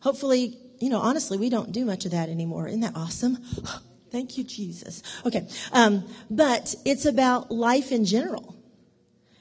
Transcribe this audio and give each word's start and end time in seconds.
hopefully, 0.00 0.58
you 0.80 0.88
know, 0.88 1.00
honestly, 1.00 1.38
we 1.38 1.48
don't 1.48 1.72
do 1.72 1.84
much 1.84 2.04
of 2.04 2.12
that 2.12 2.28
anymore. 2.28 2.68
Isn't 2.68 2.80
that 2.80 2.96
awesome? 2.96 3.38
Thank 4.10 4.36
you, 4.36 4.44
Jesus. 4.44 5.02
Okay. 5.24 5.46
Um, 5.72 6.04
but 6.28 6.74
it's 6.84 7.06
about 7.06 7.52
life 7.52 7.92
in 7.92 8.04
general 8.04 8.56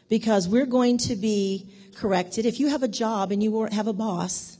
because 0.09 0.47
we're 0.47 0.67
going 0.67 0.97
to 0.99 1.15
be 1.15 1.71
corrected. 1.95 2.45
If 2.45 2.59
you 2.59 2.67
have 2.67 2.83
a 2.83 2.87
job 2.87 3.31
and 3.31 3.41
you 3.41 3.67
have 3.71 3.87
a 3.87 3.93
boss, 3.93 4.57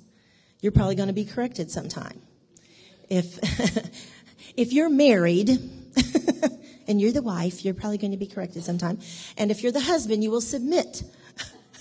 you're 0.62 0.72
probably 0.72 0.96
going 0.96 1.08
to 1.08 1.14
be 1.14 1.26
corrected 1.26 1.72
sometime. 1.72 2.22
If, 3.10 3.40
if 4.58 4.74
you're 4.74 4.90
married 4.90 5.50
and 6.88 7.00
you're 7.00 7.12
the 7.12 7.22
wife, 7.22 7.64
you're 7.64 7.74
probably 7.74 7.98
going 7.98 8.12
to 8.12 8.18
be 8.18 8.28
corrected 8.28 8.64
sometime. 8.64 9.00
And 9.38 9.52
if 9.52 9.64
you're 9.64 9.72
the 9.72 9.80
husband, 9.80 10.24
you 10.24 10.32
will 10.32 10.42
submit 10.42 11.04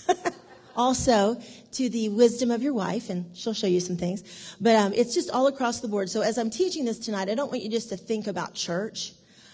also 0.75 1.41
to 1.73 1.89
the 1.89 2.09
wisdom 2.09 2.51
of 2.51 2.61
your 2.61 2.73
wife, 2.73 3.09
and 3.09 3.35
she'll 3.35 3.53
show 3.53 3.67
you 3.67 3.79
some 3.79 3.97
things. 3.97 4.55
But 4.59 4.75
um, 4.75 4.93
it's 4.93 5.13
just 5.13 5.29
all 5.29 5.47
across 5.47 5.79
the 5.79 5.87
board. 5.87 6.09
So 6.09 6.21
as 6.21 6.37
I'm 6.37 6.49
teaching 6.49 6.85
this 6.85 6.99
tonight, 6.99 7.29
I 7.29 7.35
don't 7.35 7.51
want 7.51 7.63
you 7.63 7.69
just 7.69 7.89
to 7.89 7.97
think 7.97 8.27
about 8.27 8.53
church. 8.53 9.13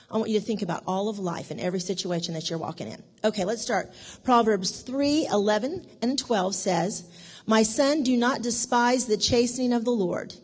I 0.10 0.18
want 0.18 0.30
you 0.30 0.40
to 0.40 0.46
think 0.46 0.62
about 0.62 0.84
all 0.86 1.10
of 1.10 1.20
life 1.20 1.52
and 1.52 1.60
every 1.60 1.80
situation 1.80 2.36
that 2.36 2.50
you're 2.50 2.60
walking 2.60 2.88
in. 2.88 3.04
Okay, 3.24 3.44
let's 3.44 3.62
start. 3.62 3.92
Proverbs 4.24 4.82
3, 4.82 5.28
11 5.28 5.86
and 6.02 6.18
12 6.18 6.56
says, 6.56 7.10
My 7.48 7.64
son, 7.64 8.04
do 8.04 8.16
not 8.16 8.42
despise 8.42 9.06
the 9.06 9.18
chastening 9.18 9.74
of 9.74 9.84
the 9.84 9.92
Lord, 9.92 10.36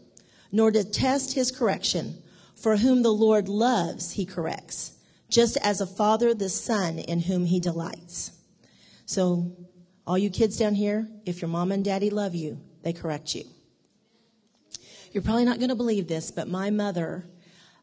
nor 0.51 0.71
detest 0.71 1.35
his 1.35 1.51
correction. 1.51 2.21
For 2.55 2.77
whom 2.77 3.01
the 3.01 3.13
Lord 3.13 3.49
loves, 3.49 4.12
he 4.12 4.26
corrects, 4.26 4.93
just 5.29 5.57
as 5.63 5.81
a 5.81 5.88
father 5.88 6.34
the 6.34 6.49
son 6.49 6.99
in 6.99 7.21
whom 7.21 7.45
he 7.45 7.59
delights. 7.59 8.31
So 9.07 9.51
all 10.11 10.17
you 10.17 10.29
kids 10.29 10.57
down 10.57 10.75
here, 10.75 11.07
if 11.25 11.41
your 11.41 11.47
mom 11.47 11.71
and 11.71 11.85
daddy 11.85 12.09
love 12.09 12.35
you, 12.35 12.59
they 12.83 12.91
correct 12.91 13.33
you. 13.33 13.45
You're 15.13 15.23
probably 15.23 15.45
not 15.45 15.57
going 15.57 15.70
to 15.70 15.75
believe 15.75 16.09
this, 16.09 16.31
but 16.31 16.49
my 16.49 16.70
mother, 16.70 17.23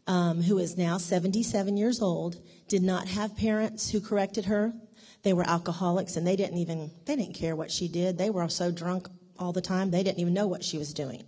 um, 0.07 0.43
who 0.43 0.59
is 0.59 0.77
now 0.77 0.99
77 0.99 1.79
years 1.79 2.03
old, 2.03 2.37
did 2.69 2.83
not 2.83 3.09
have 3.09 3.34
parents 3.34 3.89
who 3.89 3.99
corrected 4.03 4.45
her. 4.45 4.75
They 5.23 5.33
were 5.33 5.49
alcoholics 5.49 6.17
and 6.17 6.27
they 6.27 6.37
didn't 6.37 6.59
even, 6.59 6.91
they 7.06 7.17
didn't 7.17 7.33
care 7.33 7.56
what 7.56 7.71
she 7.71 7.89
did. 7.89 8.19
They 8.19 8.29
were 8.29 8.47
so 8.51 8.71
drunk 8.71 9.09
all 9.39 9.55
the 9.55 9.62
time, 9.62 9.91
they 9.91 10.03
didn't 10.03 10.21
even 10.21 10.34
know 10.34 10.49
what 10.49 10.62
she 10.62 10.77
was 10.77 10.93
doing. 10.93 11.25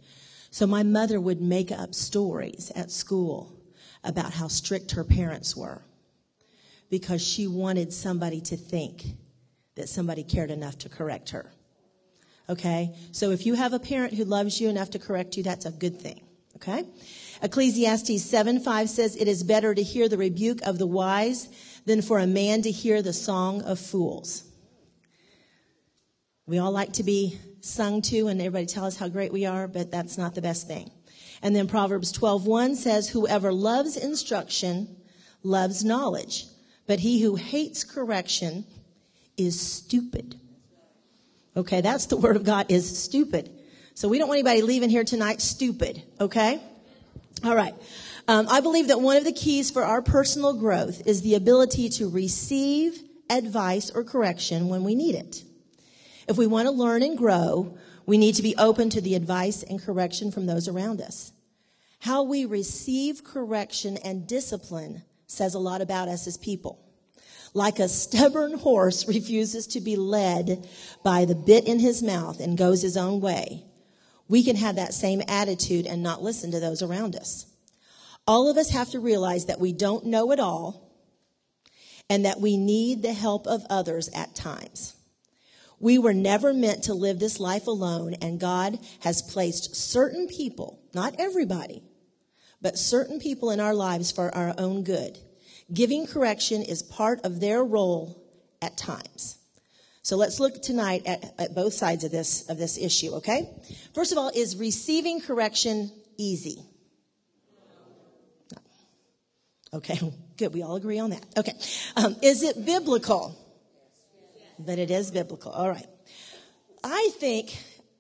So 0.51 0.67
my 0.67 0.83
mother 0.83 1.19
would 1.19 1.41
make 1.41 1.73
up 1.73 1.95
stories 1.95 2.71
at 2.77 2.91
school 2.91 3.59
about 4.05 4.35
how 4.35 4.49
strict 4.49 4.91
her 4.91 5.05
parents 5.05 5.57
were 5.57 5.81
because 6.91 7.27
she 7.27 7.47
wanted 7.47 7.91
somebody 7.91 8.43
to 8.43 8.57
think 8.59 9.15
that 9.77 9.89
somebody 9.89 10.23
cared 10.23 10.51
enough 10.51 10.79
to 10.79 10.89
correct 10.89 11.31
her. 11.31 11.51
Okay? 12.49 12.95
So 13.13 13.31
if 13.31 13.47
you 13.47 13.55
have 13.55 13.73
a 13.73 13.79
parent 13.79 14.15
who 14.15 14.25
loves 14.25 14.61
you 14.61 14.69
enough 14.69 14.91
to 14.91 14.99
correct 14.99 15.37
you, 15.37 15.43
that's 15.43 15.67
a 15.67 15.71
good 15.71 16.01
thing. 16.01 16.23
Okay? 16.57 16.85
Ecclesiastes 17.43 18.23
7 18.23 18.61
5 18.61 18.91
says, 18.91 19.17
It 19.17 19.29
is 19.29 19.43
better 19.43 19.75
to 19.75 19.83
hear 19.83 20.09
the 20.09 20.19
rebuke 20.19 20.61
of 20.63 20.79
the 20.79 20.87
wise 20.87 21.49
than 21.87 22.03
for 22.03 22.19
a 22.19 22.27
man 22.27 22.63
to 22.63 22.71
hear 22.71 23.03
the 23.03 23.13
song 23.13 23.63
of 23.63 23.79
fools. 23.79 24.45
We 26.47 26.59
all 26.59 26.73
like 26.73 26.95
to 26.95 27.05
be 27.05 27.39
sung 27.61 28.03
to 28.03 28.27
and 28.27 28.41
everybody 28.41 28.67
tell 28.67 28.85
us 28.85 28.97
how 28.97 29.09
great 29.09 29.33
we 29.33 29.47
are, 29.47 29.69
but 29.69 29.91
that's 29.91 30.19
not 30.19 30.35
the 30.35 30.43
best 30.43 30.67
thing. 30.67 30.91
And 31.43 31.55
then 31.55 31.69
Proverbs 31.69 32.13
12:1 32.13 32.75
says, 32.77 33.09
Whoever 33.09 33.53
loves 33.53 33.97
instruction 33.97 34.97
loves 35.43 35.85
knowledge, 35.85 36.47
but 36.87 37.01
he 37.01 37.21
who 37.21 37.37
hates 37.37 37.85
correction 37.85 38.67
is 39.37 39.61
stupid. 39.61 40.37
Okay, 41.57 41.81
that's 41.81 42.07
the 42.07 42.17
word 42.25 42.37
of 42.37 42.45
God 42.45 42.67
is 42.71 42.99
stupid. 43.03 43.51
So 43.95 44.09
we 44.09 44.19
don't 44.19 44.29
want 44.29 44.39
anybody 44.39 44.63
leaving 44.63 44.91
here 44.91 45.05
tonight 45.05 45.41
stupid. 45.41 46.03
Okay? 46.21 46.61
All 47.45 47.55
right. 47.55 47.75
Um, 48.29 48.47
I 48.49 48.61
believe 48.61 48.89
that 48.89 49.01
one 49.01 49.17
of 49.17 49.25
the 49.25 49.33
keys 49.33 49.71
for 49.71 49.85
our 49.85 50.03
personal 50.03 50.55
growth 50.55 51.03
is 51.07 51.23
the 51.23 51.35
ability 51.35 51.89
to 51.91 52.09
receive 52.09 53.03
advice 53.29 53.91
or 53.91 54.05
correction 54.05 54.69
when 54.69 54.85
we 54.85 54.95
need 54.95 55.15
it. 55.15 55.45
If 56.29 56.37
we 56.37 56.47
want 56.47 56.67
to 56.67 56.73
learn 56.73 57.03
and 57.03 57.19
grow, 57.19 57.77
we 58.07 58.19
need 58.19 58.37
to 58.37 58.43
be 58.43 58.55
open 58.57 58.91
to 58.91 59.01
the 59.01 59.15
advice 59.15 59.63
and 59.63 59.83
correction 59.83 60.31
from 60.31 60.47
those 60.47 60.69
around 60.69 61.01
us. 61.01 61.33
How 62.01 62.23
we 62.23 62.45
receive 62.45 63.25
correction 63.25 63.97
and 63.99 64.27
discipline 64.27 65.03
says 65.27 65.55
a 65.55 65.59
lot 65.59 65.81
about 65.81 66.09
us 66.09 66.27
as 66.27 66.37
people 66.37 66.79
like 67.55 67.79
a 67.79 67.89
stubborn 67.89 68.59
horse 68.59 69.07
refuses 69.09 69.67
to 69.69 69.81
be 69.81 69.97
led 69.97 70.69
by 71.03 71.25
the 71.25 71.35
bit 71.35 71.67
in 71.67 71.79
his 71.79 72.03
mouth 72.03 72.41
and 72.41 72.57
goes 72.57 72.83
his 72.83 72.97
own 72.97 73.21
way, 73.21 73.65
we 74.29 74.45
can 74.45 74.57
have 74.57 74.77
that 74.77 74.95
same 74.95 75.23
attitude 75.27 75.87
and 75.87 76.03
not 76.03 76.23
listen 76.23 76.53
to 76.53 76.61
those 76.61 76.83
around 76.83 77.17
us. 77.17 77.47
All 78.27 78.49
of 78.49 78.57
us 78.57 78.71
have 78.71 78.91
to 78.91 79.01
realize 79.01 79.47
that 79.47 79.59
we 79.59 79.73
don't 79.73 80.07
know 80.07 80.31
it 80.31 80.39
all 80.39 80.91
and 82.09 82.25
that 82.25 82.41
we 82.41 82.57
need 82.57 83.03
the 83.03 83.13
help 83.13 83.47
of 83.47 83.67
others 83.71 84.09
at 84.15 84.35
times. 84.35 84.95
We 85.81 85.99
were 85.99 86.13
never 86.13 86.53
meant 86.53 86.85
to 86.85 86.95
live 86.95 87.19
this 87.19 87.41
life 87.41 87.67
alone, 87.67 88.15
and 88.21 88.39
God 88.39 88.79
has 89.01 89.23
placed 89.23 89.75
certain 89.75 90.29
people, 90.29 90.79
not 90.93 91.15
everybody, 91.19 91.83
but 92.61 92.79
certain 92.79 93.19
people 93.19 93.51
in 93.51 93.61
our 93.61 93.75
lives 93.75 94.13
for 94.13 94.35
our 94.35 94.55
own 94.59 94.85
good. 94.85 95.19
Giving 95.73 96.07
correction 96.07 96.63
is 96.63 96.83
part 96.83 97.21
of 97.25 97.41
their 97.41 97.63
role 97.63 98.21
at 98.61 98.77
times. 98.77 99.39
So 100.03 100.17
let's 100.17 100.41
look 100.41 100.63
tonight 100.63 101.03
at, 101.07 101.35
at, 101.39 101.55
both 101.55 101.75
sides 101.75 102.05
of 102.05 102.11
this, 102.11 102.49
of 102.49 102.59
this 102.59 102.79
issue, 102.79 103.15
okay? 103.17 103.49
First 103.95 104.13
of 104.13 104.19
all, 104.19 104.31
is 104.35 104.57
receiving 104.57 105.21
correction 105.21 105.93
easy? 106.17 106.65
Okay, 109.73 109.99
good. 110.37 110.53
We 110.53 110.63
all 110.63 110.77
agree 110.77 110.99
on 110.99 111.11
that. 111.11 111.25
Okay. 111.37 111.53
Um, 111.97 112.17
is 112.23 112.43
it 112.43 112.65
biblical? 112.65 113.37
But 114.59 114.79
it 114.79 114.91
is 114.91 115.11
biblical. 115.11 115.53
All 115.53 115.69
right. 115.69 115.87
I 116.83 117.11
think 117.19 117.57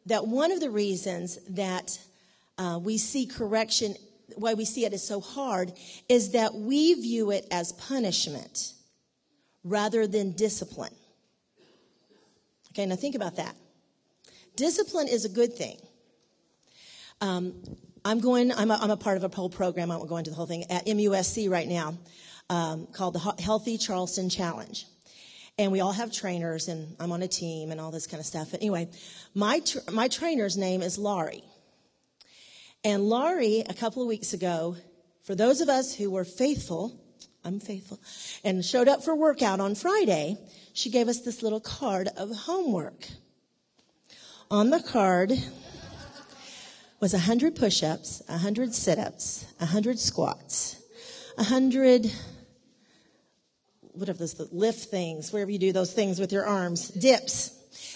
that 0.07 0.27
one 0.27 0.53
of 0.53 0.61
the 0.61 0.71
reasons 0.71 1.39
that 1.51 1.99
uh, 2.59 2.79
we 2.83 2.99
see 2.99 3.27
correction 3.27 3.95
why 4.41 4.55
we 4.55 4.65
see 4.65 4.85
it 4.85 4.93
as 4.93 5.07
so 5.07 5.21
hard 5.21 5.73
is 6.09 6.33
that 6.33 6.55
we 6.55 6.95
view 6.95 7.31
it 7.31 7.47
as 7.51 7.73
punishment 7.73 8.75
rather 9.65 10.07
than 10.07 10.33
discipline. 10.33 10.95
Okay, 12.73 12.87
now 12.87 12.97
think 12.97 13.15
about 13.15 13.37
that. 13.37 13.55
Discipline 14.57 15.09
is 15.09 15.25
a 15.25 15.29
good 15.29 15.55
thing. 15.55 15.77
Um, 17.21 17.55
I'm 18.05 18.21
going, 18.21 18.53
I'm 18.53 18.71
a, 18.71 18.79
I'm 18.81 18.91
a 18.91 18.97
part 18.97 19.17
of 19.17 19.25
a 19.25 19.35
whole 19.35 19.51
program, 19.51 19.91
I 19.91 19.97
won't 19.97 20.09
go 20.09 20.17
into 20.17 20.31
the 20.31 20.37
whole 20.37 20.47
thing, 20.47 20.65
at 20.71 20.87
MUSC 20.87 21.51
right 21.51 21.69
now 21.69 21.99
um, 22.49 22.87
called 22.93 23.15
the 23.15 23.43
Healthy 23.43 23.79
Charleston 23.79 24.29
Challenge. 24.29 24.87
And 25.59 25.73
we 25.73 25.81
all 25.81 25.93
have 25.93 26.11
trainers, 26.11 26.69
and 26.69 26.97
I'm 26.99 27.13
on 27.13 27.23
a 27.23 27.29
team 27.29 27.71
and 27.71 27.81
all 27.81 27.91
this 27.91 28.07
kind 28.07 28.21
of 28.21 28.27
stuff. 28.27 28.51
But 28.51 28.61
anyway, 28.61 28.89
my, 29.35 29.61
my 29.93 30.09
trainer's 30.09 30.57
name 30.57 30.83
is 30.83 30.99
Laurie. 30.99 31.45
And 32.83 33.11
Laurie, 33.11 33.63
a 33.69 33.75
couple 33.75 34.01
of 34.01 34.09
weeks 34.09 34.33
ago, 34.33 34.75
for 35.23 35.35
those 35.35 35.61
of 35.61 35.69
us 35.69 35.95
who 35.95 36.11
were 36.11 36.25
faithful, 36.25 36.99
I'm 37.45 37.61
faithful, 37.61 38.01
and 38.43 38.65
showed 38.65 38.89
up 38.89 39.05
for 39.05 39.15
workout 39.15 39.61
on 39.61 39.75
Friday, 39.75 40.39
she 40.73 40.89
gave 40.89 41.07
us 41.07 41.21
this 41.21 41.43
little 41.43 41.61
card 41.61 42.09
of 42.17 42.31
homework. 42.31 43.07
On 44.51 44.71
the 44.71 44.81
card 44.81 45.33
was 47.01 47.13
100 47.13 47.55
push 47.55 47.83
ups, 47.83 48.23
100 48.29 48.75
sit 48.75 48.99
ups, 48.99 49.45
100 49.59 49.99
squats, 49.99 50.77
100 51.37 52.11
whatever 53.93 54.19
those 54.19 54.41
lift 54.53 54.89
things, 54.91 55.33
wherever 55.33 55.51
you 55.51 55.59
do 55.59 55.73
those 55.73 55.93
things 55.93 56.19
with 56.19 56.33
your 56.33 56.47
arms, 56.47 56.89
dips, 56.89 57.51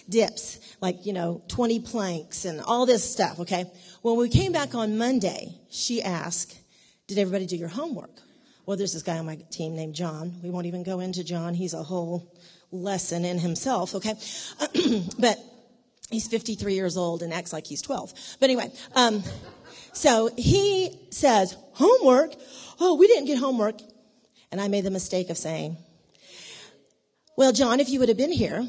dips, 0.09 0.59
like, 0.81 1.06
you 1.06 1.12
know, 1.12 1.43
20 1.49 1.81
planks 1.81 2.45
and 2.45 2.61
all 2.61 2.84
this 2.84 3.11
stuff, 3.11 3.41
okay? 3.41 3.65
When 4.04 4.19
we 4.19 4.28
came 4.28 4.53
back 4.53 4.74
on 4.74 4.98
Monday, 4.98 5.54
she 5.71 6.03
asked, 6.03 6.59
Did 7.06 7.16
everybody 7.16 7.47
do 7.47 7.56
your 7.56 7.71
homework? 7.71 8.10
Well, 8.66 8.77
there's 8.77 8.92
this 8.92 9.03
guy 9.03 9.16
on 9.16 9.24
my 9.24 9.36
team 9.51 9.74
named 9.74 9.95
John. 9.95 10.41
We 10.42 10.51
won't 10.51 10.66
even 10.66 10.83
go 10.83 11.01
into 11.01 11.24
John. 11.24 11.54
He's 11.54 11.72
a 11.72 11.83
whole 11.83 12.30
lesson 12.71 13.24
in 13.24 13.39
himself, 13.39 13.95
okay? 13.95 14.12
but 15.18 15.39
he's 16.10 16.28
53 16.28 16.74
years 16.74 16.98
old 16.98 17.22
and 17.22 17.33
acts 17.33 17.51
like 17.51 17.66
he's 17.66 17.80
12. 17.80 18.12
But 18.41 18.51
anyway, 18.51 18.71
um, 18.95 19.24
so 19.95 20.28
he 20.36 20.91
says, 21.09 21.56
Homework? 21.72 22.34
Oh, 22.80 22.97
we 22.97 23.06
didn't 23.06 23.24
get 23.24 23.39
homework. 23.39 23.80
And 24.53 24.60
I 24.60 24.68
made 24.68 24.84
the 24.84 24.91
mistake 24.91 25.30
of 25.30 25.39
saying, 25.39 25.78
Well, 27.39 27.53
John, 27.53 27.80
if 27.80 27.89
you 27.89 28.01
would 28.01 28.10
have 28.10 28.18
been 28.18 28.33
here, 28.33 28.68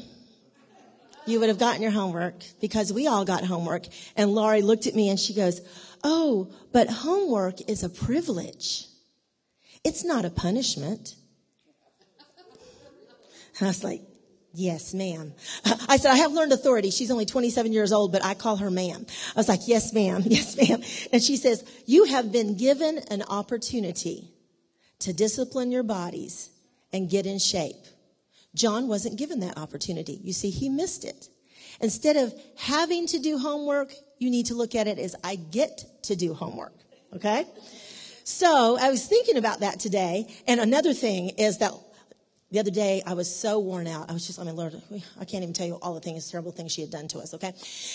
you 1.26 1.40
would 1.40 1.48
have 1.48 1.58
gotten 1.58 1.82
your 1.82 1.90
homework 1.90 2.34
because 2.60 2.92
we 2.92 3.06
all 3.06 3.24
got 3.24 3.44
homework. 3.44 3.86
And 4.16 4.32
Laurie 4.32 4.62
looked 4.62 4.86
at 4.86 4.94
me 4.94 5.08
and 5.08 5.18
she 5.18 5.34
goes, 5.34 5.60
Oh, 6.04 6.52
but 6.72 6.88
homework 6.88 7.68
is 7.68 7.82
a 7.82 7.88
privilege. 7.88 8.86
It's 9.84 10.04
not 10.04 10.24
a 10.24 10.30
punishment. 10.30 11.14
And 13.58 13.66
I 13.66 13.70
was 13.70 13.82
like, 13.82 14.02
Yes, 14.56 14.94
ma'am. 14.94 15.34
I 15.88 15.98
said, 15.98 16.12
I 16.12 16.16
have 16.16 16.32
learned 16.32 16.50
authority. 16.50 16.90
She's 16.90 17.10
only 17.10 17.26
27 17.26 17.74
years 17.74 17.92
old, 17.92 18.10
but 18.10 18.24
I 18.24 18.32
call 18.32 18.56
her 18.56 18.70
ma'am. 18.70 19.04
I 19.34 19.38
was 19.38 19.50
like, 19.50 19.60
yes, 19.66 19.92
ma'am. 19.92 20.22
Yes, 20.26 20.56
ma'am. 20.56 20.80
And 21.12 21.22
she 21.22 21.36
says, 21.36 21.62
you 21.84 22.04
have 22.04 22.32
been 22.32 22.56
given 22.56 22.98
an 23.10 23.22
opportunity 23.22 24.30
to 25.00 25.12
discipline 25.12 25.70
your 25.70 25.82
bodies 25.82 26.48
and 26.90 27.10
get 27.10 27.26
in 27.26 27.38
shape. 27.38 27.84
John 28.56 28.88
wasn't 28.88 29.18
given 29.18 29.40
that 29.40 29.58
opportunity. 29.58 30.18
You 30.22 30.32
see, 30.32 30.50
he 30.50 30.68
missed 30.68 31.04
it. 31.04 31.28
Instead 31.80 32.16
of 32.16 32.34
having 32.56 33.06
to 33.08 33.18
do 33.18 33.38
homework, 33.38 33.92
you 34.18 34.30
need 34.30 34.46
to 34.46 34.54
look 34.54 34.74
at 34.74 34.86
it 34.86 34.98
as 34.98 35.14
I 35.22 35.36
get 35.36 35.84
to 36.04 36.16
do 36.16 36.32
homework. 36.32 36.74
Okay? 37.14 37.44
So 38.24 38.78
I 38.80 38.90
was 38.90 39.06
thinking 39.06 39.36
about 39.36 39.60
that 39.60 39.78
today. 39.78 40.26
And 40.48 40.58
another 40.58 40.94
thing 40.94 41.30
is 41.30 41.58
that 41.58 41.72
the 42.50 42.60
other 42.60 42.70
day, 42.70 43.02
I 43.04 43.14
was 43.14 43.34
so 43.34 43.58
worn 43.58 43.88
out. 43.88 44.08
I 44.08 44.12
was 44.12 44.24
just, 44.24 44.38
oh, 44.38 44.42
I 44.42 44.46
mean, 44.46 44.54
Lord, 44.54 44.80
I 45.20 45.24
can't 45.24 45.42
even 45.42 45.52
tell 45.52 45.66
you 45.66 45.74
all 45.82 45.94
the 45.94 46.00
things, 46.00 46.30
terrible 46.30 46.52
things 46.52 46.70
she 46.70 46.80
had 46.80 46.90
done 46.90 47.08
to 47.08 47.18
us, 47.18 47.34
okay? 47.34 47.52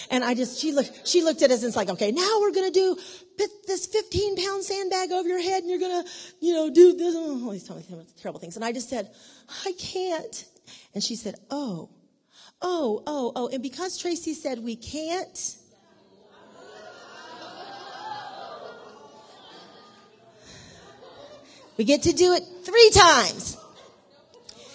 And 0.10 0.26
I 0.26 0.34
just, 0.34 0.60
she 0.60 0.74
looked, 0.74 1.08
she 1.08 1.24
looked 1.24 1.42
at 1.42 1.52
us 1.52 1.60
and 1.62 1.70
it's 1.70 1.78
like, 1.78 1.90
okay, 1.90 2.12
now 2.12 2.38
we're 2.42 2.52
gonna 2.52 2.70
do 2.70 2.98
put 3.38 3.50
this 3.66 3.86
15 3.86 4.36
pound 4.36 4.64
sandbag 4.64 5.12
over 5.14 5.28
your 5.28 5.42
head 5.42 5.64
and 5.64 5.70
you're 5.70 5.80
gonna, 5.80 6.04
you 6.42 6.54
know, 6.54 6.70
do 6.70 6.98
this, 6.98 7.16
all 7.16 7.50
these 7.50 7.64
terrible 8.22 8.40
things. 8.42 8.58
And 8.58 8.66
I 8.66 8.74
just 8.74 8.90
said, 8.90 9.10
I 9.66 9.72
can't. 9.80 10.46
And 10.94 11.04
she 11.04 11.16
said, 11.16 11.36
oh, 11.50 11.90
oh, 12.62 13.04
oh, 13.08 13.32
oh. 13.36 13.50
And 13.50 13.64
because 13.64 13.98
Tracy 13.98 14.34
said 14.34 14.60
we 14.60 14.76
can't, 14.76 15.58
we 21.78 21.84
get 21.84 22.04
to 22.04 22.14
do 22.14 22.34
it 22.34 22.44
three 22.64 22.90
times. 22.94 23.58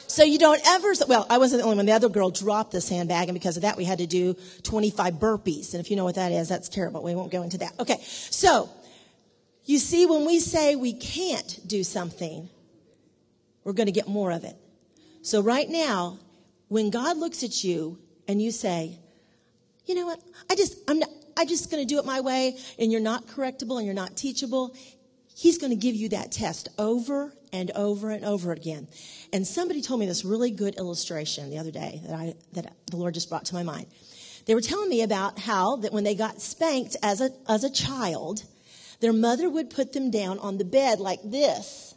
So 0.09 0.25
you 0.25 0.39
don't 0.39 0.61
ever, 0.67 0.95
well, 1.09 1.27
I 1.29 1.37
wasn't 1.37 1.61
the 1.61 1.65
only 1.65 1.77
one. 1.77 1.85
The 1.85 1.93
other 1.93 2.09
girl 2.09 2.31
dropped 2.31 2.73
the 2.73 2.81
sandbag, 2.81 3.29
and 3.29 3.35
because 3.35 3.57
of 3.57 3.63
that, 3.63 3.77
we 3.77 3.85
had 3.85 3.99
to 3.99 4.07
do 4.07 4.35
25 4.63 5.15
burpees. 5.15 5.75
And 5.75 5.81
if 5.85 5.91
you 5.91 5.97
know 5.97 6.05
what 6.05 6.15
that 6.15 6.33
is, 6.33 6.49
that's 6.49 6.71
terrible. 6.71 7.03
We 7.03 7.15
won't 7.15 7.31
go 7.31 7.43
into 7.43 7.59
that. 7.59 7.79
Okay. 7.79 7.99
So, 8.03 8.71
you 9.67 9.79
see, 9.79 10.07
when 10.07 10.25
we 10.25 10.39
say 10.39 10.75
we 10.75 10.95
can't 10.95 11.61
do 11.67 11.85
something, 11.85 12.49
we're 13.63 13.75
going 13.75 13.89
to 13.89 13.93
get 13.93 14.09
more 14.09 14.31
of 14.31 14.45
it. 14.45 14.57
So 15.27 15.41
right 15.41 15.69
now, 15.69 16.21
when 16.69 16.91
God 16.91 17.17
looks 17.17 17.43
at 17.43 17.65
you 17.65 17.99
and 18.29 18.41
you 18.41 18.53
say, 18.53 18.97
you 19.85 19.97
know 19.97 20.07
what? 20.07 20.21
I 20.49 20.55
just, 20.55 20.79
I'm 20.87 21.01
not, 21.01 21.09
I'm 21.37 21.49
just 21.49 21.69
going 21.69 21.83
to 21.83 21.85
do 21.85 21.99
it 21.99 22.05
my 22.05 22.21
way 22.21 22.57
and 22.79 22.93
you're 22.93 23.01
not 23.01 23.27
correctable 23.27 23.77
and 23.79 23.85
you're 23.85 23.93
not 23.93 24.17
teachable. 24.17 24.73
He's 25.35 25.59
going 25.59 25.71
to 25.71 25.77
give 25.77 25.97
you 25.97 26.11
that 26.11 26.31
test 26.31 26.69
over 26.79 27.33
and 27.53 27.73
over 27.73 28.13
and 28.13 28.25
over 28.25 28.53
again. 28.53 28.87
And 29.33 29.45
somebody 29.45 29.83
told 29.83 29.99
me 29.99 30.07
this 30.07 30.25
really 30.25 30.53
good 30.53 30.77
illustration 30.77 31.51
the 31.51 31.59
other 31.59 31.73
day 31.73 32.03
that 32.07 32.15
I 32.15 32.35
that 32.53 32.73
the 32.89 32.97
Lord 32.97 33.15
just 33.15 33.29
brought 33.29 33.47
to 33.47 33.55
my 33.55 33.65
mind. 33.65 33.89
They 34.47 34.55
were 34.55 34.61
telling 34.61 34.89
me 34.89 35.03
about 35.03 35.41
how 35.41 35.75
that 35.79 35.93
when 35.93 36.05
they 36.05 36.15
got 36.15 36.41
spanked 36.41 36.95
as 37.03 37.21
a 37.21 37.31
as 37.49 37.65
a 37.65 37.71
child, 37.71 38.45
their 39.01 39.13
mother 39.13 39.51
would 39.51 39.71
put 39.71 39.93
them 39.93 40.13
down 40.13 40.39
on 40.39 40.59
the 40.59 40.65
bed 40.65 41.01
like 41.01 41.19
this 41.25 41.96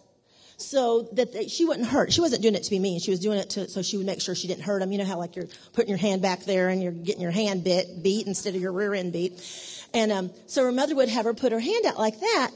so 0.61 1.09
that 1.13 1.31
they, 1.33 1.47
she 1.47 1.65
wouldn't 1.65 1.87
hurt. 1.87 2.11
She 2.11 2.21
wasn't 2.21 2.41
doing 2.41 2.55
it 2.55 2.63
to 2.63 2.69
be 2.69 2.79
mean. 2.79 2.99
She 2.99 3.11
was 3.11 3.19
doing 3.19 3.39
it 3.39 3.49
to, 3.51 3.69
so 3.69 3.81
she 3.81 3.97
would 3.97 4.05
make 4.05 4.21
sure 4.21 4.35
she 4.35 4.47
didn't 4.47 4.63
hurt 4.63 4.79
them. 4.79 4.91
You 4.91 4.97
know 4.97 5.05
how 5.05 5.17
like 5.17 5.35
you're 5.35 5.47
putting 5.73 5.89
your 5.89 5.97
hand 5.97 6.21
back 6.21 6.43
there 6.43 6.69
and 6.69 6.81
you're 6.83 6.91
getting 6.91 7.21
your 7.21 7.31
hand 7.31 7.63
bit, 7.63 8.03
beat 8.03 8.27
instead 8.27 8.55
of 8.55 8.61
your 8.61 8.71
rear 8.71 8.93
end 8.93 9.13
beat. 9.13 9.41
And, 9.93 10.11
um, 10.11 10.31
so 10.47 10.63
her 10.63 10.71
mother 10.71 10.95
would 10.95 11.09
have 11.09 11.25
her 11.25 11.33
put 11.33 11.51
her 11.51 11.59
hand 11.59 11.85
out 11.85 11.97
like 11.97 12.19
that. 12.19 12.51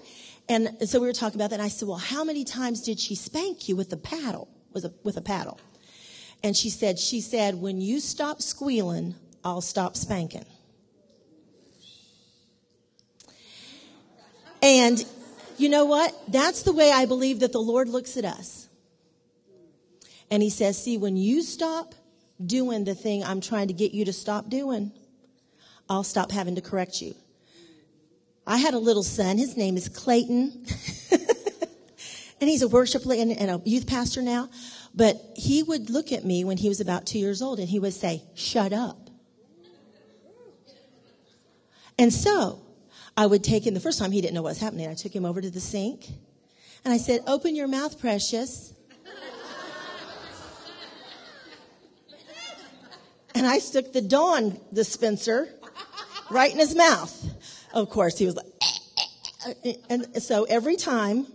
And 0.49 0.77
so 0.87 0.99
we 0.99 1.07
were 1.07 1.13
talking 1.13 1.39
about 1.39 1.51
that. 1.51 1.55
And 1.55 1.63
I 1.63 1.69
said, 1.69 1.87
well, 1.87 1.97
how 1.97 2.23
many 2.23 2.43
times 2.43 2.81
did 2.81 2.99
she 2.99 3.15
spank 3.15 3.69
you 3.69 3.75
with 3.75 3.91
a 3.93 3.97
paddle? 3.97 4.49
With 4.73 4.85
a, 4.85 4.93
with 5.03 5.17
a 5.17 5.21
paddle? 5.21 5.59
And 6.43 6.57
she 6.57 6.69
said, 6.69 6.99
she 6.99 7.21
said, 7.21 7.55
when 7.55 7.79
you 7.79 8.01
stop 8.01 8.41
squealing, 8.41 9.15
I'll 9.45 9.61
stop 9.61 9.95
spanking. 9.95 10.45
And 14.61 15.05
you 15.57 15.69
know 15.69 15.85
what? 15.85 16.13
That's 16.27 16.63
the 16.63 16.73
way 16.73 16.91
I 16.91 17.05
believe 17.05 17.39
that 17.41 17.51
the 17.51 17.61
Lord 17.61 17.89
looks 17.89 18.17
at 18.17 18.25
us. 18.25 18.67
And 20.29 20.41
he 20.41 20.49
says, 20.49 20.81
see, 20.81 20.97
when 20.97 21.15
you 21.15 21.41
stop 21.41 21.93
doing 22.43 22.83
the 22.83 22.95
thing 22.95 23.23
I'm 23.23 23.41
trying 23.41 23.67
to 23.67 23.73
get 23.73 23.93
you 23.93 24.05
to 24.05 24.13
stop 24.13 24.49
doing, 24.49 24.91
I'll 25.89 26.03
stop 26.03 26.31
having 26.31 26.55
to 26.55 26.61
correct 26.61 27.01
you. 27.01 27.15
I 28.45 28.57
had 28.57 28.73
a 28.73 28.79
little 28.79 29.03
son. 29.03 29.37
His 29.37 29.55
name 29.55 29.77
is 29.77 29.87
Clayton. 29.89 30.65
and 32.41 32.49
he's 32.49 32.61
a 32.61 32.67
worship 32.67 33.05
leader 33.05 33.35
and 33.37 33.51
a 33.51 33.61
youth 33.63 33.87
pastor 33.87 34.21
now. 34.21 34.49
But 34.95 35.21
he 35.35 35.63
would 35.63 35.89
look 35.89 36.11
at 36.11 36.25
me 36.25 36.43
when 36.43 36.57
he 36.57 36.67
was 36.67 36.81
about 36.81 37.05
two 37.05 37.19
years 37.19 37.41
old 37.41 37.59
and 37.59 37.69
he 37.69 37.79
would 37.79 37.93
say, 37.93 38.23
shut 38.35 38.73
up. 38.73 39.09
And 41.97 42.11
so 42.11 42.62
I 43.15 43.25
would 43.25 43.43
take 43.43 43.65
him, 43.65 43.73
the 43.73 43.79
first 43.79 43.99
time 43.99 44.11
he 44.11 44.21
didn't 44.21 44.33
know 44.33 44.41
what 44.41 44.49
was 44.49 44.59
happening, 44.59 44.89
I 44.89 44.95
took 44.95 45.15
him 45.15 45.25
over 45.25 45.39
to 45.39 45.49
the 45.49 45.59
sink 45.59 46.07
and 46.83 46.93
I 46.93 46.97
said, 46.97 47.21
open 47.27 47.55
your 47.55 47.67
mouth, 47.67 47.99
precious. 47.99 48.73
and 53.35 53.45
I 53.45 53.59
stuck 53.59 53.91
the 53.91 54.01
Dawn 54.01 54.59
dispenser 54.73 55.49
right 56.29 56.51
in 56.51 56.59
his 56.59 56.75
mouth. 56.75 57.25
Of 57.73 57.89
course, 57.89 58.17
he 58.17 58.25
was 58.25 58.35
like, 58.35 58.45
eh, 58.45 59.47
eh, 59.47 59.53
eh. 59.69 59.73
and 59.89 60.23
so 60.23 60.43
every 60.43 60.75
time, 60.75 61.27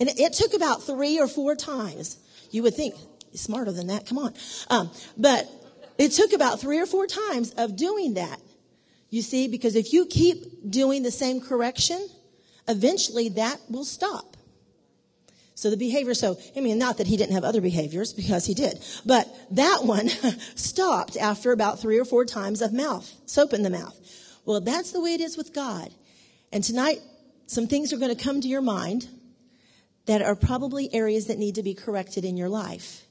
and 0.00 0.08
it 0.08 0.32
took 0.32 0.54
about 0.54 0.82
three 0.82 1.18
or 1.18 1.26
four 1.26 1.54
times. 1.54 2.18
You 2.50 2.62
would 2.62 2.74
think, 2.74 2.94
smarter 3.34 3.72
than 3.72 3.88
that, 3.88 4.06
come 4.06 4.18
on. 4.18 4.34
Um, 4.70 4.90
but 5.16 5.50
it 5.98 6.12
took 6.12 6.32
about 6.32 6.60
three 6.60 6.78
or 6.78 6.86
four 6.86 7.06
times 7.06 7.50
of 7.52 7.76
doing 7.76 8.14
that. 8.14 8.40
You 9.10 9.22
see, 9.22 9.48
because 9.48 9.74
if 9.74 9.92
you 9.92 10.06
keep 10.06 10.70
doing 10.70 11.02
the 11.02 11.10
same 11.10 11.40
correction, 11.40 12.08
eventually 12.66 13.30
that 13.30 13.60
will 13.68 13.84
stop. 13.84 14.36
So 15.54 15.70
the 15.70 15.76
behavior, 15.76 16.14
so, 16.14 16.38
I 16.56 16.60
mean, 16.60 16.78
not 16.78 16.98
that 16.98 17.08
he 17.08 17.16
didn't 17.16 17.34
have 17.34 17.42
other 17.42 17.60
behaviors, 17.60 18.12
because 18.12 18.46
he 18.46 18.54
did, 18.54 18.78
but 19.04 19.26
that 19.50 19.80
one 19.82 20.08
stopped 20.54 21.16
after 21.16 21.50
about 21.50 21.80
three 21.80 21.98
or 21.98 22.04
four 22.04 22.24
times 22.24 22.62
of 22.62 22.72
mouth, 22.72 23.12
soap 23.26 23.52
in 23.52 23.64
the 23.64 23.70
mouth. 23.70 23.98
Well, 24.44 24.60
that's 24.60 24.92
the 24.92 25.00
way 25.00 25.14
it 25.14 25.20
is 25.20 25.36
with 25.36 25.52
God. 25.52 25.92
And 26.52 26.62
tonight, 26.62 27.00
some 27.46 27.66
things 27.66 27.92
are 27.92 27.96
going 27.96 28.14
to 28.14 28.22
come 28.22 28.40
to 28.40 28.46
your 28.46 28.62
mind 28.62 29.08
that 30.06 30.22
are 30.22 30.36
probably 30.36 30.94
areas 30.94 31.26
that 31.26 31.38
need 31.38 31.56
to 31.56 31.62
be 31.62 31.74
corrected 31.74 32.24
in 32.24 32.36
your 32.36 32.48
life. 32.48 33.04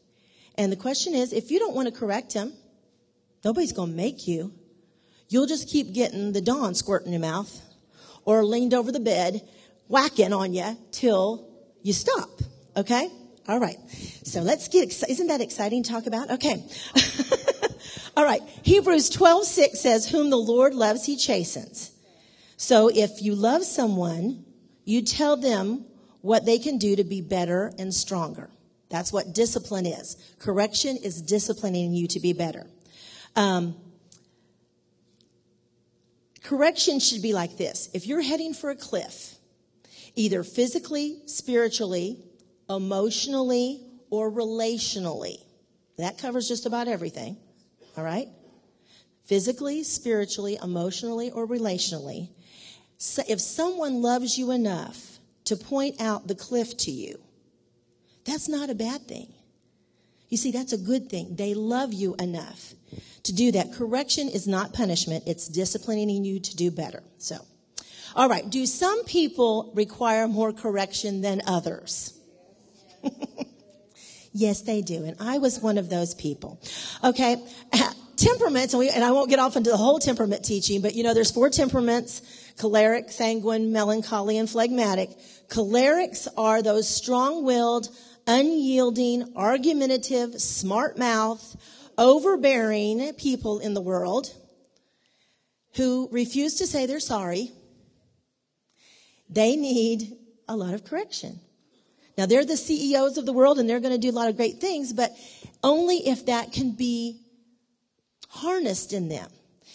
And 0.56 0.72
the 0.72 0.78
question 0.78 1.14
is, 1.14 1.34
if 1.34 1.52
you 1.52 1.60
don't 1.60 1.76
want 1.76 1.94
to 1.94 2.00
correct 2.00 2.34
him, 2.34 2.54
nobody's 3.44 3.74
going 3.74 3.92
to 3.92 3.96
make 3.96 4.28
you. 4.28 4.54
You'll 5.30 5.48
just 5.48 5.68
keep 5.68 5.94
getting 5.94 6.32
the 6.32 6.42
Dawn 6.42 6.74
squirt 6.76 7.06
in 7.06 7.12
your 7.12 7.22
mouth 7.22 7.62
or 8.26 8.44
leaned 8.44 8.74
over 8.74 8.92
the 8.92 9.00
bed 9.00 9.42
whacking 9.88 10.34
on 10.34 10.54
you 10.54 10.78
till 10.92 11.50
you 11.82 11.94
stop. 11.94 12.30
Okay? 12.76 13.10
All 13.48 13.60
right. 13.60 13.78
So 14.24 14.42
let's 14.42 14.68
get, 14.68 15.04
isn't 15.10 15.28
that 15.28 15.42
exciting 15.42 15.84
to 15.84 15.90
talk 15.90 16.06
about? 16.06 16.32
Okay. 16.32 16.64
All 18.18 18.24
right. 18.24 18.42
Hebrews 18.64 19.10
12, 19.10 19.46
6 19.46 19.80
says, 19.80 20.10
whom 20.10 20.30
the 20.30 20.38
Lord 20.38 20.74
loves, 20.74 21.06
he 21.06 21.16
chastens. 21.16 21.92
So 22.58 22.90
if 22.90 23.22
you 23.22 23.36
love 23.36 23.64
someone, 23.64 24.44
you 24.84 25.02
tell 25.02 25.38
them 25.38 25.86
what 26.22 26.46
they 26.46 26.60
can 26.60 26.78
do 26.78 26.96
to 26.96 27.04
be 27.04 27.22
better 27.22 27.72
and 27.78 27.94
stronger. 27.94 28.50
That's 28.90 29.14
what 29.14 29.34
discipline 29.34 29.86
is. 29.86 30.18
Correction 30.40 30.98
is 30.98 31.22
disciplining 31.22 31.94
you 31.94 32.08
to 32.08 32.20
be 32.20 32.34
better. 32.34 32.68
Um, 33.36 33.76
correction 36.48 37.00
should 37.00 37.22
be 37.22 37.34
like 37.34 37.58
this. 37.58 37.90
If 37.94 38.08
you're 38.08 38.22
heading 38.22 38.54
for 38.54 38.70
a 38.70 38.76
cliff, 38.76 39.36
either 40.16 40.44
physically, 40.44 41.20
spiritually, 41.26 42.24
emotionally, 42.70 43.82
or 44.10 44.32
relationally, 44.32 45.42
that 45.98 46.18
covers 46.18 46.48
just 46.48 46.66
about 46.66 46.88
everything. 46.88 47.36
All 47.98 48.04
right? 48.04 48.30
Physically, 49.26 49.84
spiritually, 49.84 50.58
emotionally, 50.64 51.32
or 51.32 51.46
relationally. 51.46 52.30
So 52.98 53.24
if 53.28 53.42
someone 53.42 54.02
loves 54.02 54.38
you 54.38 54.52
enough 54.52 55.20
to 55.44 55.58
point 55.58 56.00
out 56.00 56.30
the 56.30 56.36
cliff 56.36 56.78
to 56.78 56.92
you, 56.92 57.20
that's 58.24 58.48
not 58.48 58.70
a 58.70 58.76
bad 58.76 59.06
thing. 59.06 59.34
You 60.30 60.38
see, 60.38 60.52
that's 60.52 60.72
a 60.72 60.78
good 60.78 61.10
thing. 61.10 61.36
They 61.36 61.54
love 61.54 61.94
you 61.94 62.16
enough 62.16 62.74
to 63.28 63.34
do 63.34 63.52
that. 63.54 63.74
Correction 63.74 64.28
is 64.28 64.48
not 64.48 64.74
punishment. 64.74 65.24
It's 65.26 65.48
disciplining 65.48 66.26
you 66.26 66.40
to 66.40 66.56
do 66.56 66.72
better. 66.72 67.04
So, 67.18 67.38
all 68.16 68.28
right. 68.28 68.50
Do 68.50 68.66
some 68.66 69.06
people 69.06 69.72
require 69.76 70.28
more 70.28 70.52
correction 70.52 71.22
than 71.22 71.42
others? 71.46 72.20
Yes, 74.38 74.62
they 74.62 74.84
do. 74.84 75.04
And 75.04 75.16
I 75.20 75.40
was 75.40 75.60
one 75.60 75.80
of 75.80 75.90
those 75.90 76.14
people. 76.14 76.62
Okay. 77.04 77.44
Temperaments, 78.18 78.74
and, 78.74 78.80
we, 78.80 78.90
and 78.90 79.04
I 79.04 79.12
won't 79.12 79.32
get 79.32 79.40
off 79.40 79.58
into 79.58 79.72
the 79.72 79.78
whole 79.78 80.00
temperament 80.00 80.44
teaching, 80.44 80.82
but 80.82 80.96
you 80.96 81.04
know, 81.04 81.14
there's 81.14 81.30
four 81.30 81.52
temperaments, 81.52 82.22
choleric, 82.58 83.12
sanguine, 83.12 83.72
melancholy, 83.72 84.40
and 84.40 84.50
phlegmatic. 84.50 85.12
Cholerics 85.50 86.28
are 86.36 86.64
those 86.64 86.88
strong-willed, 86.88 87.90
unyielding, 88.26 89.34
argumentative, 89.36 90.42
smart 90.42 90.98
mouth, 90.98 91.56
overbearing 91.98 93.14
people 93.14 93.60
in 93.60 93.74
the 93.74 93.82
world 93.82 94.34
who 95.76 96.10
refuse 96.12 96.56
to 96.56 96.68
say 96.68 96.86
they're 96.86 97.00
sorry. 97.00 97.52
They 99.30 99.56
need 99.56 100.16
a 100.48 100.56
lot 100.56 100.74
of 100.74 100.86
correction. 100.86 101.40
Now 102.18 102.26
they're 102.26 102.46
the 102.46 102.58
CEOs 102.58 103.18
of 103.18 103.26
the 103.26 103.34
world 103.34 103.60
and 103.60 103.70
they're 103.70 103.80
going 103.80 103.94
to 103.94 104.00
do 104.00 104.10
a 104.10 104.18
lot 104.20 104.30
of 104.30 104.38
great 104.38 104.60
things, 104.60 104.92
but 104.94 105.16
only 105.64 106.08
if 106.08 106.26
that 106.26 106.52
can 106.52 106.72
be 106.72 107.22
harnessed 108.30 108.94
in 108.94 109.08
them. 109.08 109.30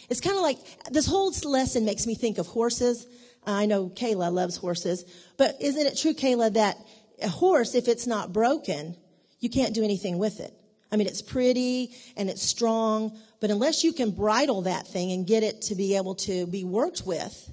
It's 0.08 0.20
kind 0.20 0.36
of 0.36 0.42
like 0.42 0.58
this 0.90 1.06
whole 1.06 1.32
lesson 1.44 1.84
makes 1.84 2.06
me 2.06 2.14
think 2.14 2.38
of 2.38 2.46
horses. 2.46 3.06
I 3.46 3.66
know 3.66 3.88
Kayla 3.88 4.32
loves 4.32 4.56
horses, 4.56 5.04
but 5.36 5.56
isn't 5.60 5.86
it 5.86 5.96
true, 5.96 6.14
Kayla, 6.14 6.54
that 6.54 6.76
a 7.22 7.28
horse, 7.28 7.74
if 7.74 7.88
it's 7.88 8.06
not 8.06 8.32
broken, 8.32 8.96
you 9.38 9.48
can't 9.48 9.74
do 9.74 9.84
anything 9.84 10.18
with 10.18 10.40
it? 10.40 10.52
I 10.92 10.96
mean, 10.96 11.06
it's 11.06 11.22
pretty 11.22 11.94
and 12.16 12.28
it's 12.28 12.42
strong, 12.42 13.18
but 13.40 13.50
unless 13.50 13.82
you 13.82 13.92
can 13.94 14.11
bridle 14.11 14.62
that 14.62 14.87
thing 14.87 15.11
and 15.11 15.26
get 15.26 15.42
it 15.42 15.62
to 15.62 15.75
be 15.75 15.96
able 15.96 16.14
to 16.16 16.46
be 16.46 16.64
worked 16.64 17.02
with, 17.06 17.50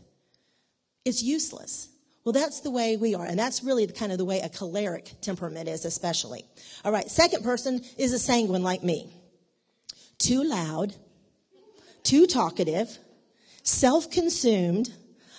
it's 1.05 1.23
useless. 1.23 1.87
Well, 2.25 2.33
that's 2.33 2.59
the 2.59 2.69
way 2.69 2.97
we 2.97 3.15
are. 3.15 3.25
And 3.25 3.39
that's 3.39 3.63
really 3.63 3.87
kind 3.87 4.11
of 4.11 4.17
the 4.17 4.25
way 4.25 4.41
a 4.41 4.49
choleric 4.49 5.09
temperament 5.21 5.69
is, 5.69 5.85
especially. 5.85 6.45
All 6.83 6.91
right. 6.91 7.09
Second 7.09 7.43
person 7.43 7.81
is 7.97 8.11
a 8.11 8.19
sanguine 8.19 8.61
like 8.61 8.83
me. 8.83 9.09
Too 10.17 10.43
loud, 10.43 10.93
too 12.03 12.27
talkative, 12.27 12.99
self-consumed, 13.63 14.93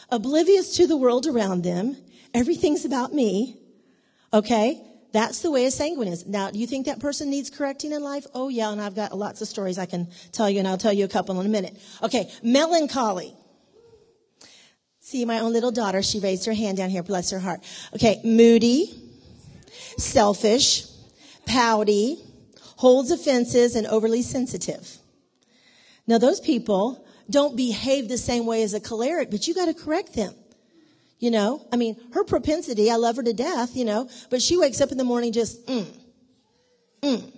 oblivious 0.09 0.77
to 0.79 0.87
the 0.87 0.97
world 0.97 1.27
around 1.27 1.63
them. 1.65 1.99
Everything's 2.33 2.87
about 2.87 3.13
me. 3.13 3.59
Okay. 4.33 4.83
That's 5.13 5.41
the 5.41 5.51
way 5.51 5.65
a 5.65 5.71
sanguine 5.71 6.09
is. 6.09 6.27
Now, 6.27 6.51
do 6.51 6.59
you 6.59 6.67
think 6.67 6.87
that 6.87 7.01
person 7.01 7.31
needs 7.31 7.51
correcting 7.51 7.93
in 7.93 8.03
life? 8.03 8.27
Oh 8.33 8.49
yeah, 8.49 8.71
and 8.71 8.81
I've 8.81 8.95
got 8.95 9.17
lots 9.17 9.43
of 9.43 9.49
stories 9.49 9.79
I 9.79 9.87
can 9.87 10.09
tell 10.33 10.49
you, 10.49 10.61
and 10.61 10.69
I'll 10.69 10.79
tell 10.79 10.93
you 10.93 11.05
a 11.05 11.09
couple 11.09 11.39
in 11.41 11.47
a 11.47 11.49
minute. 11.49 11.77
Okay, 12.03 12.31
melancholy. 12.43 13.35
See 15.01 15.25
my 15.25 15.41
own 15.41 15.53
little 15.53 15.73
daughter, 15.73 16.03
she 16.03 16.21
raised 16.21 16.47
her 16.47 16.53
hand 16.53 16.77
down 16.77 16.91
here, 16.91 17.03
bless 17.03 17.31
her 17.31 17.41
heart. 17.41 17.61
Okay, 17.95 18.21
moody, 18.23 18.95
selfish, 19.99 20.85
pouty, 21.47 22.19
holds 22.77 23.11
offenses, 23.11 23.75
and 23.75 23.89
overly 23.89 24.23
sensitive. 24.23 24.99
Now 26.07 26.19
those 26.19 26.39
people 26.41 27.05
don't 27.29 27.57
behave 27.57 28.09
the 28.09 28.19
same 28.19 28.47
way 28.47 28.63
as 28.63 28.75
a 28.75 28.81
choleric, 28.81 29.31
but 29.31 29.49
you 29.49 29.55
gotta 29.55 29.75
correct 29.75 30.15
them. 30.15 30.35
You 31.21 31.31
know, 31.31 31.67
I 31.71 31.77
mean, 31.77 31.97
her 32.15 32.25
propensity, 32.25 32.91
I 32.91 32.97
love 32.97 33.17
her 33.17 33.23
to 33.23 33.35
death, 33.35 33.77
you 33.77 33.85
know, 33.85 34.09
but 34.31 34.41
she 34.41 34.57
wakes 34.57 34.81
up 34.81 34.91
in 34.91 34.97
the 34.97 35.05
morning 35.05 35.33
just, 35.33 35.67
mm, 35.67 35.87
mm. 37.03 37.33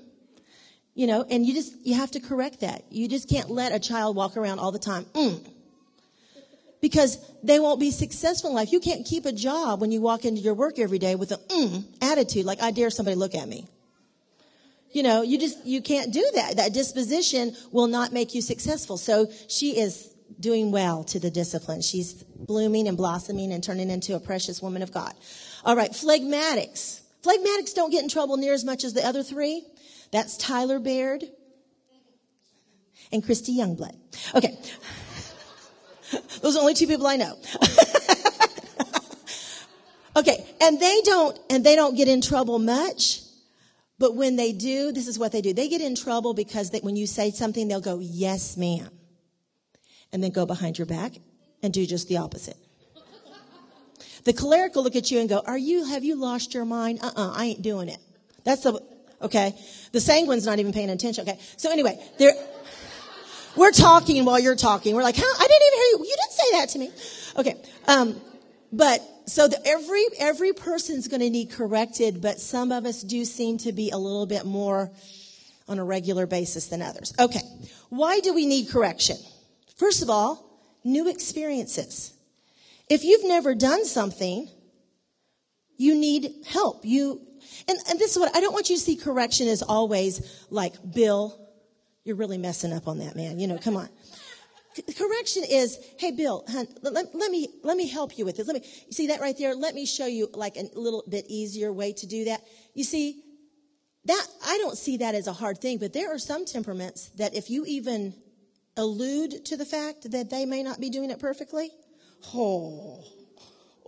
You 0.95 1.07
know, 1.09 1.27
and 1.29 1.45
you 1.45 1.53
just, 1.53 1.75
you 1.85 1.95
have 1.97 2.13
to 2.13 2.21
correct 2.21 2.61
that. 2.61 2.85
You 2.91 3.09
just 3.09 3.29
can't 3.29 3.51
let 3.51 3.73
a 3.73 3.81
child 3.81 4.15
walk 4.15 4.37
around 4.37 4.61
all 4.61 4.71
the 4.71 4.79
time, 4.79 5.05
mm. 5.15 5.45
Because 6.81 7.19
they 7.43 7.59
won't 7.59 7.81
be 7.81 7.91
successful 7.91 8.51
in 8.51 8.57
life. 8.57 8.71
You 8.71 8.79
can't 8.79 9.05
keep 9.05 9.27
a 9.27 9.33
job 9.33 9.81
when 9.81 9.91
you 9.91 10.01
walk 10.01 10.25
into 10.25 10.41
your 10.41 10.55
work 10.55 10.79
every 10.79 10.99
day 11.01 11.17
with 11.17 11.33
an 11.33 11.41
mm 11.49 11.85
attitude, 12.01 12.45
like 12.45 12.63
I 12.63 12.71
dare 12.71 12.91
somebody 12.91 13.17
look 13.17 13.35
at 13.35 13.49
me. 13.49 13.67
You 14.93 15.03
know, 15.03 15.23
you 15.23 15.39
just, 15.39 15.65
you 15.67 15.83
can't 15.83 16.13
do 16.13 16.25
that. 16.35 16.57
That 16.57 16.73
disposition 16.73 17.57
will 17.73 17.89
not 17.89 18.13
make 18.13 18.33
you 18.35 18.43
successful. 18.43 18.97
So 18.97 19.29
she 19.49 19.77
is 19.79 20.12
doing 20.41 20.71
well 20.71 21.05
to 21.05 21.19
the 21.19 21.31
discipline. 21.31 21.83
She's 21.83 22.15
blooming 22.15 22.89
and 22.89 22.97
blossoming 22.97 23.53
and 23.53 23.63
turning 23.63 23.91
into 23.91 24.15
a 24.15 24.21
precious 24.21 24.63
woman 24.63 24.83
of 24.83 24.93
God. 24.93 25.15
All 25.65 25.77
right, 25.77 25.91
phlegmatics. 25.91 27.01
Phlegmatics 27.23 27.75
don't 27.75 27.91
get 27.91 28.03
in 28.03 28.09
trouble 28.09 28.37
near 28.37 28.53
as 28.53 28.65
much 28.65 28.85
as 28.85 28.95
the 28.95 29.07
other 29.07 29.23
three. 29.23 29.65
That's 30.11 30.37
Tyler 30.37 30.79
Baird 30.79 31.25
and 33.13 33.25
Christy 33.25 33.57
Youngblood. 33.57 33.97
Okay. 34.35 34.59
Those 36.43 36.57
are 36.57 36.61
only 36.61 36.75
two 36.75 36.87
people 36.87 37.07
I 37.07 37.17
know. 37.17 37.35
okay, 40.17 40.45
and 40.61 40.79
they 40.79 41.01
don't 41.05 41.39
and 41.49 41.65
they 41.65 41.75
don't 41.75 41.97
get 41.97 42.09
in 42.09 42.21
trouble 42.21 42.59
much. 42.59 43.21
But 43.99 44.17
when 44.17 44.37
they 44.37 44.53
do, 44.53 44.93
this 44.93 45.07
is 45.07 45.19
what 45.19 45.33
they 45.33 45.41
do. 45.41 45.55
They 45.55 45.69
get 45.69 45.81
in 45.81 45.95
trouble 45.95 46.35
because 46.35 46.71
they, 46.71 46.81
when 46.81 46.97
you 46.97 47.07
say 47.07 47.31
something, 47.31 47.69
they'll 47.69 47.81
go, 47.81 48.01
yes, 48.01 48.57
ma'am 48.57 48.91
and 50.13 50.23
then 50.23 50.31
go 50.31 50.47
behind 50.47 50.79
your 50.79 50.87
back 50.87 51.13
and 51.63 51.73
do 51.73 51.87
just 51.87 52.09
the 52.09 52.19
opposite. 52.19 52.57
The 54.25 54.33
choleric 54.33 54.77
will 54.77 54.85
look 54.85 54.95
at 54.95 55.11
you 55.11 55.19
and 55.19 55.29
go, 55.29 55.43
are 55.45 55.59
you, 55.59 55.85
have 55.85 56.05
you 56.05 56.15
lost 56.15 56.55
your 56.55 56.65
mind? 56.65 57.01
Uh-uh, 57.03 57.33
I 57.35 57.47
ain't 57.47 57.63
doing 57.63 57.89
it. 57.89 57.99
That's 58.45 58.63
the, 58.63 58.81
okay. 59.21 59.57
The 59.91 60.01
sanguine's 60.01 60.47
not 60.47 60.61
even 60.61 60.73
paying 60.73 60.91
attention. 60.91 61.29
Okay. 61.29 61.41
So 61.57 61.73
anyway, 61.73 62.01
there, 62.19 62.33
we're 63.57 63.73
talking 63.73 64.25
while 64.25 64.39
you're 64.39 64.55
talking. 64.55 64.95
We're 64.95 65.03
like? 65.03 65.17
I 65.19 65.19
didn't 65.19 65.67
even 65.67 65.79
hear 65.79 65.87
you. 65.91 65.99
You 65.99 66.17
didn't 66.21 66.33
say 66.33 66.53
that 66.53 66.69
to 66.69 66.79
me. 66.79 66.91
Okay. 67.37 67.57
Um, 67.89 68.21
but 68.73 69.03
so 69.27 69.49
the, 69.49 69.61
every, 69.67 70.05
every 70.19 70.53
person's 70.53 71.09
going 71.09 71.21
to 71.21 71.31
need 71.31 71.51
corrected, 71.51 72.21
but 72.23 72.39
some 72.41 72.71
of 72.71 72.87
us 72.87 73.03
do 73.03 73.25
seem 73.25 73.59
to 73.59 73.73
be 73.73 73.91
a 73.91 73.99
little 73.99 74.27
bit 74.27 74.45
more 74.45 74.91
on 75.69 75.79
a 75.79 75.85
regular 75.85 76.27
basis 76.27 76.69
than 76.69 76.81
others. 76.81 77.13
Okay. 77.19 77.43
Why 77.89 78.21
do 78.21 78.35
we 78.35 78.47
need 78.47 78.69
correction? 78.69 79.17
First 79.77 80.03
of 80.03 80.11
all, 80.11 80.53
new 80.85 81.09
experiences. 81.09 82.13
If 82.89 83.05
you've 83.05 83.25
never 83.25 83.55
done 83.55 83.85
something, 83.85 84.49
you 85.77 85.95
need 85.95 86.45
help. 86.47 86.85
You, 86.85 87.21
and, 87.69 87.79
and 87.89 87.99
this 87.99 88.13
is 88.13 88.19
what 88.19 88.37
I 88.37 88.41
don't 88.41 88.53
want 88.53 88.71
you 88.71 88.77
to 88.77 88.83
see 88.83 88.97
correction 88.97 89.49
as 89.49 89.63
always 89.63 90.47
like, 90.51 90.75
Bill, 90.95 91.39
you're 92.05 92.17
really 92.17 92.39
messing 92.39 92.73
up 92.73 92.89
on 92.89 92.99
that, 92.99 93.17
man. 93.17 93.39
You 93.39 93.47
know, 93.47 93.59
come 93.59 93.77
on. 93.77 93.89
Correction 94.97 95.45
is, 95.49 95.79
hey, 95.99 96.13
Bill, 96.13 96.45
hun, 96.49 96.67
let, 96.81 97.15
let, 97.15 97.31
me, 97.31 97.49
let 97.63 97.77
me 97.77 97.87
help 97.87 98.17
you 98.17 98.25
with 98.25 98.37
this. 98.37 98.47
Let 98.47 98.57
me, 98.57 98.69
you 98.87 98.93
see 98.93 99.09
that 99.09 99.21
right 99.21 99.37
there? 99.37 99.55
Let 99.55 99.75
me 99.75 99.85
show 99.85 100.07
you 100.07 100.29
like 100.33 100.57
a 100.57 100.65
little 100.75 101.05
bit 101.09 101.27
easier 101.29 101.73
way 101.73 101.93
to 101.93 102.07
do 102.07 102.25
that. 102.25 102.41
You 102.75 102.85
see, 102.85 103.23
that, 104.07 104.27
I 104.45 104.59
don't 104.59 104.79
see 104.79 104.97
that 104.99 105.15
as 105.15 105.27
a 105.27 105.33
hard 105.33 105.59
thing, 105.59 105.79
but 105.79 105.93
there 105.93 106.13
are 106.13 106.19
some 106.19 106.47
temperaments 106.47 107.11
that 107.19 107.35
if 107.35 107.51
you 107.51 107.65
even 107.67 108.15
allude 108.77 109.45
to 109.47 109.57
the 109.57 109.65
fact 109.65 110.11
that 110.11 110.31
they 110.31 110.47
may 110.47 110.63
not 110.63 110.81
be 110.81 110.91
doing 110.91 111.11
it 111.11 111.19
perfectly? 111.19 111.71
Oh, 112.35 113.05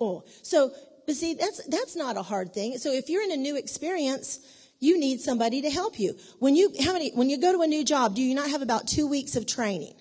oh. 0.01 0.25
So, 0.43 0.73
but 1.07 1.15
see, 1.15 1.35
that's, 1.35 1.65
that's 1.67 1.97
not 1.97 2.17
a 2.17 2.23
hard 2.23 2.53
thing. 2.53 2.79
So 2.79 2.93
if 2.93 3.09
you're 3.09 3.23
in 3.23 3.33
a 3.33 3.37
new 3.37 3.57
experience, 3.57 4.41
you 4.81 4.99
need 4.99 5.21
somebody 5.21 5.63
to 5.63 5.71
help 5.71 5.99
you. 5.99 6.17
When 6.39 6.57
you, 6.57 6.73
how 6.83 6.93
many, 6.93 7.11
when 7.13 7.31
you 7.31 7.39
go 7.39 7.53
to 7.53 7.63
a 7.63 7.67
new 7.67 7.85
job, 7.85 8.15
do 8.15 8.23
you 8.23 8.35
not 8.35 8.51
have 8.51 8.63
about 8.63 8.87
two 8.87 9.07
weeks 9.07 9.37
of 9.37 9.47
training? 9.47 9.95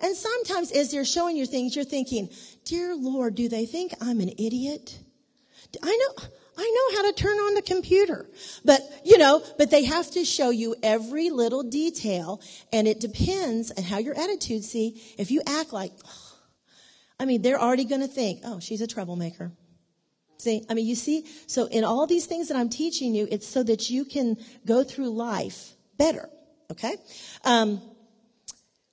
And 0.00 0.14
sometimes 0.14 0.72
as 0.72 0.90
they're 0.90 1.04
showing 1.04 1.36
you 1.36 1.46
things, 1.46 1.74
you're 1.74 1.84
thinking, 1.84 2.28
dear 2.64 2.94
Lord, 2.94 3.34
do 3.34 3.48
they 3.48 3.66
think 3.66 3.94
I'm 4.00 4.20
an 4.20 4.30
idiot? 4.38 4.98
I 5.82 5.96
know, 5.96 6.24
I 6.58 6.90
know 6.92 6.96
how 6.96 7.10
to 7.10 7.12
turn 7.12 7.36
on 7.36 7.54
the 7.54 7.62
computer. 7.62 8.28
But, 8.64 8.80
you 9.04 9.18
know, 9.18 9.42
but 9.58 9.70
they 9.70 9.84
have 9.84 10.10
to 10.12 10.24
show 10.24 10.50
you 10.50 10.74
every 10.82 11.30
little 11.30 11.62
detail 11.62 12.40
and 12.72 12.88
it 12.88 13.00
depends 13.00 13.70
on 13.72 13.84
how 13.84 13.98
your 13.98 14.18
attitude, 14.18 14.64
see, 14.64 15.02
if 15.18 15.30
you 15.30 15.42
act 15.46 15.72
like, 15.72 15.92
I 17.20 17.24
mean, 17.24 17.42
they're 17.42 17.60
already 17.60 17.84
going 17.84 18.02
to 18.02 18.08
think, 18.08 18.40
oh, 18.44 18.60
she's 18.60 18.80
a 18.80 18.86
troublemaker. 18.86 19.52
See, 20.38 20.64
I 20.68 20.74
mean, 20.74 20.86
you 20.86 20.94
see, 20.94 21.24
so 21.46 21.66
in 21.66 21.84
all 21.84 22.06
these 22.06 22.26
things 22.26 22.48
that 22.48 22.56
I'm 22.56 22.68
teaching 22.68 23.14
you, 23.14 23.26
it's 23.30 23.46
so 23.46 23.62
that 23.62 23.88
you 23.88 24.04
can 24.04 24.36
go 24.66 24.84
through 24.84 25.10
life 25.10 25.72
better. 25.96 26.28
Okay? 26.70 26.96
Um, 27.44 27.80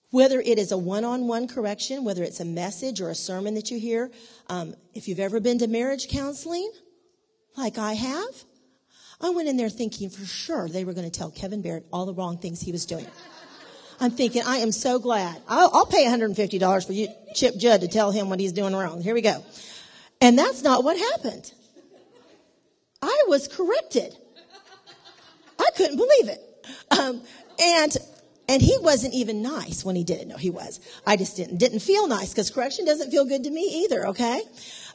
whether 0.10 0.40
it 0.40 0.60
is 0.60 0.72
a 0.72 0.78
one-on-one 0.78 1.48
correction, 1.48 2.04
whether 2.04 2.24
it's 2.24 2.40
a 2.40 2.46
message 2.46 3.02
or 3.02 3.10
a 3.10 3.16
sermon 3.16 3.56
that 3.56 3.72
you 3.72 3.80
hear, 3.80 4.12
um, 4.48 4.76
if 4.94 5.08
you've 5.08 5.20
ever 5.20 5.40
been 5.40 5.58
to 5.58 5.68
marriage 5.68 6.08
counseling, 6.08 6.72
like 7.56 7.78
I 7.78 7.94
have, 7.94 8.44
I 9.22 9.30
went 9.30 9.48
in 9.48 9.58
there 9.58 9.70
thinking 9.70 10.10
for 10.10 10.26
sure 10.26 10.68
they 10.68 10.84
were 10.84 10.94
going 10.94 11.10
to 11.10 11.18
tell 11.18 11.32
Kevin 11.32 11.62
Barrett 11.62 11.86
all 11.94 12.06
the 12.06 12.14
wrong 12.14 12.38
things 12.38 12.62
he 12.62 12.72
was 12.72 12.86
doing. 12.86 13.08
I'm 14.00 14.12
thinking, 14.12 14.42
I 14.46 14.58
am 14.58 14.72
so 14.72 15.00
glad. 15.00 15.42
I'll, 15.48 15.70
I'll 15.74 15.86
pay 15.86 16.06
$150 16.06 16.86
for 16.86 16.94
you, 16.94 17.08
Chip 17.34 17.56
Judd 17.58 17.82
to 17.82 17.88
tell 17.88 18.12
him 18.12 18.30
what 18.30 18.40
he's 18.40 18.52
doing 18.52 18.76
wrong. 18.76 19.02
Here 19.02 19.14
we 19.14 19.22
go. 19.22 19.44
And 20.20 20.38
that's 20.38 20.62
not 20.64 20.84
what 20.84 20.98
happened. 20.98 21.54
I 23.02 23.24
was 23.28 23.48
corrected. 23.48 24.16
I 25.60 25.70
couldn't 25.76 25.98
believe 25.98 26.30
it. 26.30 26.42
Um, 26.92 27.22
and 27.62 27.96
and 28.48 28.62
he 28.62 28.78
wasn't 28.80 29.14
even 29.14 29.42
nice 29.42 29.86
when 29.86 29.96
he 29.96 30.04
did 30.04 30.22
it. 30.22 30.28
No, 30.28 30.38
he 30.38 30.50
was. 30.50 30.80
I 31.06 31.16
just 31.16 31.38
didn't 31.38 31.58
didn't 31.58 31.80
feel 31.80 32.08
nice 32.08 32.32
because 32.32 32.50
correction 32.50 32.86
doesn't 32.86 33.12
feel 33.12 33.26
good 33.26 33.44
to 33.44 33.50
me 33.50 33.84
either. 33.84 34.08
Okay, 34.08 34.42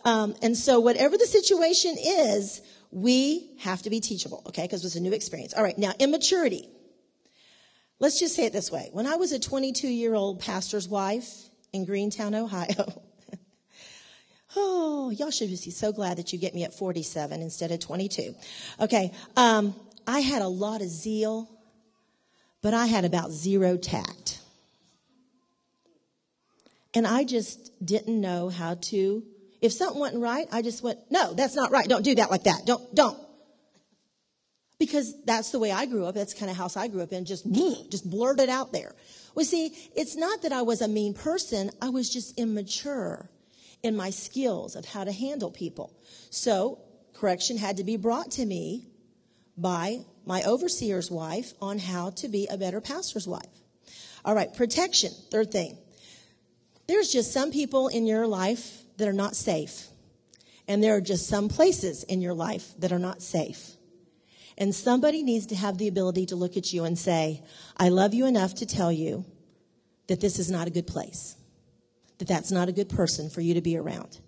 um, 0.08 0.34
and 0.42 0.56
so 0.56 0.80
whatever 0.80 1.16
the 1.16 1.26
situation 1.26 1.96
is, 1.98 2.62
we 2.90 3.50
have 3.60 3.82
to 3.82 3.90
be 3.90 4.00
teachable. 4.00 4.42
Okay, 4.46 4.62
because 4.62 4.84
it's 4.84 4.96
a 4.96 5.00
new 5.00 5.12
experience. 5.12 5.54
All 5.54 5.62
right, 5.62 5.76
now 5.76 5.92
immaturity. 5.98 6.68
Let's 8.00 8.18
just 8.18 8.34
say 8.34 8.46
it 8.46 8.52
this 8.52 8.70
way: 8.70 8.90
When 8.92 9.06
I 9.06 9.16
was 9.16 9.32
a 9.32 9.38
22 9.38 9.88
year 9.88 10.14
old 10.14 10.40
pastor's 10.40 10.88
wife 10.88 11.28
in 11.72 11.84
Greentown, 11.84 12.34
Ohio. 12.34 13.02
oh, 14.56 15.10
y'all 15.10 15.30
should 15.30 15.50
be 15.50 15.56
so 15.56 15.92
glad 15.92 16.18
that 16.18 16.32
you 16.32 16.38
get 16.38 16.54
me 16.54 16.64
at 16.64 16.72
47 16.72 17.42
instead 17.42 17.70
of 17.70 17.80
22. 17.80 18.34
Okay, 18.80 19.12
um, 19.36 19.74
I 20.06 20.20
had 20.20 20.42
a 20.42 20.48
lot 20.48 20.80
of 20.80 20.88
zeal 20.88 21.48
but 22.62 22.74
I 22.74 22.86
had 22.86 23.04
about 23.04 23.30
zero 23.30 23.76
tact. 23.76 24.40
And 26.94 27.06
I 27.06 27.24
just 27.24 27.84
didn't 27.84 28.20
know 28.20 28.48
how 28.48 28.74
to, 28.74 29.22
if 29.60 29.72
something 29.72 29.98
wasn't 29.98 30.22
right, 30.22 30.46
I 30.52 30.62
just 30.62 30.82
went, 30.82 30.98
no, 31.10 31.34
that's 31.34 31.54
not 31.54 31.70
right. 31.70 31.88
Don't 31.88 32.04
do 32.04 32.14
that 32.16 32.30
like 32.30 32.44
that. 32.44 32.62
Don't, 32.64 32.94
don't. 32.94 33.18
Because 34.78 35.14
that's 35.24 35.50
the 35.50 35.58
way 35.58 35.72
I 35.72 35.86
grew 35.86 36.04
up. 36.06 36.14
That's 36.14 36.34
kind 36.34 36.50
of 36.50 36.56
house 36.56 36.76
I 36.76 36.86
grew 36.86 37.02
up 37.02 37.12
in. 37.12 37.24
Just, 37.24 37.50
just 37.90 38.08
blurted 38.08 38.48
out 38.48 38.72
there. 38.72 38.94
Well, 39.34 39.44
see, 39.44 39.72
it's 39.96 40.16
not 40.16 40.42
that 40.42 40.52
I 40.52 40.62
was 40.62 40.80
a 40.80 40.88
mean 40.88 41.14
person. 41.14 41.70
I 41.82 41.88
was 41.88 42.08
just 42.08 42.38
immature 42.38 43.28
in 43.82 43.96
my 43.96 44.10
skills 44.10 44.76
of 44.76 44.84
how 44.84 45.04
to 45.04 45.12
handle 45.12 45.50
people. 45.50 45.92
So 46.30 46.78
correction 47.14 47.58
had 47.58 47.76
to 47.78 47.84
be 47.84 47.96
brought 47.96 48.30
to 48.32 48.46
me 48.46 48.86
by 49.56 50.00
my 50.24 50.42
overseer's 50.42 51.10
wife 51.10 51.52
on 51.60 51.78
how 51.78 52.10
to 52.10 52.28
be 52.28 52.46
a 52.46 52.56
better 52.56 52.80
pastor's 52.80 53.26
wife. 53.26 53.42
All 54.24 54.34
right, 54.34 54.52
protection, 54.54 55.10
third 55.30 55.50
thing. 55.50 55.78
There's 56.86 57.10
just 57.12 57.32
some 57.32 57.50
people 57.50 57.88
in 57.88 58.06
your 58.06 58.26
life 58.26 58.82
that 58.98 59.08
are 59.08 59.12
not 59.12 59.34
safe. 59.34 59.88
And 60.68 60.84
there 60.84 60.94
are 60.96 61.00
just 61.00 61.26
some 61.26 61.48
places 61.48 62.04
in 62.04 62.20
your 62.20 62.34
life 62.34 62.74
that 62.78 62.92
are 62.92 62.98
not 62.98 63.22
safe. 63.22 63.72
And 64.58 64.74
somebody 64.74 65.22
needs 65.22 65.46
to 65.46 65.54
have 65.54 65.78
the 65.78 65.88
ability 65.88 66.26
to 66.26 66.36
look 66.36 66.56
at 66.56 66.72
you 66.72 66.84
and 66.84 66.98
say, 66.98 67.42
I 67.76 67.88
love 67.88 68.12
you 68.12 68.26
enough 68.26 68.56
to 68.56 68.66
tell 68.66 68.92
you 68.92 69.24
that 70.08 70.20
this 70.20 70.38
is 70.38 70.50
not 70.50 70.66
a 70.66 70.70
good 70.70 70.86
place, 70.86 71.36
that 72.18 72.28
that's 72.28 72.50
not 72.50 72.68
a 72.68 72.72
good 72.72 72.88
person 72.88 73.30
for 73.30 73.40
you 73.40 73.54
to 73.54 73.60
be 73.60 73.76
around. 73.76 74.18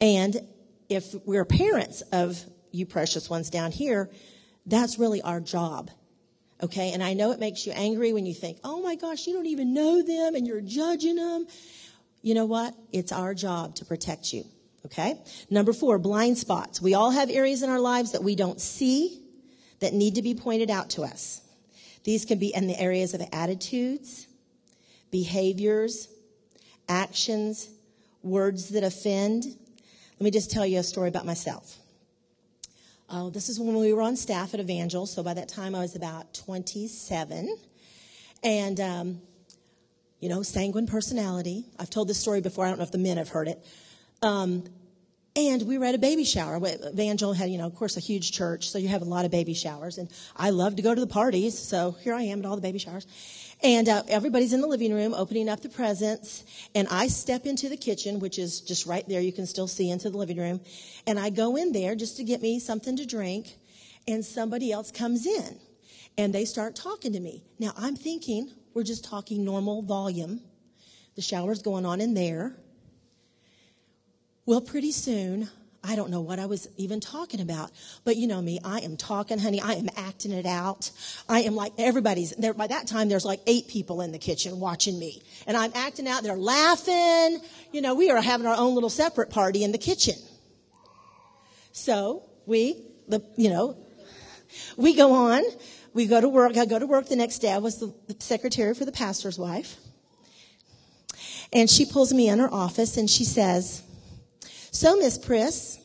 And 0.00 0.36
if 0.88 1.14
we're 1.26 1.44
parents 1.44 2.00
of 2.12 2.42
you 2.72 2.86
precious 2.86 3.28
ones 3.28 3.50
down 3.50 3.70
here, 3.70 4.10
that's 4.66 4.98
really 4.98 5.20
our 5.22 5.40
job. 5.40 5.90
Okay. 6.62 6.92
And 6.92 7.02
I 7.02 7.14
know 7.14 7.32
it 7.32 7.40
makes 7.40 7.66
you 7.66 7.72
angry 7.72 8.12
when 8.12 8.26
you 8.26 8.34
think, 8.34 8.58
oh 8.64 8.82
my 8.82 8.94
gosh, 8.94 9.26
you 9.26 9.32
don't 9.34 9.46
even 9.46 9.72
know 9.72 10.02
them 10.02 10.34
and 10.34 10.46
you're 10.46 10.60
judging 10.60 11.16
them. 11.16 11.46
You 12.22 12.34
know 12.34 12.44
what? 12.44 12.74
It's 12.92 13.12
our 13.12 13.34
job 13.34 13.76
to 13.76 13.84
protect 13.84 14.32
you. 14.32 14.44
Okay. 14.86 15.18
Number 15.50 15.72
four, 15.72 15.98
blind 15.98 16.38
spots. 16.38 16.80
We 16.80 16.94
all 16.94 17.10
have 17.10 17.30
areas 17.30 17.62
in 17.62 17.70
our 17.70 17.80
lives 17.80 18.12
that 18.12 18.22
we 18.22 18.34
don't 18.34 18.60
see 18.60 19.22
that 19.80 19.92
need 19.92 20.14
to 20.14 20.22
be 20.22 20.34
pointed 20.34 20.70
out 20.70 20.90
to 20.90 21.02
us. 21.02 21.42
These 22.04 22.24
can 22.24 22.38
be 22.38 22.54
in 22.54 22.66
the 22.66 22.78
areas 22.80 23.12
of 23.12 23.22
attitudes, 23.32 24.26
behaviors, 25.10 26.08
actions, 26.88 27.68
words 28.22 28.70
that 28.70 28.84
offend. 28.84 29.44
Let 29.44 30.24
me 30.24 30.30
just 30.30 30.50
tell 30.50 30.66
you 30.66 30.78
a 30.78 30.82
story 30.82 31.08
about 31.08 31.26
myself. 31.26 31.76
Uh, 33.08 33.28
this 33.28 33.48
is 33.48 33.58
when 33.58 33.76
we 33.76 33.92
were 33.92 34.02
on 34.02 34.16
staff 34.16 34.54
at 34.54 34.60
Evangel, 34.60 35.04
so 35.04 35.22
by 35.22 35.34
that 35.34 35.48
time 35.48 35.74
I 35.74 35.80
was 35.80 35.96
about 35.96 36.32
27. 36.32 37.56
And, 38.42 38.80
um, 38.80 39.20
you 40.20 40.28
know, 40.28 40.42
sanguine 40.42 40.86
personality. 40.86 41.64
I've 41.78 41.90
told 41.90 42.08
this 42.08 42.18
story 42.18 42.40
before, 42.40 42.66
I 42.66 42.68
don't 42.68 42.78
know 42.78 42.84
if 42.84 42.92
the 42.92 42.98
men 42.98 43.16
have 43.16 43.30
heard 43.30 43.48
it. 43.48 43.64
Um, 44.22 44.64
and 45.36 45.62
we 45.62 45.78
were 45.78 45.84
at 45.84 45.94
a 45.94 45.98
baby 45.98 46.24
shower. 46.24 46.56
Evangel 46.56 47.32
had, 47.32 47.50
you 47.50 47.58
know, 47.58 47.66
of 47.66 47.74
course, 47.76 47.96
a 47.96 48.00
huge 48.00 48.32
church, 48.32 48.68
so 48.68 48.78
you 48.78 48.88
have 48.88 49.02
a 49.02 49.06
lot 49.06 49.24
of 49.24 49.30
baby 49.30 49.54
showers. 49.54 49.96
And 49.96 50.10
I 50.36 50.50
love 50.50 50.76
to 50.76 50.82
go 50.82 50.94
to 50.94 51.00
the 51.00 51.06
parties, 51.06 51.56
so 51.58 51.92
here 51.92 52.14
I 52.14 52.22
am 52.22 52.40
at 52.40 52.46
all 52.46 52.56
the 52.56 52.62
baby 52.62 52.78
showers. 52.78 53.06
And 53.62 53.88
uh, 53.88 54.02
everybody's 54.08 54.52
in 54.52 54.60
the 54.60 54.66
living 54.66 54.92
room 54.92 55.14
opening 55.14 55.48
up 55.48 55.60
the 55.60 55.68
presents. 55.68 56.44
And 56.74 56.88
I 56.90 57.06
step 57.06 57.46
into 57.46 57.68
the 57.68 57.76
kitchen, 57.76 58.18
which 58.18 58.38
is 58.38 58.60
just 58.60 58.86
right 58.86 59.06
there. 59.08 59.20
You 59.20 59.32
can 59.32 59.46
still 59.46 59.68
see 59.68 59.90
into 59.90 60.10
the 60.10 60.16
living 60.16 60.38
room. 60.38 60.60
And 61.06 61.18
I 61.18 61.30
go 61.30 61.56
in 61.56 61.72
there 61.72 61.94
just 61.94 62.16
to 62.16 62.24
get 62.24 62.42
me 62.42 62.58
something 62.58 62.96
to 62.96 63.06
drink. 63.06 63.56
And 64.08 64.24
somebody 64.24 64.72
else 64.72 64.90
comes 64.90 65.26
in 65.26 65.58
and 66.16 66.34
they 66.34 66.46
start 66.46 66.74
talking 66.74 67.12
to 67.12 67.20
me. 67.20 67.44
Now 67.58 67.72
I'm 67.76 67.96
thinking 67.96 68.50
we're 68.74 68.84
just 68.84 69.04
talking 69.04 69.44
normal 69.44 69.82
volume. 69.82 70.40
The 71.16 71.22
shower's 71.22 71.62
going 71.62 71.84
on 71.84 72.00
in 72.00 72.14
there. 72.14 72.56
Well, 74.46 74.60
pretty 74.60 74.92
soon 74.92 75.48
I 75.82 75.96
don't 75.96 76.10
know 76.10 76.20
what 76.20 76.38
I 76.38 76.46
was 76.46 76.68
even 76.76 77.00
talking 77.00 77.40
about. 77.40 77.70
But 78.04 78.16
you 78.16 78.26
know 78.26 78.40
me, 78.42 78.58
I 78.62 78.80
am 78.80 78.96
talking, 78.96 79.38
honey. 79.38 79.60
I 79.60 79.74
am 79.74 79.88
acting 79.96 80.32
it 80.32 80.44
out. 80.44 80.90
I 81.28 81.40
am 81.40 81.54
like 81.54 81.72
everybody's 81.78 82.32
there. 82.32 82.52
By 82.52 82.66
that 82.66 82.86
time, 82.86 83.08
there's 83.08 83.24
like 83.24 83.40
eight 83.46 83.68
people 83.68 84.02
in 84.02 84.12
the 84.12 84.18
kitchen 84.18 84.60
watching 84.60 84.98
me. 84.98 85.22
And 85.46 85.56
I'm 85.56 85.72
acting 85.74 86.06
out. 86.06 86.22
They're 86.22 86.36
laughing. 86.36 87.40
You 87.72 87.80
know, 87.80 87.94
we 87.94 88.10
are 88.10 88.20
having 88.20 88.46
our 88.46 88.56
own 88.56 88.74
little 88.74 88.90
separate 88.90 89.30
party 89.30 89.64
in 89.64 89.72
the 89.72 89.78
kitchen. 89.78 90.14
So 91.72 92.28
we, 92.44 92.82
the, 93.08 93.22
you 93.36 93.48
know, 93.48 93.76
we 94.76 94.94
go 94.94 95.12
on. 95.12 95.42
We 95.92 96.06
go 96.06 96.20
to 96.20 96.28
work. 96.28 96.56
I 96.56 96.66
go 96.66 96.78
to 96.78 96.86
work 96.86 97.08
the 97.08 97.16
next 97.16 97.40
day. 97.40 97.52
I 97.52 97.58
was 97.58 97.78
the 97.78 97.92
secretary 98.20 98.74
for 98.74 98.84
the 98.84 98.92
pastor's 98.92 99.38
wife. 99.38 99.76
And 101.52 101.68
she 101.68 101.84
pulls 101.84 102.12
me 102.12 102.28
in 102.28 102.38
her 102.38 102.52
office 102.52 102.96
and 102.96 103.10
she 103.10 103.24
says, 103.24 103.82
so, 104.72 104.96
Miss 104.96 105.18
Priss, 105.18 105.78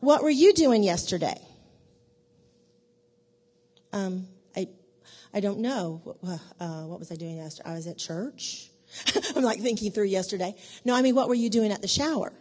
what 0.00 0.22
were 0.22 0.30
you 0.30 0.52
doing 0.52 0.82
yesterday? 0.82 1.40
Um, 3.94 4.26
I, 4.54 4.68
I 5.32 5.40
don't 5.40 5.60
know. 5.60 6.16
Uh, 6.60 6.82
what 6.82 6.98
was 6.98 7.10
I 7.10 7.14
doing 7.14 7.36
yesterday? 7.38 7.70
I 7.70 7.74
was 7.74 7.86
at 7.86 7.96
church. 7.96 8.68
I'm 9.34 9.42
like 9.42 9.60
thinking 9.60 9.90
through 9.90 10.04
yesterday. 10.04 10.54
No, 10.84 10.94
I 10.94 11.00
mean, 11.00 11.14
what 11.14 11.28
were 11.28 11.34
you 11.34 11.48
doing 11.48 11.72
at 11.72 11.80
the 11.80 11.88
shower? 11.88 12.32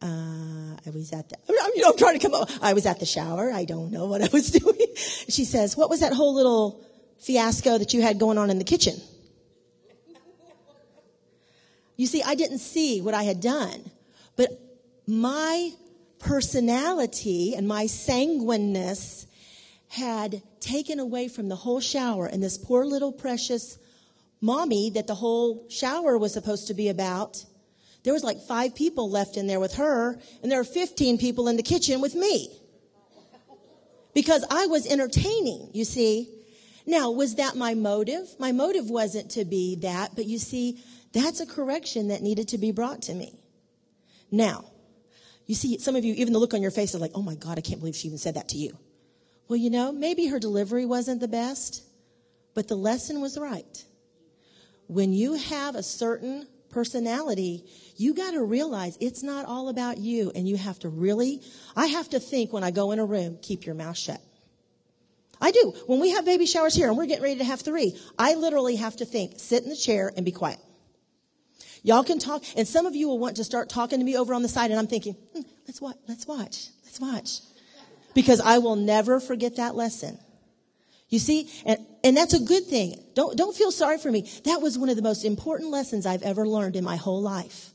Uh, 0.00 0.63
I 0.86 0.90
was 0.90 1.12
at 1.12 1.28
the, 1.28 1.36
you 1.48 1.82
know, 1.82 1.90
I'm 1.90 1.96
trying 1.96 2.18
to 2.18 2.26
come 2.26 2.34
up. 2.34 2.50
I 2.60 2.74
was 2.74 2.86
at 2.86 3.00
the 3.00 3.06
shower. 3.06 3.50
I 3.52 3.64
don't 3.64 3.90
know 3.90 4.06
what 4.06 4.22
I 4.22 4.28
was 4.32 4.50
doing. 4.60 4.86
She 4.96 5.44
says, 5.44 5.76
what 5.76 5.88
was 5.88 6.00
that 6.00 6.12
whole 6.12 6.34
little 6.34 6.84
fiasco 7.18 7.78
that 7.78 7.94
you 7.94 8.02
had 8.02 8.18
going 8.18 8.38
on 8.38 8.50
in 8.50 8.58
the 8.58 8.64
kitchen? 8.64 8.94
You 11.96 12.06
see, 12.06 12.22
I 12.22 12.34
didn't 12.34 12.58
see 12.58 13.00
what 13.00 13.14
I 13.14 13.22
had 13.22 13.40
done, 13.40 13.90
but 14.36 14.48
my 15.06 15.70
personality 16.18 17.54
and 17.54 17.68
my 17.68 17.86
sanguineness 17.86 19.26
had 19.88 20.42
taken 20.58 20.98
away 20.98 21.28
from 21.28 21.48
the 21.48 21.56
whole 21.56 21.80
shower 21.80 22.26
and 22.26 22.42
this 22.42 22.58
poor 22.58 22.84
little 22.84 23.12
precious 23.12 23.78
mommy 24.40 24.90
that 24.90 25.06
the 25.06 25.14
whole 25.14 25.66
shower 25.68 26.18
was 26.18 26.32
supposed 26.32 26.66
to 26.66 26.74
be 26.74 26.88
about. 26.88 27.44
There 28.04 28.12
was 28.12 28.22
like 28.22 28.40
five 28.40 28.74
people 28.74 29.10
left 29.10 29.36
in 29.36 29.46
there 29.46 29.60
with 29.60 29.74
her 29.74 30.18
and 30.42 30.52
there 30.52 30.58
were 30.58 30.64
15 30.64 31.18
people 31.18 31.48
in 31.48 31.56
the 31.56 31.62
kitchen 31.62 32.00
with 32.00 32.14
me. 32.14 32.50
Because 34.14 34.44
I 34.48 34.66
was 34.66 34.86
entertaining, 34.86 35.70
you 35.72 35.84
see. 35.84 36.28
Now, 36.86 37.10
was 37.10 37.36
that 37.36 37.56
my 37.56 37.74
motive? 37.74 38.36
My 38.38 38.52
motive 38.52 38.88
wasn't 38.88 39.30
to 39.32 39.44
be 39.44 39.76
that, 39.76 40.14
but 40.14 40.26
you 40.26 40.38
see, 40.38 40.78
that's 41.12 41.40
a 41.40 41.46
correction 41.46 42.08
that 42.08 42.22
needed 42.22 42.48
to 42.48 42.58
be 42.58 42.70
brought 42.70 43.02
to 43.02 43.14
me. 43.14 43.40
Now, 44.30 44.66
you 45.46 45.54
see, 45.54 45.78
some 45.78 45.96
of 45.96 46.04
you, 46.04 46.14
even 46.14 46.32
the 46.32 46.38
look 46.38 46.54
on 46.54 46.62
your 46.62 46.70
face 46.70 46.94
is 46.94 47.00
like, 47.00 47.12
oh 47.14 47.22
my 47.22 47.34
God, 47.34 47.58
I 47.58 47.62
can't 47.62 47.80
believe 47.80 47.96
she 47.96 48.08
even 48.08 48.18
said 48.18 48.34
that 48.34 48.48
to 48.50 48.58
you. 48.58 48.76
Well, 49.48 49.56
you 49.56 49.70
know, 49.70 49.92
maybe 49.92 50.26
her 50.28 50.38
delivery 50.38 50.86
wasn't 50.86 51.20
the 51.20 51.28
best, 51.28 51.82
but 52.54 52.68
the 52.68 52.76
lesson 52.76 53.20
was 53.20 53.38
right. 53.38 53.84
When 54.86 55.12
you 55.12 55.34
have 55.34 55.74
a 55.74 55.82
certain 55.82 56.46
personality, 56.74 57.64
you 57.96 58.12
got 58.12 58.32
to 58.32 58.42
realize 58.42 58.98
it's 59.00 59.22
not 59.22 59.46
all 59.46 59.68
about 59.68 59.96
you 59.96 60.32
and 60.34 60.48
you 60.48 60.56
have 60.56 60.78
to 60.80 60.88
really, 60.88 61.40
I 61.76 61.86
have 61.86 62.10
to 62.10 62.20
think 62.20 62.52
when 62.52 62.64
I 62.64 62.72
go 62.72 62.90
in 62.90 62.98
a 62.98 63.04
room, 63.04 63.38
keep 63.40 63.64
your 63.64 63.76
mouth 63.76 63.96
shut. 63.96 64.20
I 65.40 65.52
do. 65.52 65.72
When 65.86 66.00
we 66.00 66.10
have 66.10 66.24
baby 66.24 66.46
showers 66.46 66.74
here 66.74 66.88
and 66.88 66.96
we're 66.96 67.06
getting 67.06 67.22
ready 67.22 67.38
to 67.38 67.44
have 67.44 67.60
three, 67.60 67.96
I 68.18 68.34
literally 68.34 68.76
have 68.76 68.96
to 68.96 69.04
think, 69.04 69.34
sit 69.38 69.62
in 69.62 69.68
the 69.68 69.76
chair 69.76 70.12
and 70.16 70.24
be 70.24 70.32
quiet. 70.32 70.58
Y'all 71.84 72.02
can 72.02 72.18
talk, 72.18 72.42
and 72.56 72.66
some 72.66 72.86
of 72.86 72.96
you 72.96 73.08
will 73.08 73.18
want 73.18 73.36
to 73.36 73.44
start 73.44 73.68
talking 73.68 73.98
to 73.98 74.04
me 74.04 74.16
over 74.16 74.32
on 74.32 74.42
the 74.42 74.48
side, 74.48 74.70
and 74.70 74.80
I'm 74.80 74.86
thinking, 74.86 75.14
hmm, 75.34 75.42
let's 75.66 75.80
watch, 75.80 75.96
let's 76.08 76.26
watch, 76.26 76.68
let's 76.84 76.98
watch. 76.98 77.40
Because 78.14 78.40
I 78.40 78.58
will 78.58 78.76
never 78.76 79.20
forget 79.20 79.56
that 79.56 79.74
lesson. 79.74 80.18
You 81.08 81.18
see, 81.18 81.50
and, 81.64 81.78
and 82.02 82.16
that's 82.16 82.34
a 82.34 82.40
good 82.40 82.64
thing. 82.64 83.02
Don't, 83.14 83.36
don't 83.36 83.56
feel 83.56 83.70
sorry 83.70 83.98
for 83.98 84.10
me. 84.10 84.28
That 84.44 84.60
was 84.60 84.78
one 84.78 84.88
of 84.88 84.96
the 84.96 85.02
most 85.02 85.24
important 85.24 85.70
lessons 85.70 86.06
I've 86.06 86.22
ever 86.22 86.46
learned 86.46 86.76
in 86.76 86.84
my 86.84 86.96
whole 86.96 87.22
life. 87.22 87.72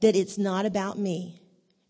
That 0.00 0.16
it's 0.16 0.38
not 0.38 0.66
about 0.66 0.98
me. 0.98 1.40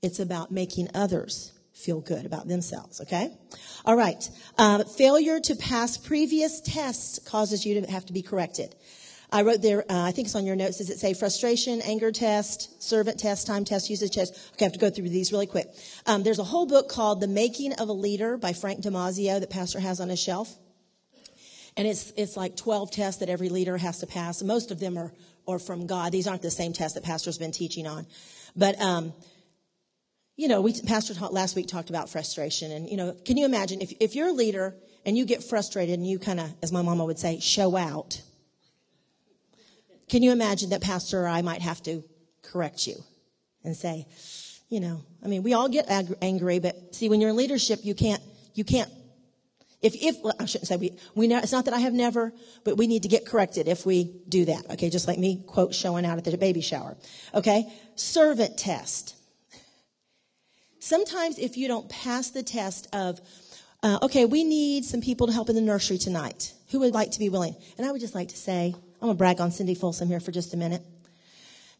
It's 0.02 0.20
about 0.20 0.50
making 0.50 0.88
others 0.94 1.52
feel 1.72 2.00
good 2.00 2.24
about 2.26 2.46
themselves, 2.46 3.00
okay? 3.00 3.36
All 3.84 3.96
right. 3.96 4.28
Uh, 4.56 4.84
failure 4.84 5.40
to 5.40 5.56
pass 5.56 5.96
previous 5.96 6.60
tests 6.60 7.18
causes 7.18 7.66
you 7.66 7.80
to 7.80 7.90
have 7.90 8.06
to 8.06 8.12
be 8.12 8.22
corrected. 8.22 8.74
I 9.32 9.42
wrote 9.42 9.62
there, 9.62 9.80
uh, 9.90 10.04
I 10.04 10.12
think 10.12 10.26
it's 10.26 10.36
on 10.36 10.46
your 10.46 10.54
notes, 10.54 10.78
does 10.78 10.90
it 10.90 10.98
say 10.98 11.12
frustration, 11.12 11.80
anger 11.82 12.12
test, 12.12 12.80
servant 12.82 13.18
test, 13.18 13.46
time 13.46 13.64
test, 13.64 13.90
usage 13.90 14.12
test? 14.12 14.52
Okay, 14.54 14.64
I 14.64 14.68
have 14.68 14.74
to 14.74 14.78
go 14.78 14.90
through 14.90 15.08
these 15.08 15.32
really 15.32 15.48
quick. 15.48 15.66
Um, 16.06 16.22
there's 16.22 16.38
a 16.38 16.44
whole 16.44 16.66
book 16.66 16.88
called 16.88 17.20
The 17.20 17.26
Making 17.26 17.72
of 17.74 17.88
a 17.88 17.92
Leader 17.92 18.36
by 18.36 18.52
Frank 18.52 18.80
Damazio 18.80 19.40
that 19.40 19.50
Pastor 19.50 19.80
has 19.80 19.98
on 19.98 20.08
his 20.08 20.20
shelf. 20.20 20.54
And 21.76 21.88
it's, 21.88 22.12
it's 22.16 22.36
like 22.36 22.56
12 22.56 22.90
tests 22.90 23.20
that 23.20 23.28
every 23.28 23.48
leader 23.48 23.76
has 23.76 23.98
to 24.00 24.06
pass. 24.06 24.42
Most 24.42 24.70
of 24.70 24.78
them 24.78 24.96
are, 24.96 25.12
are 25.48 25.58
from 25.58 25.86
God. 25.86 26.12
These 26.12 26.26
aren't 26.26 26.42
the 26.42 26.50
same 26.50 26.72
tests 26.72 26.94
that 26.94 27.04
Pastor's 27.04 27.38
been 27.38 27.52
teaching 27.52 27.86
on. 27.86 28.06
But, 28.54 28.80
um, 28.80 29.12
you 30.36 30.48
know, 30.48 30.60
we, 30.60 30.80
Pastor 30.80 31.14
last 31.26 31.56
week 31.56 31.66
talked 31.66 31.90
about 31.90 32.08
frustration. 32.08 32.70
And, 32.70 32.88
you 32.88 32.96
know, 32.96 33.16
can 33.24 33.36
you 33.36 33.44
imagine 33.44 33.80
if, 33.80 33.92
if 34.00 34.14
you're 34.14 34.28
a 34.28 34.32
leader 34.32 34.74
and 35.04 35.18
you 35.18 35.24
get 35.24 35.42
frustrated 35.42 35.98
and 35.98 36.06
you 36.06 36.18
kind 36.18 36.40
of, 36.40 36.52
as 36.62 36.72
my 36.72 36.82
mama 36.82 37.04
would 37.04 37.18
say, 37.18 37.40
show 37.40 37.76
out, 37.76 38.20
can 40.08 40.22
you 40.22 40.32
imagine 40.32 40.70
that 40.70 40.80
Pastor 40.80 41.24
or 41.24 41.28
I 41.28 41.42
might 41.42 41.62
have 41.62 41.82
to 41.84 42.04
correct 42.42 42.86
you 42.86 43.02
and 43.64 43.76
say, 43.76 44.06
you 44.68 44.80
know, 44.80 45.02
I 45.24 45.28
mean, 45.28 45.42
we 45.42 45.54
all 45.54 45.68
get 45.68 45.86
angry, 46.20 46.58
but 46.58 46.94
see, 46.94 47.08
when 47.08 47.20
you're 47.20 47.30
in 47.30 47.36
leadership, 47.36 47.80
you 47.82 47.94
can't, 47.94 48.22
you 48.54 48.64
can't, 48.64 48.90
if, 49.84 49.94
if, 50.02 50.20
well, 50.22 50.34
I 50.40 50.46
shouldn't 50.46 50.66
say 50.66 50.76
we, 50.76 50.96
we 51.14 51.28
know, 51.28 51.38
it's 51.38 51.52
not 51.52 51.66
that 51.66 51.74
I 51.74 51.80
have 51.80 51.92
never, 51.92 52.32
but 52.64 52.78
we 52.78 52.86
need 52.86 53.02
to 53.02 53.08
get 53.08 53.26
corrected 53.26 53.68
if 53.68 53.84
we 53.84 54.10
do 54.28 54.46
that. 54.46 54.70
Okay. 54.70 54.88
Just 54.88 55.06
like 55.06 55.18
me, 55.18 55.44
quote, 55.46 55.74
showing 55.74 56.06
out 56.06 56.16
at 56.16 56.24
the 56.24 56.36
baby 56.38 56.62
shower. 56.62 56.96
Okay. 57.34 57.70
Servant 57.94 58.56
test. 58.56 59.14
Sometimes 60.80 61.38
if 61.38 61.58
you 61.58 61.68
don't 61.68 61.86
pass 61.90 62.30
the 62.30 62.42
test 62.42 62.88
of, 62.94 63.20
uh, 63.82 63.98
okay, 64.02 64.24
we 64.24 64.42
need 64.42 64.86
some 64.86 65.02
people 65.02 65.26
to 65.26 65.34
help 65.34 65.50
in 65.50 65.54
the 65.54 65.60
nursery 65.60 65.98
tonight. 65.98 66.54
Who 66.70 66.80
would 66.80 66.94
like 66.94 67.10
to 67.10 67.18
be 67.18 67.28
willing? 67.28 67.54
And 67.76 67.86
I 67.86 67.92
would 67.92 68.00
just 68.00 68.14
like 68.14 68.28
to 68.28 68.36
say, 68.36 68.74
I'm 68.74 69.08
going 69.08 69.12
to 69.12 69.18
brag 69.18 69.38
on 69.38 69.50
Cindy 69.50 69.74
Folsom 69.74 70.08
here 70.08 70.20
for 70.20 70.32
just 70.32 70.54
a 70.54 70.56
minute. 70.56 70.82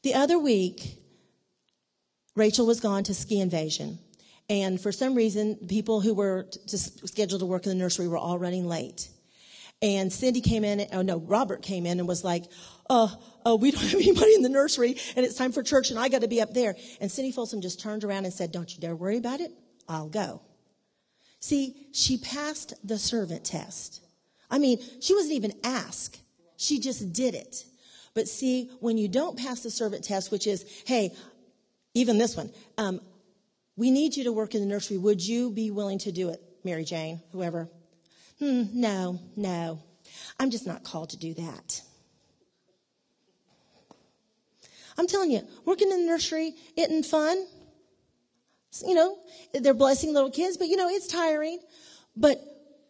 The 0.02 0.12
other 0.12 0.38
week, 0.38 0.98
Rachel 2.36 2.66
was 2.66 2.80
gone 2.80 3.02
to 3.04 3.14
ski 3.14 3.40
invasion. 3.40 3.98
And 4.48 4.80
for 4.80 4.92
some 4.92 5.14
reason, 5.14 5.57
people 5.68 6.00
who 6.00 6.14
were 6.14 6.44
to, 6.68 6.78
scheduled 6.78 7.40
to 7.40 7.46
work 7.46 7.64
in 7.64 7.70
the 7.70 7.83
nursery 7.83 8.09
were 8.09 8.18
all 8.18 8.38
running 8.38 8.66
late. 8.66 9.09
And 9.80 10.12
Cindy 10.12 10.40
came 10.40 10.64
in, 10.64 10.87
oh 10.92 11.02
no, 11.02 11.18
Robert 11.18 11.62
came 11.62 11.87
in 11.87 11.98
and 11.98 12.09
was 12.09 12.24
like, 12.24 12.44
oh, 12.88 13.16
we 13.61 13.70
don't 13.72 13.83
have 13.83 13.94
anybody 13.94 14.35
in 14.35 14.42
the 14.42 14.48
nursery 14.48 14.96
and 15.16 15.24
it's 15.24 15.35
time 15.35 15.52
for 15.52 15.62
church 15.62 15.90
and 15.90 15.98
I 15.98 16.09
got 16.09 16.22
to 16.22 16.28
be 16.28 16.40
up 16.40 16.54
there. 16.54 16.74
And 17.00 17.11
Cindy 17.11 17.33
Folsom 17.33 17.61
just 17.61 17.80
turned 17.80 18.04
around 18.04 18.24
and 18.24 18.33
said, 18.33 18.52
don't 18.52 18.72
you 18.74 18.80
dare 18.80 18.96
worry 18.96 19.16
about 19.16 19.40
it. 19.40 19.52
I'll 19.88 20.09
go. 20.09 20.40
See, 21.40 21.88
she 21.92 22.16
passed 22.16 22.74
the 22.83 22.98
servant 22.98 23.44
test. 23.44 24.00
I 24.50 24.59
mean, 24.59 24.78
she 25.00 25.14
wasn't 25.14 25.35
even 25.35 25.52
asked. 25.62 26.20
She 26.57 26.80
just 26.80 27.12
did 27.12 27.35
it. 27.35 27.64
But 28.14 28.28
see, 28.28 28.70
when 28.80 28.96
you 28.96 29.09
don't 29.09 29.37
pass 29.37 29.61
the 29.61 29.70
servant 29.70 30.04
test, 30.04 30.30
which 30.30 30.46
is, 30.46 30.64
hey, 30.87 31.14
even 31.92 32.16
this 32.16 32.37
one, 32.37 32.50
um, 32.78 33.00
we 33.76 33.90
need 33.90 34.16
you 34.16 34.24
to 34.24 34.32
work 34.32 34.54
in 34.54 34.60
the 34.60 34.66
nursery. 34.66 34.98
Would 34.98 35.26
you 35.26 35.50
be 35.50 35.70
willing 35.70 35.98
to 36.00 36.12
do 36.12 36.28
it, 36.30 36.40
Mary 36.62 36.84
Jane, 36.84 37.20
whoever? 37.32 37.68
Hmm, 38.38 38.64
no, 38.72 39.20
no. 39.37 39.82
I'm 40.38 40.50
just 40.50 40.66
not 40.66 40.84
called 40.84 41.10
to 41.10 41.16
do 41.16 41.34
that. 41.34 41.82
I'm 44.96 45.06
telling 45.06 45.30
you, 45.30 45.42
working 45.64 45.90
in 45.90 46.00
the 46.00 46.06
nursery 46.06 46.54
isn't 46.76 47.06
fun. 47.06 47.46
You 48.87 48.94
know, 48.94 49.18
they're 49.52 49.74
blessing 49.74 50.12
little 50.12 50.30
kids, 50.30 50.56
but 50.56 50.68
you 50.68 50.76
know, 50.76 50.88
it's 50.88 51.06
tiring. 51.06 51.60
But 52.16 52.40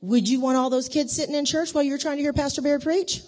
would 0.01 0.29
you 0.29 0.41
want 0.41 0.59
all 0.59 0.71
those 0.71 0.89
kids 0.89 1.15
sitting 1.15 1.35
in 1.35 1.45
church 1.47 1.73
while 1.73 1.83
you're 1.83 1.99
trying 1.99 2.17
to 2.17 2.23
hear 2.23 2.33
Pastor 2.33 2.63
Bear 2.63 2.79
preach? 2.79 3.23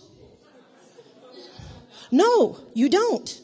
No, 2.11 2.59
you 2.75 2.89
don't. 2.89 3.41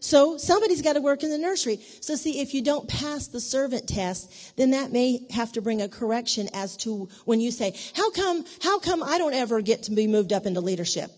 So 0.00 0.38
somebody's 0.38 0.80
got 0.80 0.94
to 0.94 1.00
work 1.00 1.22
in 1.22 1.30
the 1.30 1.38
nursery. 1.38 1.78
So 2.00 2.16
see, 2.16 2.40
if 2.40 2.54
you 2.54 2.62
don't 2.62 2.88
pass 2.88 3.26
the 3.26 3.40
servant 3.40 3.86
test, 3.86 4.56
then 4.56 4.70
that 4.70 4.92
may 4.92 5.26
have 5.30 5.52
to 5.52 5.62
bring 5.62 5.82
a 5.82 5.88
correction 5.88 6.48
as 6.54 6.76
to 6.78 7.08
when 7.26 7.40
you 7.40 7.50
say, 7.50 7.76
how 7.94 8.10
come, 8.10 8.44
how 8.62 8.78
come 8.78 9.02
I 9.02 9.18
don't 9.18 9.34
ever 9.34 9.60
get 9.60 9.84
to 9.84 9.92
be 9.92 10.06
moved 10.06 10.32
up 10.32 10.46
into 10.46 10.60
leadership? 10.60 11.10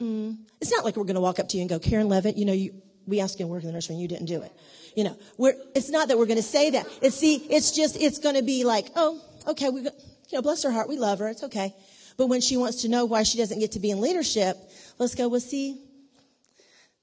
Mm, 0.00 0.36
it's 0.60 0.70
not 0.70 0.84
like 0.84 0.96
we're 0.96 1.04
going 1.04 1.14
to 1.14 1.20
walk 1.22 1.38
up 1.38 1.48
to 1.48 1.56
you 1.56 1.62
and 1.62 1.70
go, 1.70 1.78
Karen 1.78 2.10
Levitt, 2.10 2.36
you 2.36 2.44
know, 2.44 2.52
you, 2.52 2.74
we 3.06 3.20
asked 3.20 3.40
you 3.40 3.46
to 3.46 3.50
work 3.50 3.62
in 3.62 3.68
the 3.68 3.72
nursery 3.72 3.94
and 3.94 4.02
you 4.02 4.08
didn't 4.08 4.26
do 4.26 4.42
it. 4.42 4.52
You 4.94 5.04
know, 5.04 5.16
we're, 5.38 5.54
it's 5.74 5.90
not 5.90 6.08
that 6.08 6.18
we're 6.18 6.26
going 6.26 6.36
to 6.36 6.42
say 6.42 6.70
that. 6.70 6.86
It's 7.00 7.16
see, 7.16 7.36
it's 7.36 7.70
just, 7.70 7.96
it's 7.98 8.18
going 8.18 8.34
to 8.34 8.42
be 8.42 8.64
like, 8.64 8.88
oh, 8.96 9.18
okay, 9.48 9.70
we, 9.70 9.80
you 9.82 9.90
know, 10.32 10.42
bless 10.42 10.62
her 10.64 10.70
heart, 10.70 10.88
we 10.88 10.98
love 10.98 11.20
her, 11.20 11.28
it's 11.28 11.44
okay. 11.44 11.74
But 12.18 12.26
when 12.26 12.42
she 12.42 12.58
wants 12.58 12.82
to 12.82 12.88
know 12.88 13.06
why 13.06 13.22
she 13.22 13.38
doesn't 13.38 13.58
get 13.58 13.72
to 13.72 13.80
be 13.80 13.90
in 13.90 14.00
leadership, 14.00 14.56
let's 14.98 15.14
go, 15.14 15.28
well, 15.28 15.40
see, 15.40 15.80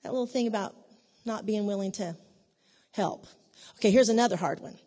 that 0.04 0.12
little 0.12 0.28
thing 0.28 0.48
about 0.48 0.76
not 1.26 1.46
being 1.46 1.66
willing 1.66 1.92
to 1.94 2.16
help. 2.92 3.28
Okay, 3.78 3.92
here's 3.92 4.10
another 4.10 4.36
hard 4.36 4.60
one. 4.60 4.78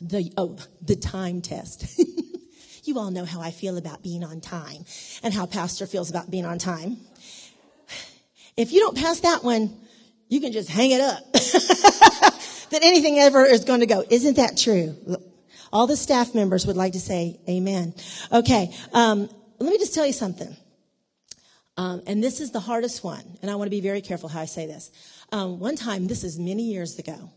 The, 0.00 0.32
oh, 0.36 0.58
the 0.82 0.96
time 0.96 1.40
test. 1.40 2.00
you 2.84 2.98
all 2.98 3.10
know 3.10 3.24
how 3.24 3.40
I 3.40 3.50
feel 3.50 3.76
about 3.76 4.02
being 4.02 4.24
on 4.24 4.40
time 4.40 4.84
and 5.22 5.32
how 5.32 5.46
pastor 5.46 5.86
feels 5.86 6.10
about 6.10 6.30
being 6.30 6.44
on 6.44 6.58
time. 6.58 6.98
If 8.56 8.72
you 8.72 8.80
don't 8.80 8.96
pass 8.96 9.20
that 9.20 9.42
one, 9.42 9.76
you 10.28 10.40
can 10.40 10.52
just 10.52 10.68
hang 10.68 10.90
it 10.90 11.00
up. 11.00 11.32
that 11.32 12.80
anything 12.82 13.18
ever 13.18 13.44
is 13.44 13.64
going 13.64 13.80
to 13.80 13.86
go. 13.86 14.04
Isn't 14.08 14.36
that 14.36 14.56
true? 14.56 14.96
All 15.72 15.86
the 15.86 15.96
staff 15.96 16.34
members 16.34 16.66
would 16.66 16.76
like 16.76 16.92
to 16.92 17.00
say 17.00 17.40
amen. 17.48 17.94
Okay. 18.32 18.72
Um, 18.92 19.28
let 19.58 19.70
me 19.70 19.78
just 19.78 19.94
tell 19.94 20.06
you 20.06 20.12
something. 20.12 20.56
Um, 21.76 22.02
and 22.06 22.22
this 22.22 22.40
is 22.40 22.52
the 22.52 22.60
hardest 22.60 23.02
one, 23.02 23.24
and 23.42 23.50
I 23.50 23.56
want 23.56 23.66
to 23.66 23.70
be 23.70 23.80
very 23.80 24.00
careful 24.00 24.28
how 24.28 24.40
I 24.40 24.44
say 24.44 24.66
this. 24.66 24.92
Um, 25.32 25.58
one 25.58 25.76
time, 25.76 26.06
this 26.06 26.24
is 26.24 26.38
many 26.38 26.64
years 26.64 26.98
ago, 26.98 27.30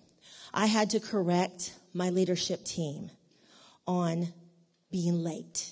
I 0.53 0.65
had 0.65 0.89
to 0.91 0.99
correct 0.99 1.73
my 1.93 2.09
leadership 2.09 2.63
team 2.63 3.11
on 3.85 4.33
being 4.91 5.23
late 5.23 5.71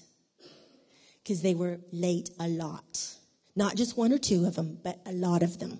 because 1.23 1.41
they 1.41 1.54
were 1.54 1.80
late 1.91 2.30
a 2.39 2.47
lot. 2.47 3.15
Not 3.56 3.75
just 3.75 3.97
one 3.97 4.12
or 4.12 4.17
two 4.17 4.45
of 4.45 4.56
them, 4.56 4.80
but 4.84 4.99
a 5.06 5.12
lot 5.12 5.43
of 5.43 5.60
them. 5.60 5.80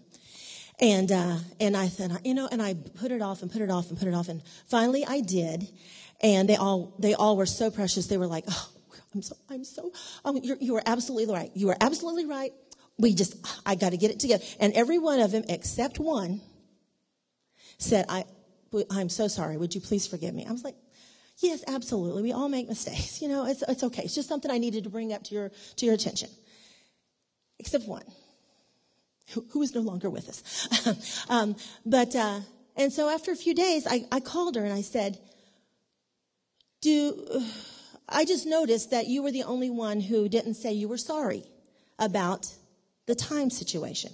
And, 0.80 1.12
uh, 1.12 1.38
and 1.60 1.76
I 1.76 1.88
said, 1.88 2.12
you 2.24 2.34
know, 2.34 2.50
and 2.52 2.62
I 2.62 2.74
put 2.74 3.12
it 3.12 3.22
off 3.22 3.42
and 3.42 3.52
put 3.52 3.62
it 3.62 3.70
off 3.70 3.90
and 3.90 3.98
put 3.98 4.08
it 4.08 4.14
off. 4.14 4.28
And 4.28 4.42
finally 4.68 5.06
I 5.06 5.22
did. 5.22 5.68
And 6.22 6.50
they 6.50 6.56
all, 6.56 6.96
they 7.00 7.14
all 7.14 7.38
were 7.38 7.46
so 7.46 7.70
precious. 7.70 8.08
They 8.08 8.18
were 8.18 8.28
like, 8.28 8.46
oh, 8.48 8.70
I'm 9.14 9.22
so, 9.22 9.36
I'm 9.50 9.64
so, 9.64 9.92
oh, 10.26 10.40
you 10.42 10.76
are 10.76 10.84
absolutely 10.86 11.34
right. 11.34 11.52
You 11.54 11.70
are 11.70 11.78
absolutely 11.80 12.26
right 12.26 12.52
we 12.98 13.14
just, 13.14 13.36
I 13.66 13.76
got 13.76 13.92
to 13.92 13.98
get 13.98 14.12
it 14.12 14.20
together. 14.20 14.44
And 14.60 14.74
every 14.74 14.98
one 14.98 15.20
of 15.20 15.32
them, 15.32 15.44
except 15.50 16.00
one, 16.00 16.42
said, 17.78 18.06
I, 18.08 18.26
I'm 18.90 19.10
so 19.10 19.28
sorry. 19.28 19.58
Would 19.58 19.76
you 19.76 19.82
please 19.82 20.08
forgive 20.08 20.34
me? 20.34 20.46
I 20.48 20.52
was 20.52 20.64
like, 20.64 20.76
yes, 21.40 21.64
absolutely. 21.68 22.24
We 22.24 22.32
all 22.32 22.50
make 22.50 22.68
mistakes. 22.68 23.22
You 23.22 23.30
know, 23.30 23.46
it's, 23.46 23.64
it's 23.68 23.84
okay. 23.84 24.04
It's 24.04 24.14
just 24.14 24.30
something 24.30 24.52
I 24.52 24.60
needed 24.60 24.84
to 24.84 24.90
bring 24.90 25.12
up 25.12 25.24
to 25.26 25.36
your, 25.36 25.52
to 25.78 25.86
your 25.86 25.96
attention. 25.96 26.30
Except 27.60 27.88
one, 27.88 28.04
who, 29.34 29.46
who 29.52 29.62
is 29.62 29.74
no 29.74 29.82
longer 29.82 30.10
with 30.10 30.30
us. 30.30 31.26
um, 31.30 31.56
but, 31.86 32.16
uh, 32.16 32.42
and 32.76 32.94
so 32.94 33.10
after 33.10 33.32
a 33.32 33.36
few 33.36 33.56
days, 33.56 33.88
I, 33.90 34.06
I 34.12 34.20
called 34.20 34.56
her 34.56 34.64
and 34.64 34.74
I 34.74 34.82
said, 34.82 35.18
do, 36.82 37.44
I 38.08 38.26
just 38.26 38.46
noticed 38.46 38.92
that 38.92 39.08
you 39.08 39.24
were 39.24 39.32
the 39.32 39.44
only 39.44 39.70
one 39.70 40.02
who 40.02 40.30
didn't 40.30 40.56
say 40.56 40.74
you 40.74 40.88
were 40.88 40.98
sorry 40.98 41.44
about 41.98 42.54
the 43.06 43.16
time 43.16 43.50
situation. 43.50 44.12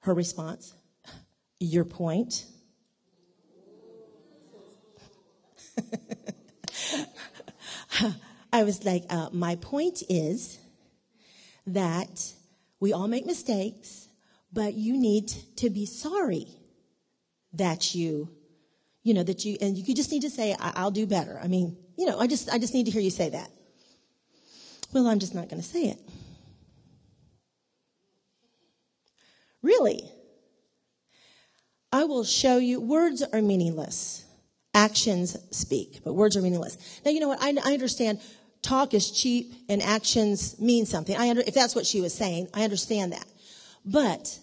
Her 0.00 0.14
response, 0.14 0.74
Your 1.60 1.84
point? 1.84 2.46
I 8.52 8.64
was 8.64 8.84
like, 8.84 9.04
uh, 9.10 9.28
My 9.32 9.56
point 9.56 10.02
is 10.08 10.58
that 11.66 12.32
we 12.80 12.92
all 12.92 13.08
make 13.08 13.26
mistakes, 13.26 14.08
but 14.52 14.74
you 14.74 14.96
need 14.96 15.28
to 15.56 15.68
be 15.70 15.84
sorry 15.86 16.46
that 17.52 17.94
you, 17.94 18.30
you 19.02 19.14
know, 19.14 19.22
that 19.22 19.44
you, 19.44 19.56
and 19.60 19.76
you 19.76 19.94
just 19.94 20.10
need 20.10 20.22
to 20.22 20.30
say, 20.30 20.56
I'll 20.60 20.90
do 20.90 21.06
better. 21.06 21.38
I 21.42 21.48
mean, 21.48 21.76
you 21.96 22.06
know, 22.06 22.18
I 22.18 22.26
just, 22.26 22.48
I 22.50 22.58
just 22.58 22.74
need 22.74 22.84
to 22.86 22.90
hear 22.90 23.02
you 23.02 23.10
say 23.10 23.30
that. 23.30 23.50
Well, 24.92 25.06
I'm 25.06 25.18
just 25.18 25.34
not 25.34 25.48
going 25.48 25.60
to 25.60 25.68
say 25.68 25.84
it. 25.84 25.98
Really? 29.62 30.02
I 31.92 32.04
will 32.04 32.24
show 32.24 32.58
you, 32.58 32.80
words 32.80 33.22
are 33.22 33.42
meaningless. 33.42 34.24
Actions 34.74 35.36
speak, 35.50 36.00
but 36.04 36.12
words 36.12 36.36
are 36.36 36.42
meaningless. 36.42 37.00
Now, 37.04 37.10
you 37.10 37.20
know 37.20 37.28
what? 37.28 37.42
I, 37.42 37.56
I 37.64 37.72
understand 37.72 38.20
talk 38.62 38.94
is 38.94 39.10
cheap 39.10 39.54
and 39.68 39.82
actions 39.82 40.60
mean 40.60 40.86
something. 40.86 41.16
I 41.16 41.30
under, 41.30 41.42
if 41.42 41.54
that's 41.54 41.74
what 41.74 41.86
she 41.86 42.00
was 42.00 42.12
saying, 42.14 42.48
I 42.52 42.64
understand 42.64 43.12
that. 43.12 43.26
But 43.84 44.38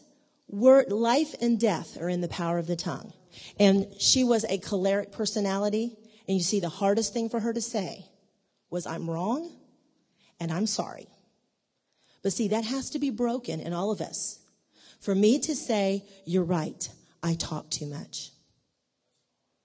word, 0.48 0.92
life 0.92 1.36
and 1.42 1.60
death 1.60 1.98
are 2.02 2.10
in 2.10 2.22
the 2.22 2.28
power 2.28 2.58
of 2.58 2.68
the 2.68 2.76
tongue. 2.76 3.14
And 3.60 3.88
she 4.00 4.24
was 4.24 4.44
a 4.46 4.58
choleric 4.58 5.12
personality. 5.12 5.96
And 6.28 6.38
you 6.38 6.44
see, 6.44 6.60
the 6.60 6.70
hardest 6.70 7.14
thing 7.14 7.30
for 7.30 7.40
her 7.40 7.54
to 7.54 7.62
say 7.62 8.06
was, 8.70 8.88
I'm 8.88 9.10
wrong 9.10 9.52
and 10.40 10.52
I'm 10.52 10.66
sorry. 10.66 11.08
But 12.24 12.34
see, 12.34 12.48
that 12.48 12.66
has 12.66 12.90
to 12.92 13.00
be 13.00 13.12
broken 13.12 13.60
in 13.60 13.74
all 13.74 13.92
of 13.92 14.02
us 14.02 14.40
for 15.06 15.14
me 15.14 15.38
to 15.38 15.56
say, 15.56 16.04
you're 16.26 16.44
right, 16.44 16.90
I 17.22 17.36
talk 17.36 17.70
too 17.70 17.86
much. 17.86 18.32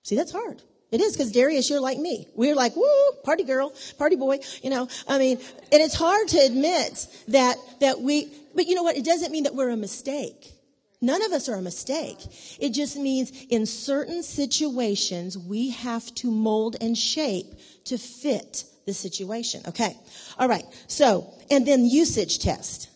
See, 0.05 0.15
that's 0.15 0.33
hard. 0.33 0.63
It 0.93 1.01
is 1.01 1.17
because 1.17 1.33
Darius, 1.33 1.71
you're 1.71 1.81
like 1.81 1.99
me. 1.99 2.29
We're 2.35 2.55
like, 2.55 2.77
woo, 2.77 3.13
party 3.25 3.45
girl, 3.45 3.73
party 3.97 4.17
boy, 4.17 4.41
you 4.63 4.69
know, 4.69 4.87
I 5.09 5.17
mean, 5.17 5.39
and 5.73 5.81
it's 5.81 5.95
hard 5.95 6.29
to 6.29 6.39
admit 6.39 7.07
that, 7.29 7.57
that 7.81 8.01
we, 8.03 8.29
but 8.55 8.67
you 8.67 8.75
know 8.75 8.83
what? 8.83 8.99
It 8.99 9.05
doesn't 9.05 9.33
mean 9.33 9.45
that 9.45 9.55
we're 9.55 9.71
a 9.71 9.79
mistake. 9.79 10.53
None 11.01 11.25
of 11.25 11.33
us 11.33 11.49
are 11.49 11.55
a 11.55 11.63
mistake. 11.63 12.19
It 12.59 12.71
just 12.71 12.99
means 12.99 13.33
in 13.49 13.65
certain 13.65 14.23
situations, 14.23 15.39
we 15.39 15.71
have 15.71 16.15
to 16.17 16.31
mold 16.31 16.77
and 16.83 16.99
shape 16.99 17.47
to 17.85 17.97
fit 17.97 18.65
the 18.85 18.93
situation. 18.93 19.63
Okay. 19.69 19.97
All 20.39 20.49
right. 20.49 20.65
So, 20.87 21.33
and 21.51 21.67
then 21.67 21.87
usage 21.87 22.41
test. 22.41 22.90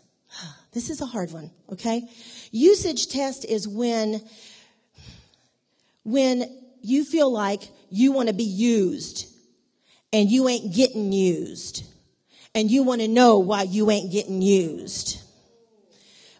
This 0.75 0.91
is 0.91 1.01
a 1.01 1.07
hard 1.07 1.31
one. 1.31 1.53
Okay. 1.73 2.03
Usage 2.51 3.07
test 3.07 3.45
is 3.45 3.67
when, 3.69 4.21
when 6.03 6.45
you 6.83 7.05
feel 7.05 7.33
like 7.33 7.63
you 7.91 8.11
want 8.11 8.29
to 8.29 8.35
be 8.35 8.45
used 8.45 9.33
and 10.13 10.29
you 10.29 10.49
ain't 10.49 10.75
getting 10.75 11.13
used 11.13 11.85
and 12.57 12.71
you 12.71 12.83
want 12.83 13.01
to 13.03 13.09
know 13.09 13.39
why 13.39 13.63
you 13.63 13.89
ain't 13.91 14.11
getting 14.11 14.43
used. 14.43 15.23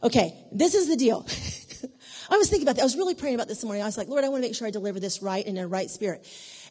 Okay. 0.03 0.35
This 0.51 0.75
is 0.75 0.89
the 0.89 0.97
deal. 0.97 1.27
I 2.31 2.37
was 2.37 2.51
thinking 2.51 2.67
about 2.67 2.77
that. 2.77 2.83
I 2.83 2.85
was 2.85 2.97
really 2.97 3.15
praying 3.15 3.37
about 3.37 3.47
this 3.47 3.63
morning. 3.63 3.83
I 3.83 3.87
was 3.87 3.97
like, 3.97 4.09
Lord, 4.09 4.25
I 4.25 4.29
want 4.31 4.43
to 4.43 4.49
make 4.49 4.57
sure 4.57 4.67
I 4.67 4.73
deliver 4.73 4.99
this 4.99 5.23
right 5.23 5.47
in 5.47 5.59
a 5.59 5.69
right 5.69 5.89
spirit. 5.89 6.27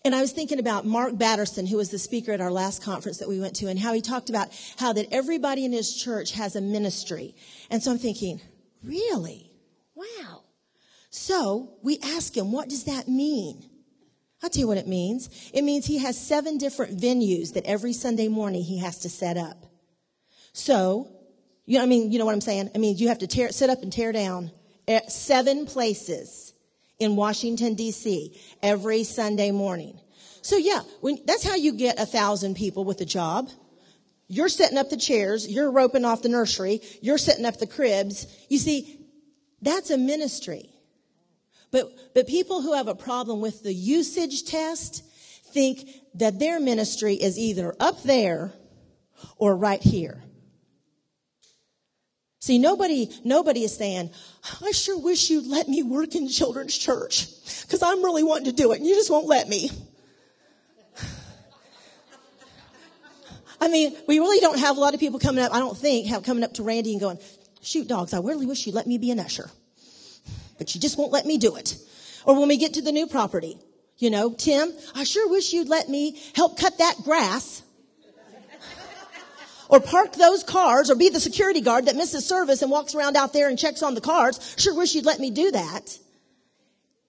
And 0.06 0.14
I 0.14 0.22
was 0.22 0.34
thinking 0.34 0.60
about 0.60 0.86
Mark 0.86 1.18
Batterson, 1.18 1.66
who 1.66 1.78
was 1.78 1.90
the 1.90 1.98
speaker 1.98 2.34
at 2.34 2.42
our 2.42 2.52
last 2.52 2.84
conference 2.84 3.20
that 3.20 3.30
we 3.30 3.40
went 3.40 3.56
to, 3.58 3.68
and 3.68 3.80
how 3.80 3.94
he 3.94 4.02
talked 4.02 4.30
about 4.30 4.50
how 4.78 4.92
that 4.94 5.08
everybody 5.12 5.64
in 5.64 5.72
his 5.72 5.96
church 5.96 6.34
has 6.34 6.56
a 6.58 6.62
ministry. 6.62 7.36
And 7.70 7.82
so 7.82 7.92
I'm 7.92 7.98
thinking, 7.98 8.42
really? 8.84 9.50
Wow. 9.96 10.42
So 11.10 11.78
we 11.82 12.00
ask 12.04 12.36
him, 12.36 12.52
what 12.52 12.68
does 12.68 12.84
that 12.84 13.08
mean? 13.08 13.70
I'll 14.42 14.50
tell 14.50 14.62
you 14.62 14.68
what 14.68 14.78
it 14.78 14.88
means. 14.88 15.30
It 15.54 15.64
means 15.64 15.86
he 15.86 16.00
has 16.00 16.20
seven 16.20 16.58
different 16.58 17.00
venues 17.00 17.54
that 17.54 17.64
every 17.66 17.94
Sunday 17.94 18.28
morning 18.28 18.64
he 18.64 18.80
has 18.80 19.00
to 19.00 19.10
set 19.10 19.38
up. 19.38 19.66
So, 20.52 21.08
you 21.66 21.78
know, 21.78 21.84
I 21.84 21.88
mean, 21.88 22.12
you 22.12 22.20
know 22.20 22.26
what 22.26 22.34
I'm 22.34 22.42
saying? 22.42 22.72
I 22.76 22.78
mean, 22.78 22.98
you 22.98 23.08
have 23.08 23.20
to 23.20 23.28
tear, 23.28 23.54
set 23.54 23.70
up 23.70 23.84
and 23.84 23.94
tear 23.94 24.12
down 24.12 24.52
seven 25.08 25.66
places 25.66 26.53
in 27.00 27.16
Washington 27.16 27.76
DC 27.76 28.38
every 28.62 29.04
Sunday 29.04 29.52
morning. 29.52 30.00
So 30.42 30.58
yeah, 30.58 30.82
when, 31.02 31.20
that's 31.26 31.44
how 31.44 31.56
you 31.56 31.74
get 31.74 32.00
a 32.00 32.06
thousand 32.06 32.56
people 32.56 32.84
with 32.84 33.00
a 33.02 33.06
job. 33.06 33.50
You're 34.28 34.50
setting 34.50 34.78
up 34.78 34.90
the 34.90 34.98
chairs, 34.98 35.48
you're 35.48 35.72
roping 35.72 36.06
off 36.06 36.22
the 36.22 36.30
nursery, 36.30 36.82
you're 37.02 37.18
setting 37.18 37.46
up 37.46 37.60
the 37.60 37.68
cribs. 37.68 38.28
You 38.50 38.58
see, 38.58 39.00
that's 39.62 39.90
a 39.90 39.98
ministry. 39.98 40.70
But, 41.72 42.14
but 42.14 42.28
people 42.28 42.62
who 42.62 42.74
have 42.74 42.88
a 42.88 42.96
problem 42.96 43.42
with 43.42 43.64
the 43.64 43.74
usage 43.74 44.46
test 44.46 45.04
think 45.54 45.90
that 46.16 46.40
their 46.40 46.60
ministry 46.60 47.16
is 47.16 47.38
either 47.38 47.76
up 47.80 48.04
there 48.04 48.54
or 49.38 49.56
right 49.56 49.82
here. 49.82 50.22
See, 52.44 52.60
nobody, 52.60 53.10
nobody 53.24 53.64
is 53.64 53.74
saying, 53.74 54.10
I 54.62 54.72
sure 54.72 55.00
wish 55.00 55.30
you'd 55.30 55.48
let 55.48 55.70
me 55.70 55.82
work 55.82 56.14
in 56.14 56.28
children's 56.28 56.78
church 56.78 57.30
because 57.62 57.82
I'm 57.82 58.04
really 58.04 58.22
wanting 58.22 58.48
to 58.48 58.52
do 58.52 58.74
it 58.74 58.80
and 58.80 58.86
you 58.86 58.96
just 58.96 59.10
won't 59.10 59.28
let 59.28 59.48
me. 59.48 59.72
I 63.62 63.70
mean, 63.70 63.96
we 64.10 64.20
really 64.20 64.42
don't 64.42 64.60
have 64.60 64.76
a 64.76 64.82
lot 64.82 64.94
of 64.94 65.00
people 65.00 65.20
coming 65.20 65.42
up, 65.42 65.54
I 65.54 65.60
don't 65.60 65.78
think, 65.78 66.08
have 66.08 66.24
coming 66.24 66.44
up 66.44 66.56
to 66.56 66.64
Randy 66.64 66.92
and 66.92 67.00
going, 67.00 67.18
shoot 67.62 67.88
dogs, 67.88 68.14
I 68.14 68.20
really 68.20 68.46
wish 68.46 68.68
you'd 68.68 68.76
let 68.76 68.88
me 68.88 68.98
be 68.98 69.10
an 69.12 69.22
usher. 69.22 69.50
But 70.58 70.76
you 70.76 70.82
just 70.82 70.98
won't 70.98 71.14
let 71.14 71.26
me 71.26 71.38
do 71.38 71.56
it. 71.56 71.78
Or 72.26 72.38
when 72.38 72.50
we 72.50 72.58
get 72.58 72.74
to 72.74 72.82
the 72.82 72.92
new 72.92 73.08
property, 73.08 73.58
you 74.00 74.10
know, 74.10 74.34
Tim, 74.34 74.74
I 74.96 75.06
sure 75.06 75.30
wish 75.30 75.54
you'd 75.54 75.70
let 75.70 75.88
me 75.88 76.22
help 76.36 76.60
cut 76.60 76.78
that 76.80 76.96
grass 77.06 77.64
or 79.74 79.80
park 79.80 80.14
those 80.14 80.44
cars 80.44 80.92
or 80.92 80.96
be 80.96 81.10
the 81.10 81.20
security 81.20 81.60
guard 81.60 81.88
that 81.88 81.96
misses 81.96 82.24
service 82.24 82.62
and 82.62 82.70
walks 82.70 82.94
around 82.94 83.18
out 83.18 83.34
there 83.34 83.50
and 83.50 83.58
checks 83.58 83.82
on 83.82 83.96
the 83.96 84.02
cars. 84.02 84.54
Sure 84.56 84.76
wish 84.76 84.94
you'd 84.94 85.04
let 85.04 85.20
me 85.20 85.32
do 85.32 85.50
that. 85.50 85.98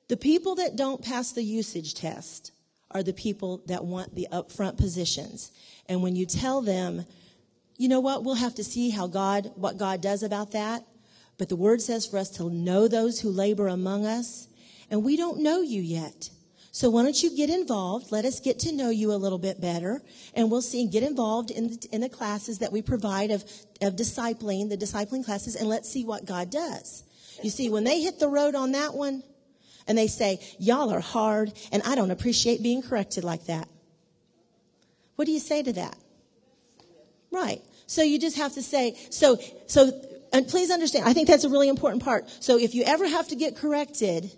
The 0.08 0.16
people 0.16 0.54
that 0.54 0.74
don't 0.74 1.04
pass 1.04 1.32
the 1.32 1.42
usage 1.42 1.92
test 1.92 2.52
are 2.90 3.02
the 3.02 3.12
people 3.12 3.60
that 3.66 3.84
want 3.84 4.14
the 4.14 4.28
upfront 4.32 4.78
positions. 4.78 5.52
And 5.90 6.02
when 6.02 6.16
you 6.16 6.24
tell 6.24 6.62
them, 6.62 7.04
you 7.76 7.90
know 7.90 8.00
what, 8.00 8.24
we'll 8.24 8.36
have 8.36 8.54
to 8.54 8.64
see 8.64 8.88
how 8.88 9.08
God, 9.08 9.52
what 9.56 9.76
God 9.76 10.00
does 10.00 10.22
about 10.22 10.52
that. 10.52 10.86
But 11.36 11.50
the 11.50 11.56
word 11.56 11.82
says 11.82 12.06
for 12.06 12.16
us 12.16 12.30
to 12.30 12.48
know 12.48 12.88
those 12.88 13.20
who 13.20 13.28
labor 13.28 13.68
among 13.68 14.06
us. 14.06 14.48
And 14.90 15.04
we 15.04 15.18
don't 15.18 15.42
know 15.42 15.60
you 15.60 15.82
yet. 15.82 16.30
So 16.74 16.90
why 16.90 17.04
don't 17.04 17.22
you 17.22 17.36
get 17.36 17.50
involved? 17.50 18.10
Let 18.10 18.24
us 18.24 18.40
get 18.40 18.58
to 18.60 18.72
know 18.72 18.90
you 18.90 19.12
a 19.12 19.14
little 19.14 19.38
bit 19.38 19.60
better, 19.60 20.02
and 20.34 20.50
we'll 20.50 20.60
see. 20.60 20.88
Get 20.88 21.04
involved 21.04 21.52
in 21.52 21.68
the, 21.68 21.88
in 21.92 22.00
the 22.00 22.08
classes 22.08 22.58
that 22.58 22.72
we 22.72 22.82
provide 22.82 23.30
of 23.30 23.44
of 23.80 23.94
discipling, 23.94 24.70
the 24.70 24.76
discipling 24.76 25.24
classes, 25.24 25.54
and 25.54 25.68
let's 25.68 25.88
see 25.88 26.04
what 26.04 26.24
God 26.24 26.50
does. 26.50 27.04
You 27.44 27.50
see, 27.50 27.70
when 27.70 27.84
they 27.84 28.00
hit 28.00 28.18
the 28.18 28.26
road 28.26 28.56
on 28.56 28.72
that 28.72 28.92
one, 28.92 29.22
and 29.86 29.96
they 29.96 30.08
say, 30.08 30.40
"Y'all 30.58 30.90
are 30.90 30.98
hard, 30.98 31.52
and 31.70 31.80
I 31.84 31.94
don't 31.94 32.10
appreciate 32.10 32.60
being 32.60 32.82
corrected 32.82 33.22
like 33.22 33.46
that," 33.46 33.68
what 35.14 35.26
do 35.26 35.30
you 35.30 35.38
say 35.38 35.62
to 35.62 35.72
that? 35.74 35.96
Right. 37.30 37.62
So 37.86 38.02
you 38.02 38.18
just 38.18 38.36
have 38.36 38.54
to 38.54 38.62
say, 38.62 38.96
so 39.10 39.38
so. 39.68 39.92
And 40.32 40.48
please 40.48 40.72
understand, 40.72 41.08
I 41.08 41.12
think 41.12 41.28
that's 41.28 41.44
a 41.44 41.48
really 41.48 41.68
important 41.68 42.02
part. 42.02 42.28
So 42.40 42.58
if 42.58 42.74
you 42.74 42.82
ever 42.82 43.06
have 43.06 43.28
to 43.28 43.36
get 43.36 43.54
corrected, 43.54 44.32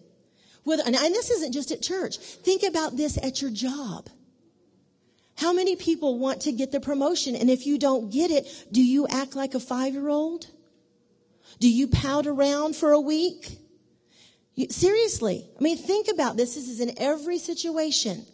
and 0.74 0.94
this 0.94 1.30
isn't 1.30 1.52
just 1.52 1.70
at 1.70 1.82
church. 1.82 2.18
Think 2.18 2.62
about 2.62 2.96
this 2.96 3.16
at 3.22 3.40
your 3.40 3.50
job. 3.50 4.08
How 5.36 5.52
many 5.52 5.76
people 5.76 6.18
want 6.18 6.42
to 6.42 6.52
get 6.52 6.72
the 6.72 6.80
promotion? 6.80 7.36
And 7.36 7.50
if 7.50 7.66
you 7.66 7.78
don't 7.78 8.10
get 8.10 8.30
it, 8.30 8.46
do 8.72 8.82
you 8.82 9.06
act 9.06 9.36
like 9.36 9.54
a 9.54 9.60
five 9.60 9.92
year 9.92 10.08
old? 10.08 10.46
Do 11.60 11.70
you 11.70 11.88
pout 11.88 12.26
around 12.26 12.74
for 12.74 12.92
a 12.92 13.00
week? 13.00 13.58
You, 14.54 14.68
seriously. 14.70 15.46
I 15.58 15.62
mean, 15.62 15.76
think 15.76 16.08
about 16.08 16.36
this. 16.36 16.54
This 16.54 16.68
is 16.68 16.80
in 16.80 16.94
every 16.98 17.38
situation. 17.38 18.24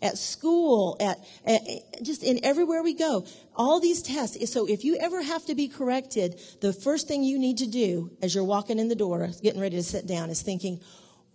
At 0.00 0.16
school, 0.16 0.96
at, 1.00 1.18
at, 1.44 1.60
just 2.04 2.22
in 2.22 2.44
everywhere 2.44 2.84
we 2.84 2.94
go. 2.94 3.24
All 3.56 3.80
these 3.80 4.00
tests. 4.00 4.52
So 4.52 4.68
if 4.68 4.84
you 4.84 4.96
ever 4.96 5.22
have 5.22 5.44
to 5.46 5.56
be 5.56 5.66
corrected, 5.66 6.40
the 6.60 6.72
first 6.72 7.08
thing 7.08 7.24
you 7.24 7.36
need 7.36 7.58
to 7.58 7.66
do 7.66 8.10
as 8.22 8.32
you're 8.32 8.44
walking 8.44 8.78
in 8.78 8.86
the 8.86 8.94
door, 8.94 9.28
getting 9.42 9.60
ready 9.60 9.76
to 9.76 9.82
sit 9.82 10.06
down, 10.06 10.30
is 10.30 10.40
thinking, 10.40 10.80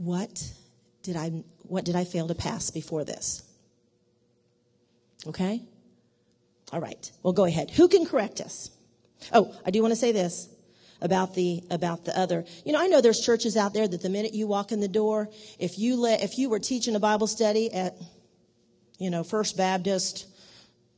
what 0.04 0.52
did 1.02 1.16
I, 1.16 1.30
what 1.64 1.86
did 1.86 1.96
I 1.96 2.04
fail 2.04 2.28
to 2.28 2.36
pass 2.36 2.70
before 2.70 3.04
this? 3.04 3.44
Okay? 5.28 5.62
All 6.72 6.82
right. 6.82 7.12
Well, 7.22 7.34
go 7.34 7.46
ahead. 7.46 7.72
Who 7.72 7.88
can 7.88 8.06
correct 8.06 8.42
us? 8.42 8.72
Oh, 9.32 9.56
I 9.66 9.72
do 9.72 9.82
want 9.82 9.92
to 9.92 10.00
say 10.00 10.12
this 10.12 10.50
about 11.02 11.36
the 11.36 11.64
about 11.70 12.06
the 12.06 12.18
other. 12.18 12.46
You 12.66 12.74
know, 12.74 12.82
I 12.82 12.88
know 12.88 13.02
there's 13.02 13.20
churches 13.20 13.56
out 13.56 13.74
there 13.74 13.88
that 13.88 14.02
the 14.02 14.10
minute 14.10 14.34
you 14.34 14.48
walk 14.48 14.72
in 14.72 14.80
the 14.80 14.88
door, 14.88 15.30
if 15.60 15.78
you 15.78 15.96
let 15.98 16.24
if 16.24 16.38
you 16.38 16.50
were 16.50 16.60
teaching 16.60 16.96
a 16.96 17.00
Bible 17.00 17.28
study 17.28 17.72
at 17.72 17.96
you 18.98 19.10
know, 19.10 19.24
First 19.24 19.58
Baptist 19.58 20.28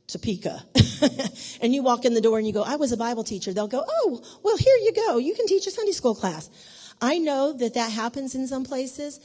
Topeka, 0.06 0.62
and 1.60 1.74
you 1.74 1.82
walk 1.82 2.04
in 2.04 2.14
the 2.14 2.20
door 2.20 2.38
and 2.38 2.46
you 2.46 2.52
go, 2.52 2.62
"I 2.62 2.76
was 2.76 2.92
a 2.92 2.96
Bible 2.96 3.24
teacher." 3.24 3.52
They'll 3.52 3.68
go, 3.68 3.84
"Oh, 3.86 4.22
well, 4.42 4.56
here 4.56 4.76
you 4.76 4.92
go. 4.92 5.18
You 5.18 5.34
can 5.34 5.46
teach 5.46 5.66
a 5.66 5.70
Sunday 5.70 5.92
school 5.92 6.14
class." 6.14 6.48
I 7.00 7.18
know 7.18 7.52
that 7.52 7.74
that 7.74 7.92
happens 7.92 8.34
in 8.34 8.46
some 8.46 8.64
places, 8.64 9.20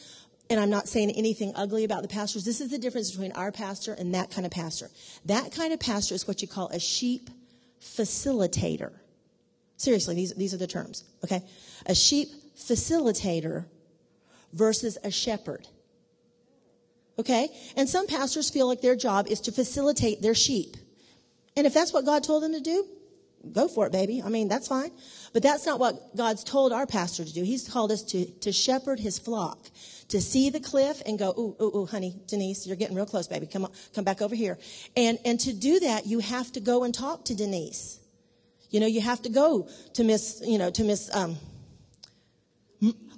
and 0.49 0.59
I'm 0.59 0.69
not 0.69 0.87
saying 0.87 1.11
anything 1.11 1.53
ugly 1.55 1.83
about 1.83 2.01
the 2.01 2.07
pastors. 2.07 2.43
This 2.43 2.61
is 2.61 2.69
the 2.69 2.77
difference 2.77 3.11
between 3.11 3.31
our 3.33 3.51
pastor 3.51 3.93
and 3.93 4.13
that 4.13 4.31
kind 4.31 4.45
of 4.45 4.51
pastor. 4.51 4.89
That 5.25 5.51
kind 5.53 5.73
of 5.73 5.79
pastor 5.79 6.15
is 6.15 6.27
what 6.27 6.41
you 6.41 6.47
call 6.47 6.67
a 6.69 6.79
sheep 6.79 7.29
facilitator. 7.81 8.91
Seriously, 9.77 10.15
these, 10.15 10.33
these 10.35 10.53
are 10.53 10.57
the 10.57 10.67
terms, 10.67 11.05
okay? 11.23 11.41
A 11.85 11.95
sheep 11.95 12.29
facilitator 12.55 13.65
versus 14.53 14.97
a 15.03 15.11
shepherd. 15.11 15.67
Okay? 17.17 17.49
And 17.75 17.87
some 17.87 18.07
pastors 18.07 18.49
feel 18.49 18.67
like 18.67 18.81
their 18.81 18.95
job 18.95 19.27
is 19.27 19.41
to 19.41 19.51
facilitate 19.51 20.21
their 20.21 20.35
sheep. 20.35 20.75
And 21.55 21.67
if 21.67 21.73
that's 21.73 21.93
what 21.93 22.05
God 22.05 22.23
told 22.23 22.43
them 22.43 22.53
to 22.53 22.61
do, 22.61 22.85
go 23.51 23.67
for 23.67 23.85
it, 23.85 23.91
baby. 23.91 24.21
I 24.23 24.29
mean, 24.29 24.47
that's 24.47 24.67
fine. 24.67 24.91
But 25.33 25.43
that's 25.43 25.65
not 25.65 25.79
what 25.79 26.15
God's 26.15 26.43
told 26.43 26.73
our 26.73 26.85
pastor 26.85 27.23
to 27.23 27.33
do. 27.33 27.43
He's 27.43 27.67
called 27.67 27.91
us 27.91 28.03
to, 28.03 28.25
to 28.25 28.51
shepherd 28.51 28.99
his 28.99 29.17
flock, 29.17 29.69
to 30.09 30.19
see 30.19 30.49
the 30.49 30.59
cliff 30.59 31.01
and 31.05 31.17
go, 31.17 31.29
ooh, 31.37 31.55
ooh, 31.61 31.77
ooh, 31.77 31.85
honey, 31.85 32.15
Denise, 32.27 32.67
you're 32.67 32.75
getting 32.75 32.95
real 32.95 33.05
close, 33.05 33.27
baby. 33.27 33.47
Come 33.47 33.65
on, 33.65 33.71
come 33.95 34.03
back 34.03 34.21
over 34.21 34.35
here. 34.35 34.57
And, 34.97 35.19
and 35.23 35.39
to 35.41 35.53
do 35.53 35.79
that, 35.81 36.05
you 36.05 36.19
have 36.19 36.51
to 36.53 36.59
go 36.59 36.83
and 36.83 36.93
talk 36.93 37.25
to 37.25 37.35
Denise. 37.35 37.99
You 38.69 38.79
know, 38.79 38.87
you 38.87 39.01
have 39.01 39.21
to 39.21 39.29
go 39.29 39.69
to 39.93 40.03
Miss, 40.03 40.41
you 40.45 40.57
know, 40.57 40.69
to 40.71 40.83
Miss, 40.83 41.13
um, 41.15 41.37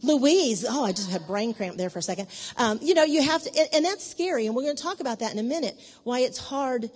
Louise, 0.04 0.66
oh, 0.68 0.84
I 0.84 0.92
just 0.92 1.10
had 1.10 1.26
brain 1.26 1.54
cramp 1.54 1.78
there 1.78 1.90
for 1.90 2.00
a 2.00 2.02
second. 2.02 2.28
Um, 2.58 2.80
you 2.82 2.94
know, 2.94 3.06
you 3.06 3.24
have 3.24 3.42
to, 3.44 3.58
and, 3.58 3.70
and 3.74 3.86
that's 3.86 4.06
scary, 4.06 4.46
and 4.48 4.56
we're 4.56 4.64
going 4.64 4.76
to 4.76 4.84
talk 4.84 5.00
about 5.00 5.20
that 5.20 5.32
in 5.32 5.40
a 5.40 5.44
minute. 5.44 5.80
Why 6.04 6.20
it's 6.20 6.38
hard 6.38 6.92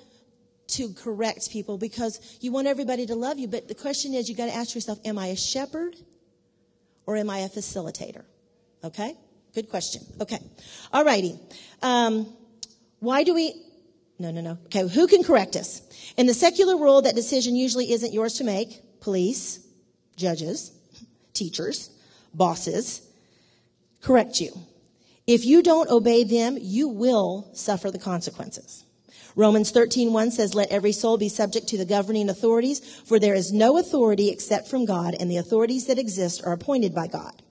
to 0.67 0.93
correct 0.93 1.49
people 1.51 1.77
because 1.77 2.38
you 2.41 2.51
want 2.51 2.67
everybody 2.67 3.06
to 3.06 3.15
love 3.15 3.39
you. 3.39 3.47
But 3.47 3.67
the 3.67 3.75
question 3.75 4.13
is, 4.13 4.30
you 4.30 4.36
got 4.36 4.47
to 4.47 4.56
ask 4.56 4.75
yourself, 4.75 4.99
am 5.06 5.17
I 5.17 5.27
a 5.27 5.36
shepherd 5.36 5.95
or 7.06 7.15
am 7.15 7.30
I 7.30 7.39
a 7.39 7.49
facilitator? 7.49 8.23
Okay. 8.84 9.15
Good 9.56 9.69
question. 9.69 10.01
Okay. 10.21 10.39
All 10.93 11.03
righty. 11.03 11.39
Um, 11.82 12.34
why 12.99 13.23
do 13.23 13.34
we, 13.34 13.53
no, 14.19 14.32
no, 14.32 14.41
no. 14.41 14.58
Okay. 14.65 14.88
Who 14.88 15.08
can 15.08 15.23
correct 15.23 15.56
us? 15.56 15.82
In 16.17 16.27
the 16.27 16.34
secular 16.34 16.75
world, 16.75 17.06
that 17.06 17.15
decision 17.15 17.56
usually 17.56 17.91
isn't 17.91 18.13
yours 18.13 18.36
to 18.36 18.43
make. 18.43 18.82
Police, 18.99 19.65
judges, 20.15 20.71
teachers, 21.34 21.89
bosses 22.34 23.01
correct 24.01 24.39
you. 24.39 24.51
If 25.25 25.45
you 25.45 25.62
don't 25.62 25.89
obey 25.89 26.23
them, 26.23 26.58
you 26.60 26.88
will 26.88 27.49
suffer 27.53 27.91
the 27.91 27.99
consequences. 27.99 28.86
Romans 29.38 29.69
13, 29.69 30.12
1 30.12 30.32
says, 30.32 30.56
let 30.56 30.71
every 30.71 30.91
soul 30.91 31.15
be 31.15 31.30
subject 31.30 31.67
to 31.67 31.78
the 31.78 31.86
governing 31.86 32.28
authorities, 32.28 32.80
for 33.06 33.19
there 33.19 33.36
is 33.36 33.54
no 33.54 33.78
authority 33.78 34.30
except 34.30 34.67
from 34.67 34.84
God, 34.84 35.15
and 35.17 35.30
the 35.30 35.38
authorities 35.38 35.86
that 35.86 36.00
exist 36.00 36.41
are 36.43 36.54
appointed 36.54 36.95
by 36.95 37.06
God. 37.06 37.43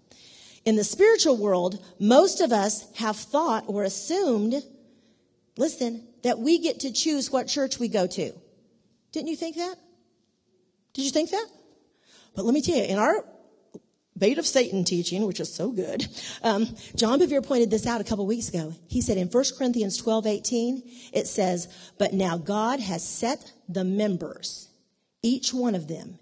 In 0.65 0.75
the 0.75 0.83
spiritual 0.83 1.37
world, 1.37 1.81
most 2.01 2.41
of 2.41 2.51
us 2.51 2.93
have 2.97 3.15
thought 3.17 3.65
or 3.69 3.85
assumed, 3.85 4.65
listen, 5.57 6.03
that 6.25 6.41
we 6.41 6.59
get 6.59 6.81
to 6.81 6.93
choose 6.93 7.31
what 7.31 7.47
church 7.47 7.79
we 7.79 7.87
go 7.87 8.09
to. 8.09 8.33
Didn't 9.13 9.29
you 9.29 9.37
think 9.37 9.55
that? 9.55 9.77
Did 10.93 11.05
you 11.05 11.13
think 11.13 11.31
that? 11.31 11.47
But 12.35 12.45
let 12.45 12.53
me 12.53 12.63
tell 12.63 12.77
you, 12.77 12.83
in 12.83 12.99
our 12.99 13.25
bait 14.19 14.39
of 14.39 14.47
Satan 14.47 14.85
teaching, 14.85 15.27
which 15.27 15.41
is 15.41 15.53
so 15.53 15.71
good. 15.71 16.07
Um, 16.43 16.77
John 16.95 17.19
Bevere 17.19 17.45
pointed 17.45 17.71
this 17.71 17.87
out 17.87 18.01
a 18.01 18.05
couple 18.05 18.27
weeks 18.27 18.49
ago. 18.49 18.75
He 18.89 19.01
said 19.01 19.19
in 19.19 19.29
1 19.29 19.45
Corinthians 19.59 19.97
12, 19.97 20.27
18, 20.27 20.83
it 21.13 21.27
says, 21.27 21.69
But 21.99 22.13
now 22.13 22.39
God 22.39 22.81
has 22.81 23.07
set 23.07 23.53
the 23.69 23.85
members, 23.85 24.69
each 25.23 25.53
one 25.53 25.75
of 25.75 25.89
them, 25.89 26.19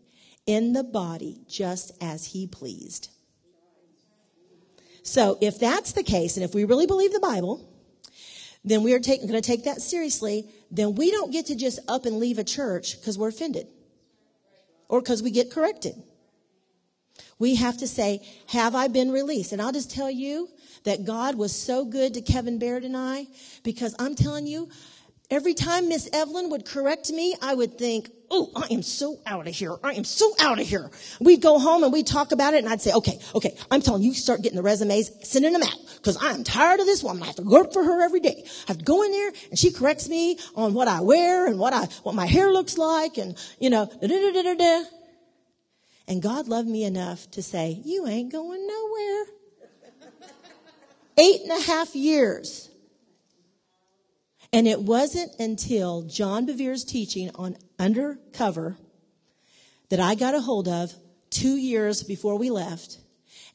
in 0.47 0.73
the 0.73 0.85
body 0.85 1.41
just 1.49 1.93
as 2.01 2.27
he 2.27 2.47
pleased. 2.47 3.11
So 5.03 5.37
if 5.41 5.59
that's 5.59 5.93
the 5.93 6.03
case, 6.03 6.37
and 6.37 6.45
if 6.45 6.55
we 6.55 6.65
really 6.65 6.87
believe 6.87 7.13
the 7.13 7.21
Bible, 7.21 7.69
then 8.65 8.83
we 8.83 8.95
are 8.95 8.99
going 8.99 9.29
to 9.29 9.41
take 9.43 9.65
that 9.65 9.83
seriously. 9.83 10.49
Then 10.71 10.95
we 10.95 11.11
don't 11.11 11.31
get 11.31 11.47
to 11.47 11.55
just 11.55 11.79
up 11.87 12.07
and 12.07 12.19
leave 12.19 12.39
a 12.39 12.45
church 12.45 12.99
because 12.99 13.19
we're 13.19 13.29
offended 13.29 13.67
or 14.89 15.01
because 15.01 15.23
we 15.23 15.31
get 15.31 15.51
corrected. 15.51 15.95
We 17.39 17.57
have 17.57 17.79
to 17.79 17.89
say, 17.89 18.21
have 18.49 18.75
I 18.75 18.89
been 18.89 19.11
released? 19.11 19.53
And 19.53 19.61
I'll 19.61 19.73
just 19.73 19.91
tell 19.91 20.11
you 20.11 20.49
that 20.85 21.05
God 21.05 21.37
was 21.37 21.55
so 21.55 21.85
good 21.85 22.15
to 22.15 22.23
Kevin 22.23 22.59
Baird 22.59 22.85
and 22.85 22.97
I 22.97 23.27
because 23.63 23.95
I'm 23.99 24.15
telling 24.15 24.47
you, 24.47 24.69
every 25.31 25.55
time 25.55 25.89
Miss 25.89 26.09
Evelyn 26.13 26.51
would 26.51 26.65
correct 26.65 27.11
me, 27.11 27.35
I 27.43 27.55
would 27.55 27.77
think, 27.77 28.11
oh, 28.31 28.51
I 28.55 28.73
am 28.73 28.83
so 28.83 29.19
out 29.27 29.47
of 29.47 29.55
here. 29.55 29.77
I 29.83 29.95
am 29.95 30.05
so 30.05 30.33
out 30.39 30.61
of 30.61 30.67
here. 30.67 30.91
We'd 31.21 31.43
go 31.43 31.59
home 31.59 31.83
and 31.83 31.93
we'd 31.93 32.07
talk 32.07 32.33
about 32.33 32.55
it 32.55 32.59
and 32.59 32.69
I'd 32.69 32.81
say, 32.81 32.93
okay, 32.93 33.19
okay, 33.35 33.57
I'm 33.71 33.83
telling 33.83 34.03
you, 34.03 34.15
start 34.15 34.43
getting 34.43 34.57
the 34.57 34.63
resumes, 34.63 35.11
sending 35.29 35.53
them 35.53 35.63
out 35.63 35.77
because 35.97 36.17
I'm 36.21 36.45
tired 36.45 36.81
of 36.81 36.87
this 36.87 37.03
woman. 37.03 37.23
I 37.23 37.27
have 37.27 37.37
to 37.37 37.43
work 37.43 37.73
for 37.73 37.83
her 37.83 38.03
every 38.03 38.21
day. 38.21 38.45
I 38.47 38.51
have 38.69 38.79
to 38.79 38.85
go 38.85 39.03
in 39.03 39.11
there 39.11 39.33
and 39.51 39.59
she 39.59 39.73
corrects 39.73 40.09
me 40.09 40.39
on 40.55 40.75
what 40.75 40.89
I 40.89 41.01
wear 41.01 41.47
and 41.47 41.59
what 41.59 41.73
I, 41.73 41.87
what 42.05 42.15
my 42.15 42.27
hair 42.27 42.53
looks 42.53 42.79
like 42.79 43.19
and, 43.19 43.37
you 43.59 43.71
know, 43.71 43.87
da 43.87 44.07
da 44.07 44.33
da 44.33 44.43
da 44.43 44.55
da. 44.55 44.85
And 46.07 46.21
God 46.21 46.49
loved 46.49 46.69
me 46.69 46.85
enough 46.85 47.31
to 47.33 47.43
say, 47.43 47.81
You 47.85 48.07
ain't 48.07 48.33
going 48.33 48.67
nowhere. 48.67 49.25
Eight 51.17 51.43
and 51.43 51.53
a 51.53 51.63
half 51.63 51.95
years. 51.95 52.71
And 54.53 54.69
it 54.69 54.81
wasn't 54.81 55.33
until 55.39 56.03
John 56.03 56.47
Bevere's 56.47 56.85
teaching 56.85 57.31
on 57.35 57.57
undercover 57.79 58.77
that 59.89 60.01
I 60.01 60.15
got 60.15 60.35
a 60.35 60.41
hold 60.41 60.69
of 60.69 60.95
two 61.31 61.57
years 61.57 62.03
before 62.03 62.37
we 62.37 62.51
left 62.51 62.99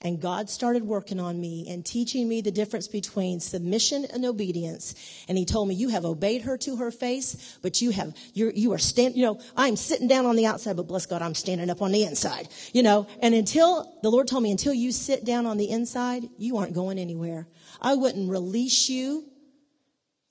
and 0.01 0.21
God 0.21 0.49
started 0.49 0.83
working 0.83 1.19
on 1.19 1.41
me 1.41 1.67
and 1.69 1.85
teaching 1.85 2.29
me 2.29 2.39
the 2.39 2.51
difference 2.51 2.87
between 2.87 3.41
submission 3.41 4.05
and 4.05 4.23
obedience. 4.23 4.95
And 5.27 5.37
he 5.37 5.43
told 5.43 5.67
me, 5.67 5.75
you 5.75 5.89
have 5.89 6.05
obeyed 6.05 6.43
her 6.43 6.57
to 6.59 6.77
her 6.77 6.89
face, 6.89 7.57
but 7.61 7.81
you 7.81 7.91
have, 7.91 8.15
you're, 8.33 8.51
you 8.51 8.71
are 8.71 8.77
stand, 8.77 9.15
you 9.15 9.25
know, 9.25 9.41
I'm 9.57 9.75
sitting 9.75 10.07
down 10.07 10.25
on 10.25 10.37
the 10.37 10.45
outside, 10.45 10.77
but 10.77 10.87
bless 10.87 11.05
God, 11.05 11.21
I'm 11.21 11.35
standing 11.35 11.69
up 11.69 11.81
on 11.81 11.91
the 11.91 12.03
inside, 12.03 12.47
you 12.71 12.81
know, 12.81 13.07
and 13.21 13.35
until 13.35 13.93
the 14.01 14.09
Lord 14.09 14.29
told 14.29 14.43
me, 14.43 14.51
until 14.51 14.73
you 14.73 14.93
sit 14.93 15.25
down 15.25 15.45
on 15.45 15.57
the 15.57 15.69
inside, 15.69 16.29
you 16.37 16.57
aren't 16.57 16.73
going 16.73 16.97
anywhere. 16.97 17.47
I 17.81 17.95
wouldn't 17.95 18.29
release 18.29 18.87
you. 18.89 19.25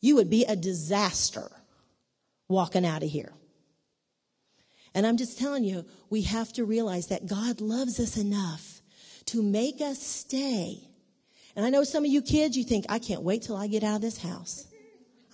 You 0.00 0.16
would 0.16 0.30
be 0.30 0.44
a 0.44 0.56
disaster 0.56 1.50
walking 2.48 2.86
out 2.86 3.02
of 3.02 3.10
here. 3.10 3.34
And 4.94 5.06
I'm 5.06 5.18
just 5.18 5.38
telling 5.38 5.64
you, 5.64 5.84
we 6.08 6.22
have 6.22 6.52
to 6.54 6.64
realize 6.64 7.08
that 7.08 7.26
God 7.26 7.60
loves 7.60 8.00
us 8.00 8.16
enough 8.16 8.77
to 9.28 9.42
make 9.42 9.80
us 9.80 10.00
stay. 10.02 10.80
And 11.54 11.64
I 11.64 11.70
know 11.70 11.84
some 11.84 12.04
of 12.04 12.10
you 12.10 12.22
kids, 12.22 12.56
you 12.56 12.64
think, 12.64 12.86
I 12.88 12.98
can't 12.98 13.22
wait 13.22 13.42
till 13.42 13.56
I 13.56 13.66
get 13.66 13.82
out 13.82 13.96
of 13.96 14.02
this 14.02 14.18
house. 14.18 14.66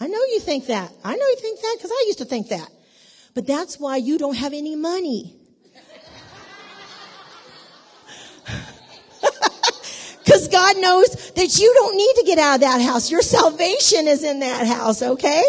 I 0.00 0.06
know 0.06 0.18
you 0.18 0.40
think 0.40 0.66
that. 0.66 0.90
I 1.04 1.14
know 1.14 1.26
you 1.26 1.36
think 1.36 1.60
that 1.60 1.74
because 1.78 1.90
I 1.90 2.04
used 2.06 2.18
to 2.18 2.24
think 2.24 2.48
that. 2.48 2.68
But 3.34 3.46
that's 3.46 3.78
why 3.78 3.96
you 3.96 4.18
don't 4.18 4.36
have 4.36 4.52
any 4.52 4.76
money. 4.76 5.36
Because 10.24 10.48
God 10.48 10.78
knows 10.78 11.32
that 11.32 11.58
you 11.58 11.74
don't 11.74 11.96
need 11.98 12.14
to 12.16 12.22
get 12.24 12.38
out 12.38 12.54
of 12.54 12.60
that 12.62 12.80
house. 12.80 13.10
Your 13.10 13.20
salvation 13.20 14.08
is 14.08 14.24
in 14.24 14.40
that 14.40 14.66
house, 14.66 15.02
okay? 15.02 15.42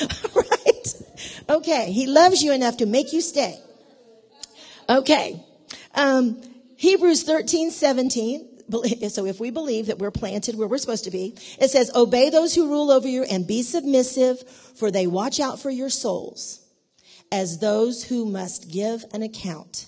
right? 0.34 0.94
Okay. 1.50 1.92
He 1.92 2.06
loves 2.06 2.42
you 2.42 2.52
enough 2.52 2.78
to 2.78 2.86
make 2.86 3.12
you 3.12 3.20
stay. 3.20 3.60
Okay. 4.88 5.44
Um, 5.94 6.40
Hebrews 6.82 7.22
13, 7.22 7.70
17. 7.70 8.48
So 9.10 9.26
if 9.26 9.38
we 9.38 9.50
believe 9.50 9.86
that 9.86 9.98
we're 9.98 10.10
planted 10.10 10.56
where 10.56 10.66
we're 10.66 10.78
supposed 10.78 11.04
to 11.04 11.10
be, 11.10 11.36
it 11.60 11.70
says, 11.70 11.90
obey 11.94 12.30
those 12.30 12.54
who 12.54 12.68
rule 12.68 12.90
over 12.90 13.06
you 13.06 13.22
and 13.22 13.46
be 13.46 13.62
submissive, 13.62 14.42
for 14.48 14.90
they 14.90 15.06
watch 15.06 15.38
out 15.38 15.60
for 15.60 15.68
your 15.70 15.90
souls 15.90 16.64
as 17.30 17.58
those 17.58 18.02
who 18.02 18.24
must 18.24 18.72
give 18.72 19.04
an 19.12 19.22
account. 19.22 19.86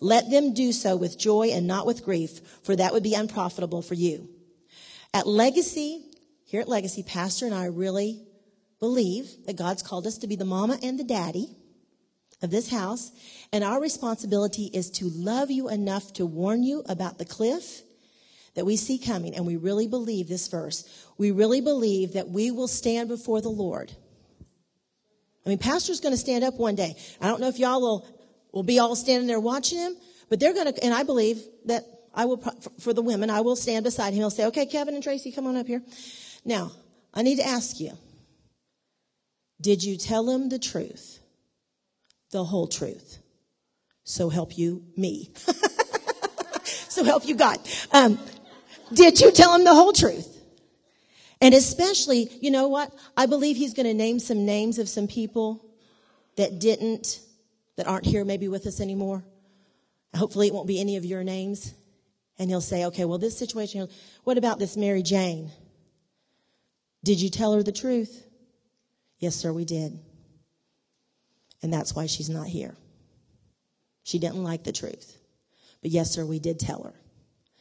Let 0.00 0.30
them 0.30 0.54
do 0.54 0.72
so 0.72 0.96
with 0.96 1.18
joy 1.18 1.50
and 1.52 1.66
not 1.66 1.86
with 1.86 2.04
grief, 2.04 2.40
for 2.62 2.74
that 2.74 2.94
would 2.94 3.02
be 3.02 3.14
unprofitable 3.14 3.82
for 3.82 3.94
you. 3.94 4.28
At 5.12 5.26
Legacy, 5.26 6.02
here 6.46 6.62
at 6.62 6.68
Legacy, 6.68 7.02
Pastor 7.02 7.44
and 7.46 7.54
I 7.54 7.66
really 7.66 8.24
believe 8.80 9.28
that 9.46 9.56
God's 9.56 9.82
called 9.82 10.06
us 10.06 10.18
to 10.18 10.26
be 10.26 10.36
the 10.36 10.46
mama 10.46 10.78
and 10.82 10.98
the 10.98 11.04
daddy 11.04 11.54
of 12.44 12.50
this 12.50 12.70
house. 12.70 13.10
And 13.52 13.64
our 13.64 13.80
responsibility 13.80 14.70
is 14.72 14.90
to 14.92 15.06
love 15.08 15.50
you 15.50 15.68
enough 15.68 16.12
to 16.14 16.26
warn 16.26 16.62
you 16.62 16.84
about 16.86 17.18
the 17.18 17.24
cliff 17.24 17.82
that 18.54 18.64
we 18.64 18.76
see 18.76 18.98
coming. 18.98 19.34
And 19.34 19.46
we 19.46 19.56
really 19.56 19.88
believe 19.88 20.28
this 20.28 20.46
verse. 20.46 21.06
We 21.18 21.32
really 21.32 21.60
believe 21.60 22.12
that 22.12 22.28
we 22.28 22.52
will 22.52 22.68
stand 22.68 23.08
before 23.08 23.40
the 23.40 23.48
Lord. 23.48 23.90
I 25.44 25.48
mean, 25.48 25.58
pastor's 25.58 26.00
going 26.00 26.14
to 26.14 26.20
stand 26.20 26.44
up 26.44 26.54
one 26.54 26.74
day. 26.74 26.94
I 27.20 27.26
don't 27.28 27.40
know 27.40 27.48
if 27.48 27.58
y'all 27.58 27.80
will, 27.80 28.06
will 28.52 28.62
be 28.62 28.78
all 28.78 28.94
standing 28.94 29.26
there 29.26 29.40
watching 29.40 29.78
him, 29.78 29.96
but 30.28 30.38
they're 30.38 30.54
going 30.54 30.72
to, 30.72 30.84
and 30.84 30.94
I 30.94 31.02
believe 31.02 31.42
that 31.66 31.84
I 32.14 32.26
will, 32.26 32.38
for 32.80 32.92
the 32.92 33.02
women, 33.02 33.28
I 33.28 33.40
will 33.40 33.56
stand 33.56 33.84
beside 33.84 34.12
him. 34.12 34.20
He'll 34.20 34.30
say, 34.30 34.46
okay, 34.46 34.66
Kevin 34.66 34.94
and 34.94 35.02
Tracy, 35.02 35.32
come 35.32 35.46
on 35.46 35.56
up 35.56 35.66
here. 35.66 35.82
Now, 36.44 36.70
I 37.12 37.22
need 37.22 37.36
to 37.36 37.46
ask 37.46 37.80
you, 37.80 37.92
did 39.60 39.82
you 39.82 39.96
tell 39.96 40.28
him 40.30 40.48
the 40.48 40.58
truth? 40.58 41.18
The 42.34 42.42
whole 42.42 42.66
truth. 42.66 43.18
So 44.02 44.28
help 44.28 44.58
you 44.58 44.82
me. 44.96 45.30
so 46.64 47.04
help 47.04 47.28
you 47.28 47.36
God. 47.36 47.60
Um, 47.92 48.18
did 48.92 49.20
you 49.20 49.30
tell 49.30 49.54
him 49.54 49.62
the 49.62 49.72
whole 49.72 49.92
truth? 49.92 50.36
And 51.40 51.54
especially, 51.54 52.28
you 52.40 52.50
know 52.50 52.66
what? 52.66 52.92
I 53.16 53.26
believe 53.26 53.56
he's 53.56 53.72
going 53.72 53.86
to 53.86 53.94
name 53.94 54.18
some 54.18 54.44
names 54.44 54.80
of 54.80 54.88
some 54.88 55.06
people 55.06 55.64
that 56.36 56.58
didn't, 56.58 57.20
that 57.76 57.86
aren't 57.86 58.04
here 58.04 58.24
maybe 58.24 58.48
with 58.48 58.66
us 58.66 58.80
anymore. 58.80 59.24
Hopefully 60.16 60.48
it 60.48 60.54
won't 60.54 60.66
be 60.66 60.80
any 60.80 60.96
of 60.96 61.04
your 61.04 61.22
names. 61.22 61.72
And 62.36 62.50
he'll 62.50 62.60
say, 62.60 62.86
okay, 62.86 63.04
well, 63.04 63.18
this 63.18 63.38
situation, 63.38 63.88
what 64.24 64.38
about 64.38 64.58
this 64.58 64.76
Mary 64.76 65.04
Jane? 65.04 65.52
Did 67.04 67.20
you 67.20 67.30
tell 67.30 67.52
her 67.54 67.62
the 67.62 67.70
truth? 67.70 68.26
Yes, 69.20 69.36
sir, 69.36 69.52
we 69.52 69.64
did. 69.64 70.00
And 71.64 71.72
that's 71.72 71.94
why 71.94 72.04
she's 72.04 72.28
not 72.28 72.46
here. 72.46 72.76
She 74.02 74.18
didn't 74.18 74.44
like 74.44 74.64
the 74.64 74.72
truth. 74.72 75.16
But 75.80 75.92
yes, 75.92 76.10
sir, 76.10 76.26
we 76.26 76.38
did 76.38 76.60
tell 76.60 76.82
her. 76.82 76.92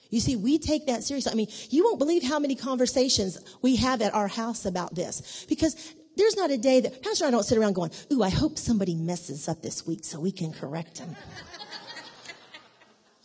You 0.10 0.20
see, 0.20 0.36
we 0.36 0.60
take 0.60 0.88
that 0.88 1.06
seriously. 1.06 1.32
I 1.32 1.36
mean, 1.36 1.48
you 1.70 1.86
won't 1.86 2.00
believe 2.00 2.22
how 2.22 2.38
many 2.38 2.56
conversations 2.56 3.40
we 3.62 3.78
have 3.78 4.02
at 4.02 4.14
our 4.14 4.28
house 4.28 4.66
about 4.66 4.94
this 4.94 5.46
because 5.48 5.94
there's 6.18 6.36
not 6.36 6.52
a 6.52 6.58
day 6.58 6.82
that 6.82 7.02
Pastor 7.02 7.28
I 7.28 7.32
don't 7.32 7.44
sit 7.44 7.58
around 7.58 7.76
going, 7.76 7.92
Ooh, 8.12 8.22
I 8.24 8.28
hope 8.30 8.58
somebody 8.58 8.94
messes 8.94 9.48
up 9.48 9.62
this 9.62 9.88
week 9.88 10.04
so 10.04 10.20
we 10.20 10.34
can 10.34 10.52
correct 10.52 10.98
them. 10.98 11.16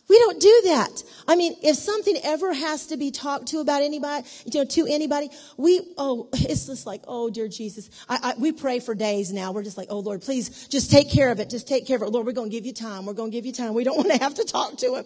We 0.09 0.17
don't 0.17 0.41
do 0.41 0.61
that. 0.65 1.03
I 1.27 1.35
mean, 1.35 1.55
if 1.61 1.75
something 1.75 2.17
ever 2.23 2.51
has 2.51 2.87
to 2.87 2.97
be 2.97 3.11
talked 3.11 3.49
to 3.49 3.59
about 3.59 3.83
anybody, 3.83 4.27
you 4.45 4.59
know, 4.59 4.65
to 4.65 4.87
anybody, 4.87 5.29
we, 5.55 5.81
oh, 5.97 6.27
it's 6.33 6.65
just 6.65 6.87
like, 6.87 7.03
oh, 7.07 7.29
dear 7.29 7.47
Jesus. 7.47 7.89
I, 8.09 8.19
I, 8.23 8.33
we 8.39 8.51
pray 8.51 8.79
for 8.79 8.95
days 8.95 9.31
now. 9.31 9.51
We're 9.51 9.63
just 9.63 9.77
like, 9.77 9.87
oh, 9.91 9.99
Lord, 9.99 10.21
please 10.23 10.67
just 10.67 10.89
take 10.89 11.11
care 11.11 11.31
of 11.31 11.39
it. 11.39 11.49
Just 11.49 11.67
take 11.67 11.85
care 11.85 11.95
of 11.95 12.01
it. 12.01 12.09
Lord, 12.09 12.25
we're 12.25 12.33
going 12.33 12.49
to 12.49 12.55
give 12.55 12.65
you 12.65 12.73
time. 12.73 13.05
We're 13.05 13.13
going 13.13 13.29
to 13.29 13.37
give 13.37 13.45
you 13.45 13.53
time. 13.53 13.75
We 13.75 13.83
don't 13.83 13.97
want 14.03 14.11
to 14.11 14.17
have 14.17 14.33
to 14.35 14.43
talk 14.43 14.77
to 14.77 14.95
him. 14.95 15.05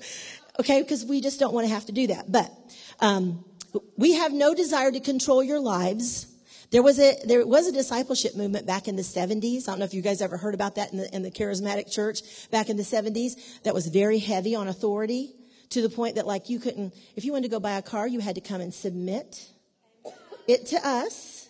Okay. 0.60 0.82
Because 0.82 1.06
we 1.06 1.20
just 1.20 1.40
don't 1.40 1.54
want 1.54 1.68
to 1.68 1.74
have 1.74 1.86
to 1.88 1.92
do 1.92 2.08
that. 2.08 2.32
But, 2.32 2.50
um, 3.00 3.44
we 3.98 4.14
have 4.14 4.32
no 4.32 4.54
desire 4.54 4.92
to 4.92 5.00
control 5.00 5.44
your 5.44 5.60
lives. 5.60 6.33
There 6.74 6.84
was 6.84 7.00
a 7.00 7.16
there 7.26 7.46
was 7.46 7.68
a 7.68 7.72
discipleship 7.72 8.36
movement 8.36 8.66
back 8.66 8.88
in 8.88 8.96
the 8.96 9.04
70s. 9.04 9.70
I 9.70 9.72
don't 9.72 9.80
know 9.80 9.86
if 9.86 9.94
you 9.94 10.02
guys 10.02 10.22
ever 10.22 10.38
heard 10.38 10.56
about 10.56 10.76
that 10.76 10.92
in 10.92 10.98
the 10.98 11.16
in 11.16 11.22
the 11.22 11.32
charismatic 11.32 11.90
church 11.90 12.50
back 12.50 12.70
in 12.70 12.78
the 12.78 12.84
70s 12.84 13.62
that 13.62 13.76
was 13.76 13.88
very 13.88 14.18
heavy 14.18 14.56
on 14.56 14.68
authority 14.68 15.36
to 15.70 15.82
the 15.82 15.90
point 15.90 16.16
that 16.16 16.26
like 16.26 16.50
you 16.50 16.60
couldn't 16.60 16.96
if 17.16 17.26
you 17.26 17.32
wanted 17.32 17.44
to 17.44 17.52
go 17.52 17.60
buy 17.60 17.78
a 17.78 17.84
car, 17.84 18.08
you 18.08 18.20
had 18.20 18.36
to 18.36 18.42
come 18.42 18.60
and 18.60 18.74
submit 18.74 19.48
it 20.48 20.66
to 20.68 20.78
us 20.84 21.48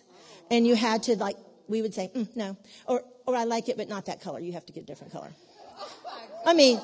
and 0.50 0.66
you 0.66 0.76
had 0.76 1.02
to 1.04 1.16
like 1.16 1.38
we 1.68 1.82
would 1.82 1.94
say, 1.94 2.10
mm, 2.14 2.28
no. 2.36 2.56
Or, 2.86 3.02
or 3.26 3.34
I 3.34 3.44
like 3.44 3.68
it, 3.68 3.76
but 3.76 3.88
not 3.88 4.06
that 4.06 4.20
color. 4.20 4.38
You 4.40 4.52
have 4.52 4.66
to 4.66 4.72
get 4.72 4.82
a 4.82 4.86
different 4.86 5.12
color. 5.12 5.30
I 6.46 6.54
mean, 6.54 6.80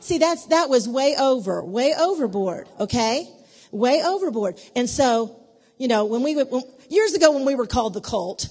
see, 0.00 0.18
that's, 0.18 0.46
that 0.46 0.68
was 0.68 0.88
way 0.88 1.14
over, 1.18 1.64
way 1.64 1.94
overboard, 1.96 2.68
okay? 2.80 3.30
Way 3.70 4.02
overboard. 4.02 4.60
And 4.74 4.90
so, 4.90 5.45
you 5.78 5.88
know, 5.88 6.04
when 6.04 6.22
we, 6.22 6.34
when, 6.34 6.62
years 6.88 7.14
ago 7.14 7.32
when 7.32 7.44
we 7.44 7.54
were 7.54 7.66
called 7.66 7.94
the 7.94 8.00
cult, 8.00 8.48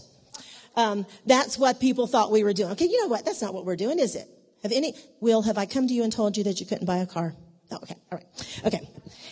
um, 0.76 1.06
that's 1.26 1.58
what 1.58 1.80
people 1.80 2.08
thought 2.08 2.32
we 2.32 2.44
were 2.44 2.54
doing. 2.54 2.72
Okay, 2.72 2.86
you 2.86 3.02
know 3.02 3.08
what? 3.08 3.26
That's 3.26 3.42
not 3.42 3.54
what 3.54 3.66
we're 3.66 3.76
doing, 3.76 4.00
is 4.00 4.16
it? 4.16 4.28
Have 4.64 4.72
any, 4.72 4.94
Will, 5.20 5.42
have 5.44 5.58
I 5.58 5.66
come 5.66 5.88
to 5.88 5.94
you 5.94 6.04
and 6.04 6.12
told 6.12 6.38
you 6.38 6.44
that 6.46 6.60
you 6.60 6.66
couldn't 6.66 6.86
buy 6.86 6.98
a 6.98 7.06
car? 7.06 7.36
Oh, 7.72 7.78
okay, 7.78 7.96
all 8.12 8.18
right. 8.18 8.62
Okay. 8.66 8.90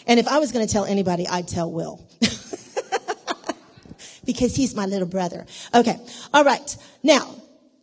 And 0.08 0.20
if 0.20 0.28
I 0.28 0.40
was 0.40 0.52
going 0.52 0.66
to 0.66 0.72
tell 0.72 0.86
anybody, 0.86 1.28
I'd 1.28 1.48
tell 1.48 1.72
Will. 1.72 2.06
because 4.26 4.56
he's 4.56 4.76
my 4.76 4.86
little 4.86 5.08
brother. 5.08 5.46
Okay. 5.74 5.98
All 6.34 6.44
right. 6.44 6.78
Now, 7.04 7.36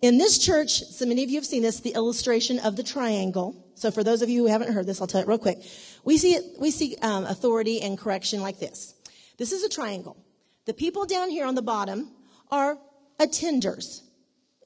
in 0.03 0.19
this 0.19 0.39
church, 0.39 0.83
so 0.85 1.07
many 1.07 1.23
of 1.23 1.31
you 1.31 1.37
have 1.37 1.47
seen 1.47 1.63
this, 1.63 1.81
the 1.81 1.95
illustration 1.95 2.59
of 2.61 2.77
the 2.77 2.83
triangle. 2.83 3.55
So 3.75 3.91
for 3.91 4.03
those 4.03 4.23
of 4.23 4.29
you 4.29 4.43
who 4.43 4.49
haven't 4.49 4.73
heard 4.73 4.87
this, 4.87 5.01
I'll 5.01 5.07
tell 5.07 5.21
it 5.21 5.29
real 5.29 5.39
quick. 5.39 5.59
We 6.05 6.17
see 6.17 6.35
it, 6.35 6.45
we 6.59 6.71
see 6.71 6.97
um, 7.03 7.27
authority 7.27 7.83
and 7.83 7.99
correction 7.99 8.41
like 8.41 8.59
this. 8.59 8.95
This 9.41 9.53
is 9.53 9.65
a 9.65 9.71
triangle. 9.71 10.19
The 10.67 10.75
people 10.75 11.07
down 11.07 11.31
here 11.31 11.47
on 11.47 11.55
the 11.55 11.63
bottom 11.63 12.11
are 12.51 12.77
attenders, 13.19 14.03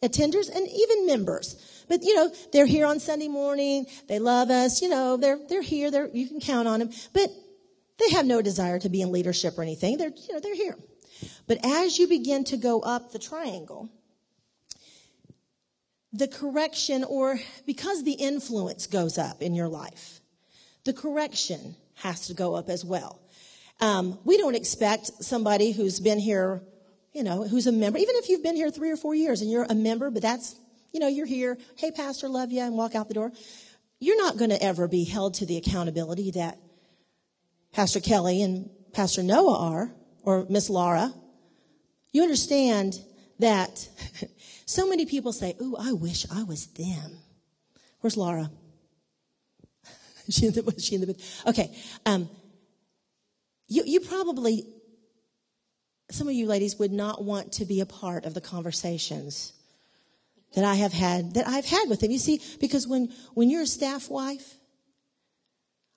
attenders 0.03 0.53
and 0.53 0.67
even 0.67 1.07
members. 1.07 1.85
But 1.89 2.03
you 2.03 2.17
know, 2.17 2.33
they're 2.53 2.67
here 2.67 2.85
on 2.85 2.99
Sunday 2.99 3.29
morning. 3.29 3.87
They 4.09 4.19
love 4.19 4.51
us. 4.51 4.83
You 4.83 4.89
know, 4.89 5.17
they're 5.17 5.39
they're 5.49 5.63
here. 5.63 5.93
They're 5.93 6.09
you 6.09 6.27
can 6.27 6.41
count 6.41 6.67
on 6.67 6.81
them. 6.81 6.91
But 7.13 7.31
they 8.01 8.11
have 8.17 8.27
no 8.27 8.43
desire 8.43 8.81
to 8.81 8.89
be 8.89 9.01
in 9.01 9.13
leadership 9.13 9.57
or 9.57 9.63
anything. 9.63 9.97
They're 9.97 10.09
you 10.09 10.35
know 10.35 10.41
they're 10.41 10.57
here. 10.57 10.77
But 11.47 11.65
as 11.65 11.97
you 12.01 12.09
begin 12.09 12.43
to 12.45 12.57
go 12.57 12.81
up 12.81 13.13
the 13.13 13.21
triangle, 13.21 13.91
the 16.13 16.27
correction, 16.27 17.05
or 17.05 17.39
because 17.65 18.03
the 18.03 18.15
influence 18.15 18.89
goes 18.89 19.19
up 19.19 19.41
in 19.41 19.55
your 19.55 19.69
life, 19.69 20.21
the 20.83 20.93
correction 20.93 21.77
has 21.99 22.27
to 22.27 22.35
go 22.35 22.57
up 22.57 22.69
as 22.69 22.85
well. 22.85 23.21
Um, 23.85 24.19
we 24.25 24.39
don't 24.39 24.55
expect 24.55 25.23
somebody 25.23 25.71
who's 25.71 26.01
been 26.01 26.19
here, 26.19 26.63
you 27.13 27.23
know, 27.23 27.47
who's 27.47 27.67
a 27.67 27.73
member, 27.73 27.99
even 27.99 28.15
if 28.17 28.31
you've 28.31 28.43
been 28.43 28.57
here 28.57 28.71
three 28.71 28.91
or 28.91 28.97
four 28.97 29.15
years 29.15 29.43
and 29.43 29.51
you're 29.51 29.67
a 29.69 29.75
member, 29.75 30.11
but 30.11 30.23
that's, 30.23 30.59
you 30.95 31.01
know, 31.01 31.07
you're 31.07 31.27
here, 31.27 31.59
hey, 31.77 31.91
pastor, 31.91 32.31
love 32.31 32.51
you, 32.51 32.63
and 32.63 32.79
walk 32.79 32.95
out 32.95 33.09
the 33.09 33.15
door. 33.15 33.31
You're 34.01 34.17
not 34.17 34.39
going 34.39 34.49
to 34.49 34.63
ever 34.63 34.89
be 34.89 35.05
held 35.05 35.35
to 35.35 35.45
the 35.45 35.59
accountability 35.59 36.31
that 36.31 36.59
Pastor 37.75 38.01
Kelly 38.01 38.41
and 38.41 38.71
Pastor 38.95 39.23
Noah 39.23 39.59
are, 39.59 39.95
or 40.23 40.47
Miss 40.49 40.71
Laura. 40.71 41.13
You 42.11 42.23
understand 42.23 42.99
that 43.39 43.87
so 44.65 44.89
many 44.89 45.05
people 45.05 45.35
say, 45.35 45.57
Ooh, 45.61 45.77
I 45.79 45.93
wish 45.93 46.25
I 46.33 46.45
was 46.45 46.69
them. 46.69 47.19
Where's 48.01 48.17
Laura? 48.17 48.51
she 50.31 50.47
in 50.47 50.55
the, 50.55 50.75
she 50.81 50.95
in 50.95 51.03
the 51.03 51.23
Okay. 51.47 51.77
Um, 52.07 52.31
you, 53.69 53.83
you 53.87 54.01
probably, 54.01 54.67
some 56.11 56.29
of 56.29 56.35
you 56.35 56.47
ladies 56.47 56.79
would 56.79 56.93
not 56.93 57.25
want 57.25 57.53
to 57.53 57.65
be 57.65 57.81
a 57.81 57.87
part 57.87 58.25
of 58.25 58.35
the 58.35 58.41
conversations 58.41 59.53
that 60.55 60.65
I 60.65 60.75
have 60.75 60.93
had, 60.93 61.35
that 61.35 61.49
I've 61.49 61.65
had 61.65 61.89
with 61.89 62.01
them. 62.01 62.11
You 62.11 62.19
see, 62.19 62.41
because 62.61 62.87
when, 62.87 63.13
when 63.35 63.51
you're 63.51 63.63
a 63.63 63.67
staff 63.67 64.09
wife, 64.09 64.55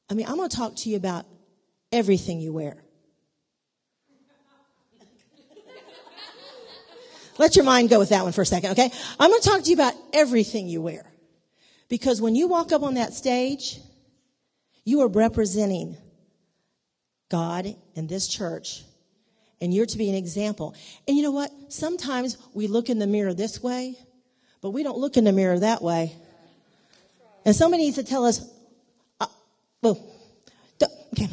I 0.10 0.14
mean, 0.14 0.26
I'm 0.28 0.38
going 0.38 0.50
to 0.50 0.56
talk 0.56 0.76
to 0.78 0.90
you 0.90 0.98
about 0.98 1.26
everything 1.92 2.40
you 2.40 2.54
wear. 2.54 2.84
Let 7.38 7.56
your 7.56 7.66
mind 7.66 7.90
go 7.90 8.00
with 8.00 8.10
that 8.10 8.24
one 8.24 8.32
for 8.32 8.42
a 8.42 8.46
second, 8.46 8.72
okay? 8.72 8.90
I'm 9.20 9.30
going 9.30 9.42
to 9.42 9.48
talk 9.48 9.62
to 9.64 9.70
you 9.70 9.76
about 9.76 9.94
everything 10.12 10.68
you 10.68 10.82
wear. 10.82 11.06
Because 11.88 12.20
when 12.20 12.36
you 12.36 12.48
walk 12.48 12.72
up 12.72 12.82
on 12.82 12.96
that 12.96 13.14
stage, 13.14 13.80
you 14.86 15.02
are 15.02 15.08
representing 15.08 15.98
God 17.30 17.76
and 17.96 18.08
this 18.08 18.28
church, 18.28 18.84
and 19.60 19.74
you're 19.74 19.86
to 19.86 19.98
be 19.98 20.10
an 20.10 20.16
example. 20.16 20.76
And 21.08 21.18
you 21.18 21.24
know 21.24 21.32
what? 21.32 21.52
Sometimes 21.70 22.38
we 22.54 22.68
look 22.68 22.90
in 22.90 23.00
the 23.00 23.08
mirror 23.08 23.34
this 23.34 23.62
way, 23.62 23.96
but 24.62 24.72
we 24.72 24.84
don't 24.84 24.98
look 24.98 25.18
in 25.18 25.24
the 25.24 25.32
mirror 25.32 25.60
that 25.60 25.82
way. 25.82 26.16
And 27.46 27.56
somebody 27.56 27.84
needs 27.84 27.96
to 27.96 28.04
tell 28.04 28.26
us, 28.26 28.42
uh, 29.20 29.28
well, 29.82 30.00
okay, 31.14 31.30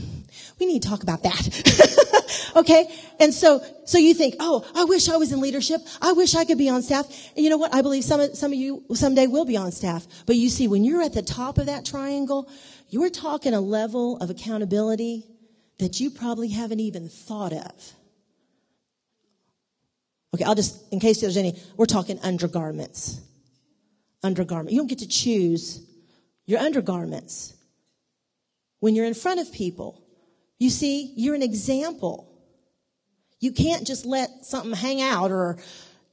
we 0.59 0.67
need 0.67 0.83
to 0.83 0.89
talk 0.89 1.03
about 1.03 1.23
that. 1.25 2.53
okay? 2.57 2.87
And 3.21 3.33
so, 3.33 3.65
so 3.85 3.99
you 3.99 4.15
think, 4.15 4.37
oh, 4.41 4.65
I 4.75 4.85
wish 4.85 5.09
I 5.09 5.17
was 5.17 5.33
in 5.33 5.41
leadership. 5.41 5.81
I 6.01 6.13
wish 6.13 6.35
I 6.35 6.45
could 6.45 6.59
be 6.59 6.69
on 6.69 6.83
staff. 6.83 7.07
And 7.37 7.45
you 7.45 7.51
know 7.51 7.57
what? 7.57 7.75
I 7.75 7.83
believe 7.83 8.05
some, 8.05 8.35
some 8.35 8.53
of 8.53 8.59
you 8.59 8.85
someday 8.95 9.27
will 9.27 9.45
be 9.45 9.57
on 9.57 9.73
staff. 9.73 10.07
But 10.27 10.37
you 10.37 10.49
see, 10.49 10.69
when 10.69 10.85
you're 10.85 11.03
at 11.03 11.15
the 11.15 11.23
top 11.23 11.59
of 11.59 11.67
that 11.67 11.85
triangle, 11.85 12.49
you're 12.89 13.11
talking 13.11 13.55
a 13.55 13.61
level 13.61 14.19
of 14.19 14.31
accountability 14.31 15.27
that 15.79 16.01
you 16.01 16.11
probably 16.11 16.49
haven't 16.49 16.81
even 16.81 17.09
thought 17.09 17.53
of. 17.53 17.93
Okay, 20.35 20.45
I'll 20.45 20.55
just, 20.55 20.93
in 20.93 21.01
case 21.01 21.21
there's 21.21 21.37
any, 21.37 21.61
we're 21.77 21.87
talking 21.87 22.19
undergarments. 22.21 23.21
Undergarment. 24.23 24.73
You 24.73 24.81
don't 24.81 24.89
get 24.89 24.99
to 25.01 25.09
choose 25.09 25.85
your 26.47 26.61
undergarments. 26.61 27.55
When 28.81 28.95
you're 28.95 29.07
in 29.07 29.15
front 29.15 29.41
of 29.41 29.53
people, 29.53 30.03
you 30.59 30.71
see, 30.71 31.13
you're 31.17 31.35
an 31.35 31.43
example. 31.43 32.31
You 33.41 33.53
can't 33.53 33.87
just 33.87 34.07
let 34.07 34.45
something 34.45 34.73
hang 34.73 35.01
out 35.01 35.31
or, 35.31 35.59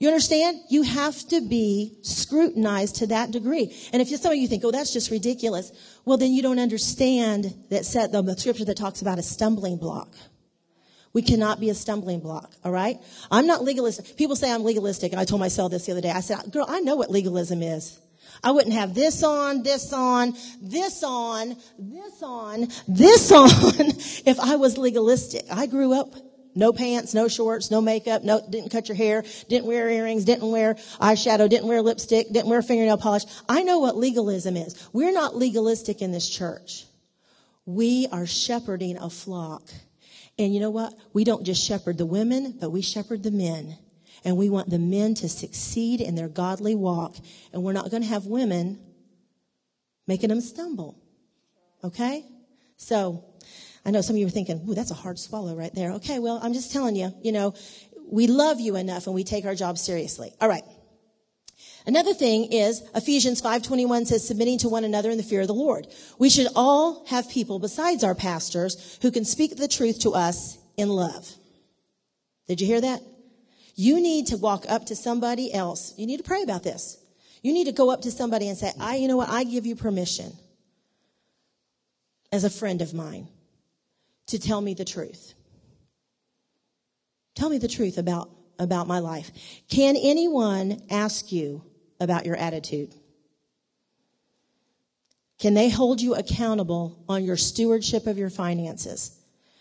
you 0.01 0.07
understand? 0.07 0.59
You 0.67 0.81
have 0.81 1.27
to 1.27 1.41
be 1.41 1.99
scrutinized 2.01 2.95
to 2.97 3.07
that 3.07 3.29
degree. 3.29 3.71
And 3.93 4.01
if 4.01 4.07
some 4.07 4.31
of 4.31 4.37
you 4.39 4.47
think, 4.47 4.65
oh, 4.65 4.71
that's 4.71 4.91
just 4.91 5.11
ridiculous, 5.11 5.71
well, 6.05 6.17
then 6.17 6.33
you 6.33 6.41
don't 6.41 6.57
understand 6.57 7.53
that 7.69 7.85
set, 7.85 8.11
the 8.11 8.35
scripture 8.35 8.65
that 8.65 8.77
talks 8.77 9.03
about 9.03 9.19
a 9.19 9.21
stumbling 9.21 9.77
block. 9.77 10.15
We 11.13 11.21
cannot 11.21 11.59
be 11.59 11.69
a 11.69 11.75
stumbling 11.75 12.19
block, 12.19 12.51
all 12.63 12.71
right? 12.71 12.97
I'm 13.29 13.45
not 13.45 13.63
legalistic. 13.63 14.17
People 14.17 14.35
say 14.35 14.51
I'm 14.51 14.63
legalistic, 14.63 15.11
and 15.11 15.21
I 15.21 15.25
told 15.25 15.39
myself 15.39 15.69
this 15.69 15.85
the 15.85 15.91
other 15.91 16.01
day. 16.01 16.09
I 16.09 16.21
said, 16.21 16.51
girl, 16.51 16.65
I 16.67 16.79
know 16.79 16.95
what 16.95 17.11
legalism 17.11 17.61
is. 17.61 17.99
I 18.43 18.49
wouldn't 18.49 18.73
have 18.73 18.95
this 18.95 19.21
on, 19.21 19.61
this 19.61 19.93
on, 19.93 20.33
this 20.63 21.03
on, 21.03 21.57
this 21.77 22.23
on, 22.23 22.67
this 22.87 23.31
on 23.31 23.49
if 24.25 24.39
I 24.39 24.55
was 24.55 24.79
legalistic. 24.79 25.45
I 25.51 25.67
grew 25.67 25.93
up 25.93 26.15
no 26.55 26.73
pants, 26.73 27.13
no 27.13 27.27
shorts, 27.27 27.71
no 27.71 27.81
makeup, 27.81 28.23
no, 28.23 28.41
didn't 28.49 28.71
cut 28.71 28.87
your 28.87 28.95
hair, 28.95 29.23
didn't 29.49 29.65
wear 29.65 29.89
earrings, 29.89 30.25
didn't 30.25 30.49
wear 30.49 30.75
eyeshadow, 30.99 31.49
didn't 31.49 31.67
wear 31.67 31.81
lipstick, 31.81 32.31
didn't 32.31 32.49
wear 32.49 32.61
fingernail 32.61 32.97
polish. 32.97 33.23
I 33.47 33.63
know 33.63 33.79
what 33.79 33.95
legalism 33.95 34.57
is. 34.57 34.89
We're 34.93 35.13
not 35.13 35.35
legalistic 35.35 36.01
in 36.01 36.11
this 36.11 36.29
church. 36.29 36.85
We 37.65 38.07
are 38.11 38.25
shepherding 38.25 38.97
a 38.97 39.09
flock. 39.09 39.69
And 40.37 40.53
you 40.53 40.59
know 40.59 40.69
what? 40.69 40.93
We 41.13 41.23
don't 41.23 41.45
just 41.45 41.63
shepherd 41.63 41.97
the 41.97 42.05
women, 42.05 42.57
but 42.59 42.71
we 42.71 42.81
shepherd 42.81 43.23
the 43.23 43.31
men. 43.31 43.77
And 44.23 44.37
we 44.37 44.49
want 44.49 44.69
the 44.69 44.79
men 44.79 45.15
to 45.15 45.29
succeed 45.29 45.99
in 45.99 46.15
their 46.15 46.27
godly 46.27 46.75
walk. 46.75 47.15
And 47.53 47.63
we're 47.63 47.73
not 47.73 47.89
going 47.89 48.03
to 48.03 48.09
have 48.09 48.25
women 48.25 48.79
making 50.07 50.29
them 50.29 50.41
stumble. 50.41 50.99
Okay? 51.83 52.25
So, 52.77 53.23
I 53.85 53.91
know 53.91 54.01
some 54.01 54.15
of 54.15 54.19
you 54.19 54.27
are 54.27 54.31
thinking, 54.31 54.63
ooh, 54.69 54.75
that's 54.75 54.91
a 54.91 54.95
hard 54.95 55.17
swallow 55.17 55.55
right 55.55 55.73
there. 55.73 55.93
Okay, 55.93 56.19
well, 56.19 56.39
I'm 56.41 56.53
just 56.53 56.71
telling 56.71 56.95
you, 56.95 57.13
you 57.21 57.31
know, 57.31 57.55
we 58.11 58.27
love 58.27 58.59
you 58.59 58.75
enough 58.75 59.07
and 59.07 59.15
we 59.15 59.23
take 59.23 59.45
our 59.45 59.55
job 59.55 59.77
seriously. 59.77 60.33
All 60.39 60.49
right. 60.49 60.63
Another 61.87 62.13
thing 62.13 62.51
is 62.51 62.83
Ephesians 62.93 63.41
5:21 63.41 64.05
says 64.05 64.27
submitting 64.27 64.59
to 64.59 64.69
one 64.69 64.83
another 64.83 65.09
in 65.09 65.17
the 65.17 65.23
fear 65.23 65.41
of 65.41 65.47
the 65.47 65.53
Lord. 65.53 65.87
We 66.19 66.29
should 66.29 66.47
all 66.55 67.05
have 67.07 67.29
people 67.29 67.57
besides 67.57 68.03
our 68.03 68.13
pastors 68.13 68.99
who 69.01 69.09
can 69.09 69.25
speak 69.25 69.55
the 69.55 69.67
truth 69.67 69.99
to 69.99 70.11
us 70.11 70.59
in 70.77 70.89
love. 70.89 71.33
Did 72.47 72.61
you 72.61 72.67
hear 72.67 72.81
that? 72.81 73.01
You 73.75 73.99
need 73.99 74.27
to 74.27 74.37
walk 74.37 74.65
up 74.69 74.87
to 74.87 74.95
somebody 74.95 75.51
else. 75.51 75.93
You 75.97 76.05
need 76.05 76.17
to 76.17 76.23
pray 76.23 76.43
about 76.43 76.61
this. 76.61 76.97
You 77.41 77.53
need 77.53 77.65
to 77.65 77.71
go 77.71 77.89
up 77.89 78.01
to 78.01 78.11
somebody 78.11 78.47
and 78.47 78.57
say, 78.57 78.71
I, 78.79 78.97
you 78.97 79.07
know 79.07 79.17
what? 79.17 79.29
I 79.29 79.43
give 79.43 79.65
you 79.65 79.75
permission 79.75 80.33
as 82.31 82.43
a 82.43 82.49
friend 82.49 82.81
of 82.83 82.93
mine 82.93 83.27
to 84.31 84.39
tell 84.39 84.61
me 84.61 84.73
the 84.73 84.85
truth. 84.85 85.33
Tell 87.35 87.49
me 87.49 87.57
the 87.57 87.67
truth 87.67 87.97
about, 87.97 88.29
about 88.59 88.87
my 88.87 88.99
life. 88.99 89.31
Can 89.69 89.95
anyone 89.95 90.81
ask 90.89 91.31
you 91.31 91.63
about 91.99 92.25
your 92.25 92.35
attitude? 92.35 92.93
Can 95.39 95.53
they 95.53 95.69
hold 95.69 96.01
you 96.01 96.15
accountable 96.15 97.03
on 97.09 97.23
your 97.23 97.37
stewardship 97.37 98.07
of 98.07 98.17
your 98.17 98.29
finances? 98.29 99.17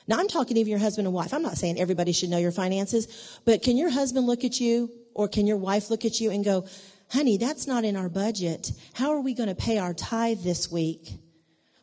Now, 0.07 0.19
I'm 0.19 0.29
talking 0.29 0.57
to 0.57 0.63
your 0.63 0.79
husband 0.79 1.07
and 1.07 1.15
wife. 1.15 1.33
I'm 1.33 1.43
not 1.43 1.57
saying 1.57 1.81
everybody 1.81 2.13
should 2.13 2.31
know 2.31 2.39
your 2.39 2.53
finances, 2.53 3.41
but 3.45 3.63
can 3.63 3.77
your 3.77 3.91
husband 3.91 4.27
look 4.27 4.45
at 4.45 4.61
you 4.61 4.91
or 5.15 5.29
can 5.29 5.47
your 5.47 5.57
wife 5.57 5.91
look 5.91 6.05
at 6.05 6.21
you 6.21 6.31
and 6.31 6.45
go, 6.45 6.67
honey, 7.11 7.39
that's 7.39 7.67
not 7.67 7.85
in 7.85 7.97
our 7.97 8.09
budget. 8.09 8.73
How 8.93 9.11
are 9.13 9.21
we 9.21 9.35
going 9.35 9.49
to 9.49 9.55
pay 9.55 9.79
our 9.79 9.95
tithe 9.95 10.41
this 10.41 10.71
week 10.71 11.19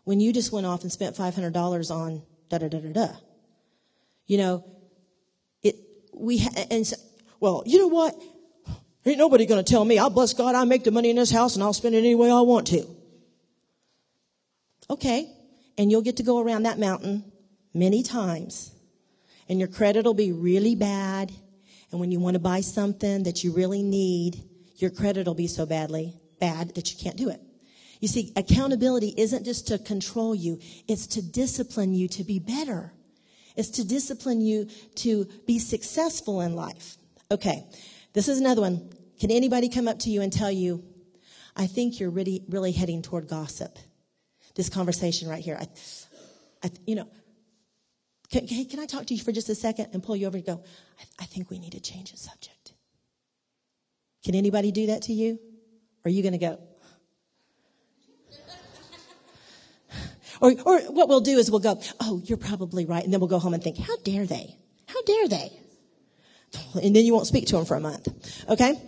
when 0.04 0.20
you 0.20 0.32
just 0.32 0.52
went 0.52 0.66
off 0.66 0.84
and 0.84 0.92
spent 0.92 1.16
$500 1.16 1.92
on 1.92 2.22
da 2.50 2.58
da 2.58 2.68
da 2.68 2.80
da 2.80 2.90
da? 2.90 3.08
You 4.26 4.38
know, 4.38 4.66
it, 5.64 5.76
we, 6.14 6.40
ha- 6.40 6.66
and 6.70 6.86
so, 6.86 6.98
well, 7.40 7.64
you 7.66 7.80
know 7.80 7.88
what? 7.88 8.16
Ain't 9.06 9.18
nobody 9.18 9.46
to 9.46 9.64
tell 9.64 9.86
me. 9.86 9.98
I'll 9.98 10.10
bless 10.10 10.34
God. 10.34 10.54
I 10.54 10.66
make 10.66 10.84
the 10.84 10.92
money 10.92 11.10
in 11.10 11.16
this 11.16 11.32
house 11.32 11.56
and 11.56 11.64
I'll 11.64 11.74
spend 11.74 11.96
it 11.96 12.00
any 12.00 12.16
way 12.16 12.30
I 12.30 12.42
want 12.42 12.68
to. 12.68 12.86
Okay. 14.90 15.32
And 15.78 15.90
you'll 15.90 16.02
get 16.02 16.18
to 16.18 16.24
go 16.24 16.40
around 16.40 16.64
that 16.64 16.78
mountain 16.78 17.24
many 17.74 18.04
times 18.04 18.72
and 19.50 19.60
your 19.60 19.68
credit 19.68 20.06
will 20.06 20.14
be 20.14 20.32
really 20.32 20.76
bad. 20.76 21.32
And 21.92 22.00
when 22.00 22.12
you 22.12 22.20
want 22.20 22.34
to 22.34 22.40
buy 22.40 22.62
something 22.62 23.24
that 23.24 23.44
you 23.44 23.54
really 23.54 23.82
need, 23.82 24.44
your 24.76 24.92
credit 24.92 25.26
will 25.26 25.36
be 25.36 25.48
so 25.48 25.66
badly 25.66 26.14
bad 26.40 26.76
that 26.76 26.92
you 26.92 26.98
can't 27.02 27.18
do 27.18 27.30
it. 27.30 27.42
You 28.00 28.08
see, 28.08 28.32
accountability 28.36 29.14
isn't 29.18 29.44
just 29.44 29.68
to 29.68 29.80
control 29.80 30.36
you, 30.36 30.60
it's 30.88 31.08
to 31.08 31.22
discipline 31.22 31.94
you 31.94 32.08
to 32.10 32.24
be 32.24 32.40
better. 32.40 32.94
It's 33.56 33.70
to 33.72 33.88
discipline 33.88 34.42
you 34.42 34.68
to 34.96 35.26
be 35.48 35.58
successful 35.58 36.42
in 36.42 36.56
life. 36.56 36.98
Okay, 37.32 37.66
this 38.14 38.28
is 38.28 38.40
another 38.40 38.62
one. 38.62 38.90
Can 39.20 39.32
anybody 39.32 39.68
come 39.68 39.88
up 39.88 40.00
to 40.00 40.12
you 40.12 40.22
and 40.22 40.32
tell 40.32 40.52
you, 40.52 40.84
I 41.56 41.66
think 41.66 42.00
you're 42.00 42.12
really, 42.12 42.44
really 42.50 42.72
heading 42.72 43.02
toward 43.02 43.28
gossip? 43.28 43.80
This 44.54 44.70
conversation 44.70 45.28
right 45.28 45.44
here. 45.44 45.58
I, 45.60 45.68
I 46.64 46.72
you 46.86 46.96
know, 46.96 47.08
can, 48.32 48.48
can, 48.48 48.80
I 48.80 48.86
talk 48.86 49.08
to 49.08 49.16
you 49.16 49.24
for 49.24 49.32
just 49.32 49.50
a 49.50 49.56
second 49.56 49.88
and 49.94 50.04
pull 50.04 50.16
you 50.16 50.28
over 50.28 50.38
and 50.38 50.46
go, 50.46 50.64
I, 51.00 51.24
I 51.24 51.26
think 51.26 51.50
we 51.50 51.58
need 51.58 51.72
to 51.72 51.80
change 51.80 52.12
the 52.12 52.18
subject? 52.18 52.74
Can 54.24 54.36
anybody 54.36 54.72
do 54.72 54.88
that 54.88 55.04
to 55.04 55.14
you? 55.14 55.40
Or 56.04 56.10
are 56.10 56.12
you 56.12 56.22
going 56.22 56.34
to 56.34 56.38
go, 56.38 56.60
Or, 60.42 60.54
or 60.66 60.80
what 60.92 61.10
we'll 61.10 61.22
do 61.22 61.38
is 61.38 61.50
we'll 61.50 61.60
go, 61.60 61.82
oh, 62.00 62.22
you're 62.26 62.38
probably 62.38 62.86
right. 62.86 63.04
And 63.04 63.12
then 63.12 63.20
we'll 63.20 63.30
go 63.30 63.40
home 63.40 63.54
and 63.54 63.64
think, 63.64 63.78
how 63.78 63.98
dare 63.98 64.26
they? 64.26 64.56
How 64.88 65.02
dare 65.04 65.28
they? 65.28 65.52
And 66.76 66.96
then 66.96 67.06
you 67.06 67.14
won't 67.14 67.28
speak 67.28 67.48
to 67.48 67.56
them 67.56 67.66
for 67.66 67.76
a 67.76 67.80
month. 67.80 68.08
Okay? 68.50 68.82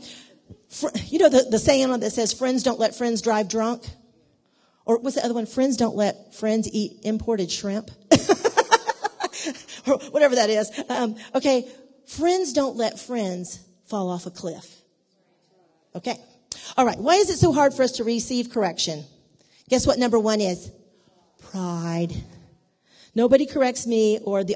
You 1.06 1.20
know 1.20 1.30
the, 1.30 1.48
the 1.50 1.60
saying 1.60 2.00
that 2.00 2.12
says, 2.12 2.32
friends 2.34 2.64
don't 2.64 2.80
let 2.80 2.96
friends 2.96 3.22
drive 3.22 3.50
drunk? 3.50 3.84
Or 4.86 4.98
what's 4.98 5.16
the 5.16 5.26
other 5.26 5.34
one? 5.34 5.46
Friends 5.46 5.78
don't 5.78 5.96
let 5.96 6.34
friends 6.34 6.70
eat 6.72 7.02
imported 7.04 7.52
shrimp. 7.52 7.92
or 9.88 9.98
whatever 10.12 10.36
that 10.36 10.50
is. 10.50 10.72
Um, 10.90 11.16
okay. 11.36 11.68
Friends 12.08 12.54
don't 12.54 12.76
let 12.76 13.00
friends 13.00 13.60
fall 13.86 14.10
off 14.10 14.26
a 14.26 14.32
cliff. 14.32 14.82
Okay. 15.96 16.18
All 16.78 16.86
right. 16.86 16.98
Why 16.98 17.16
is 17.16 17.30
it 17.30 17.38
so 17.38 17.52
hard 17.52 17.74
for 17.74 17.84
us 17.84 17.94
to 17.94 18.04
receive 18.04 18.52
correction? 18.52 19.04
Guess 19.70 19.86
what 19.86 20.00
number 20.00 20.20
one 20.20 20.42
is? 20.42 20.72
Pride. 21.52 22.14
Nobody 23.16 23.46
corrects 23.46 23.88
me 23.88 24.20
or 24.20 24.44
the, 24.44 24.56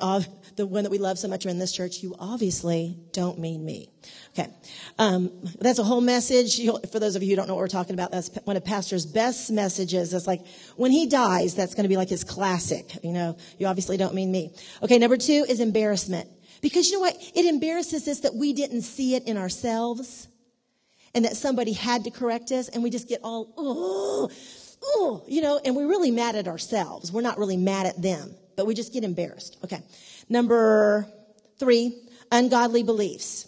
the 0.55 0.65
one 0.65 0.83
that 0.83 0.91
we 0.91 0.99
love 0.99 1.17
so 1.17 1.27
much 1.27 1.45
in 1.45 1.59
this 1.59 1.71
church. 1.71 2.03
You 2.03 2.15
obviously 2.19 2.97
don't 3.11 3.39
mean 3.39 3.65
me. 3.65 3.89
Okay. 4.37 4.49
Um, 4.99 5.31
that's 5.59 5.79
a 5.79 5.83
whole 5.83 6.01
message. 6.01 6.59
You'll, 6.59 6.79
for 6.91 6.99
those 6.99 7.15
of 7.15 7.23
you 7.23 7.29
who 7.29 7.35
don't 7.35 7.47
know 7.47 7.55
what 7.55 7.61
we're 7.61 7.67
talking 7.67 7.93
about, 7.93 8.11
that's 8.11 8.29
one 8.43 8.55
of 8.55 8.63
Pastor's 8.63 9.05
best 9.05 9.51
messages. 9.51 10.13
It's 10.13 10.27
like 10.27 10.45
when 10.75 10.91
he 10.91 11.07
dies, 11.07 11.55
that's 11.55 11.73
going 11.73 11.83
to 11.83 11.89
be 11.89 11.97
like 11.97 12.09
his 12.09 12.23
classic. 12.23 13.03
You 13.03 13.11
know, 13.11 13.37
you 13.57 13.67
obviously 13.67 13.97
don't 13.97 14.13
mean 14.13 14.31
me. 14.31 14.53
Okay. 14.83 14.99
Number 14.99 15.17
two 15.17 15.45
is 15.49 15.59
embarrassment. 15.59 16.29
Because 16.61 16.89
you 16.89 16.93
know 16.93 17.01
what? 17.01 17.17
It 17.35 17.45
embarrasses 17.45 18.07
us 18.07 18.21
that 18.21 18.35
we 18.35 18.53
didn't 18.53 18.83
see 18.83 19.15
it 19.15 19.27
in 19.27 19.37
ourselves 19.37 20.27
and 21.13 21.25
that 21.25 21.35
somebody 21.35 21.73
had 21.73 22.05
to 22.05 22.11
correct 22.11 22.51
us 22.51 22.69
and 22.69 22.81
we 22.81 22.89
just 22.89 23.09
get 23.09 23.19
all, 23.23 23.53
oh, 23.57 24.29
oh, 24.83 25.23
you 25.27 25.41
know, 25.41 25.59
and 25.63 25.75
we're 25.75 25.87
really 25.87 26.11
mad 26.11 26.35
at 26.35 26.47
ourselves. 26.47 27.11
We're 27.11 27.21
not 27.21 27.37
really 27.37 27.57
mad 27.57 27.85
at 27.85 28.01
them, 28.01 28.35
but 28.55 28.67
we 28.67 28.73
just 28.73 28.93
get 28.93 29.03
embarrassed. 29.03 29.57
Okay. 29.63 29.81
Number 30.29 31.07
three, 31.59 31.97
ungodly 32.31 32.83
beliefs. 32.83 33.47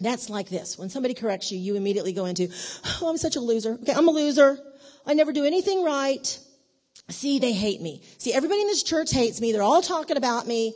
That's 0.00 0.28
like 0.28 0.48
this. 0.48 0.78
When 0.78 0.90
somebody 0.90 1.14
corrects 1.14 1.50
you, 1.50 1.58
you 1.58 1.76
immediately 1.76 2.12
go 2.12 2.26
into, 2.26 2.48
oh, 3.00 3.08
I'm 3.08 3.16
such 3.16 3.36
a 3.36 3.40
loser. 3.40 3.74
Okay, 3.74 3.92
I'm 3.94 4.08
a 4.08 4.10
loser. 4.10 4.58
I 5.06 5.14
never 5.14 5.32
do 5.32 5.44
anything 5.44 5.84
right. 5.84 6.38
See, 7.08 7.38
they 7.38 7.52
hate 7.52 7.80
me. 7.80 8.02
See, 8.18 8.32
everybody 8.32 8.60
in 8.60 8.66
this 8.66 8.82
church 8.82 9.12
hates 9.12 9.40
me. 9.40 9.52
They're 9.52 9.62
all 9.62 9.82
talking 9.82 10.16
about 10.16 10.46
me. 10.46 10.74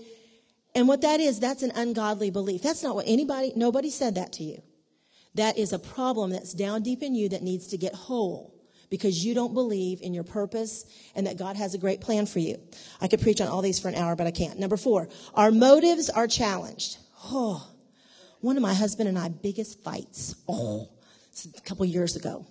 And 0.75 0.87
what 0.87 1.03
that 1.03 1.21
is, 1.21 1.41
that's 1.41 1.63
an 1.63 1.73
ungodly 1.75 2.31
belief. 2.31 2.63
That's 2.63 2.83
not 2.83 2.95
what 2.95 3.09
anybody, 3.09 3.53
nobody 3.57 3.91
said 3.91 4.15
that 4.15 4.33
to 4.35 4.45
you. 4.45 4.63
That 5.35 5.59
is 5.59 5.73
a 5.73 5.79
problem 5.79 6.31
that's 6.31 6.55
down 6.55 6.83
deep 6.83 7.03
in 7.03 7.15
you 7.15 7.29
that 7.31 7.43
needs 7.43 7.69
to 7.69 7.77
get 7.77 7.95
whole 7.95 8.55
because 8.91 9.25
you 9.25 9.35
don't 9.35 9.55
believe 9.55 10.03
in 10.03 10.13
your 10.13 10.25
purpose 10.25 10.85
and 11.15 11.27
that 11.27 11.39
God 11.39 11.57
has 11.57 11.75
a 11.75 11.79
great 11.79 12.01
plan 12.01 12.27
for 12.27 12.41
you. 12.41 12.61
I 13.01 13.09
could 13.09 13.21
preach 13.21 13.41
on 13.41 13.49
all 13.49 13.63
these 13.63 13.79
for 13.79 13.89
an 13.89 13.95
hour, 13.95 14.17
but 14.17 14.27
I 14.27 14.33
can't. 14.33 14.59
Number 14.59 14.77
four, 14.77 15.09
our 15.35 15.51
motives 15.51 16.11
are 16.11 16.27
challenged. 16.27 16.99
Oh, 17.25 17.67
one 18.41 18.57
of 18.57 18.63
my 18.63 18.75
husband 18.75 19.09
and 19.09 19.19
I 19.19 19.29
biggest 19.29 19.83
fights. 19.85 20.35
Oh, 20.49 20.91
a 21.57 21.61
couple 21.61 21.85
years 21.87 22.17
ago. 22.17 22.47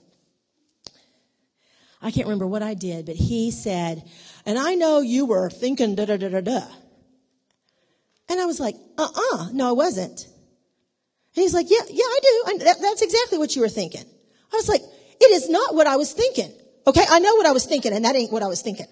I 2.02 2.12
can't 2.12 2.28
remember 2.28 2.48
what 2.48 2.64
I 2.64 2.76
did, 2.76 3.06
but 3.06 3.16
he 3.16 3.52
said, 3.52 4.10
and 4.46 4.58
I 4.58 4.76
know 4.76 5.02
you 5.02 5.26
were 5.26 5.50
thinking 5.50 5.96
da 5.96 6.06
da 6.06 6.16
da 6.16 6.30
da 6.30 6.42
da. 6.42 6.62
And 8.30 8.40
I 8.40 8.46
was 8.46 8.60
like, 8.60 8.76
uh 8.98 9.04
uh-uh, 9.04 9.38
uh 9.38 9.50
no, 9.52 9.68
I 9.68 9.72
wasn't. 9.74 10.26
And 11.36 11.44
he's 11.44 11.54
like, 11.54 11.70
yeah, 11.70 11.82
yeah, 11.90 12.06
I 12.06 12.20
do. 12.22 12.58
that, 12.60 12.78
that's 12.82 13.02
exactly 13.02 13.38
what 13.38 13.56
you 13.56 13.62
were 13.62 13.70
thinking. 13.70 14.06
I 14.52 14.56
was 14.56 14.70
like, 14.70 14.82
it 15.20 15.32
is 15.32 15.50
not 15.50 15.76
what 15.76 15.88
I 15.88 15.98
was 15.98 16.14
thinking. 16.14 16.52
Okay. 16.88 17.06
I 17.10 17.20
know 17.20 17.36
what 17.36 17.46
I 17.46 17.52
was 17.52 17.66
thinking 17.66 17.94
and 17.94 18.06
that 18.06 18.16
ain't 18.16 18.32
what 18.32 18.44
I 18.44 18.48
was 18.48 18.62
thinking. 18.62 18.88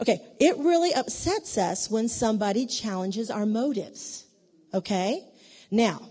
Okay. 0.00 0.20
It 0.38 0.56
really 0.58 0.92
upsets 0.92 1.58
us 1.58 1.90
when 1.90 2.08
somebody 2.08 2.66
challenges 2.66 3.30
our 3.30 3.46
motives. 3.46 4.26
Okay. 4.74 5.24
Now, 5.70 6.08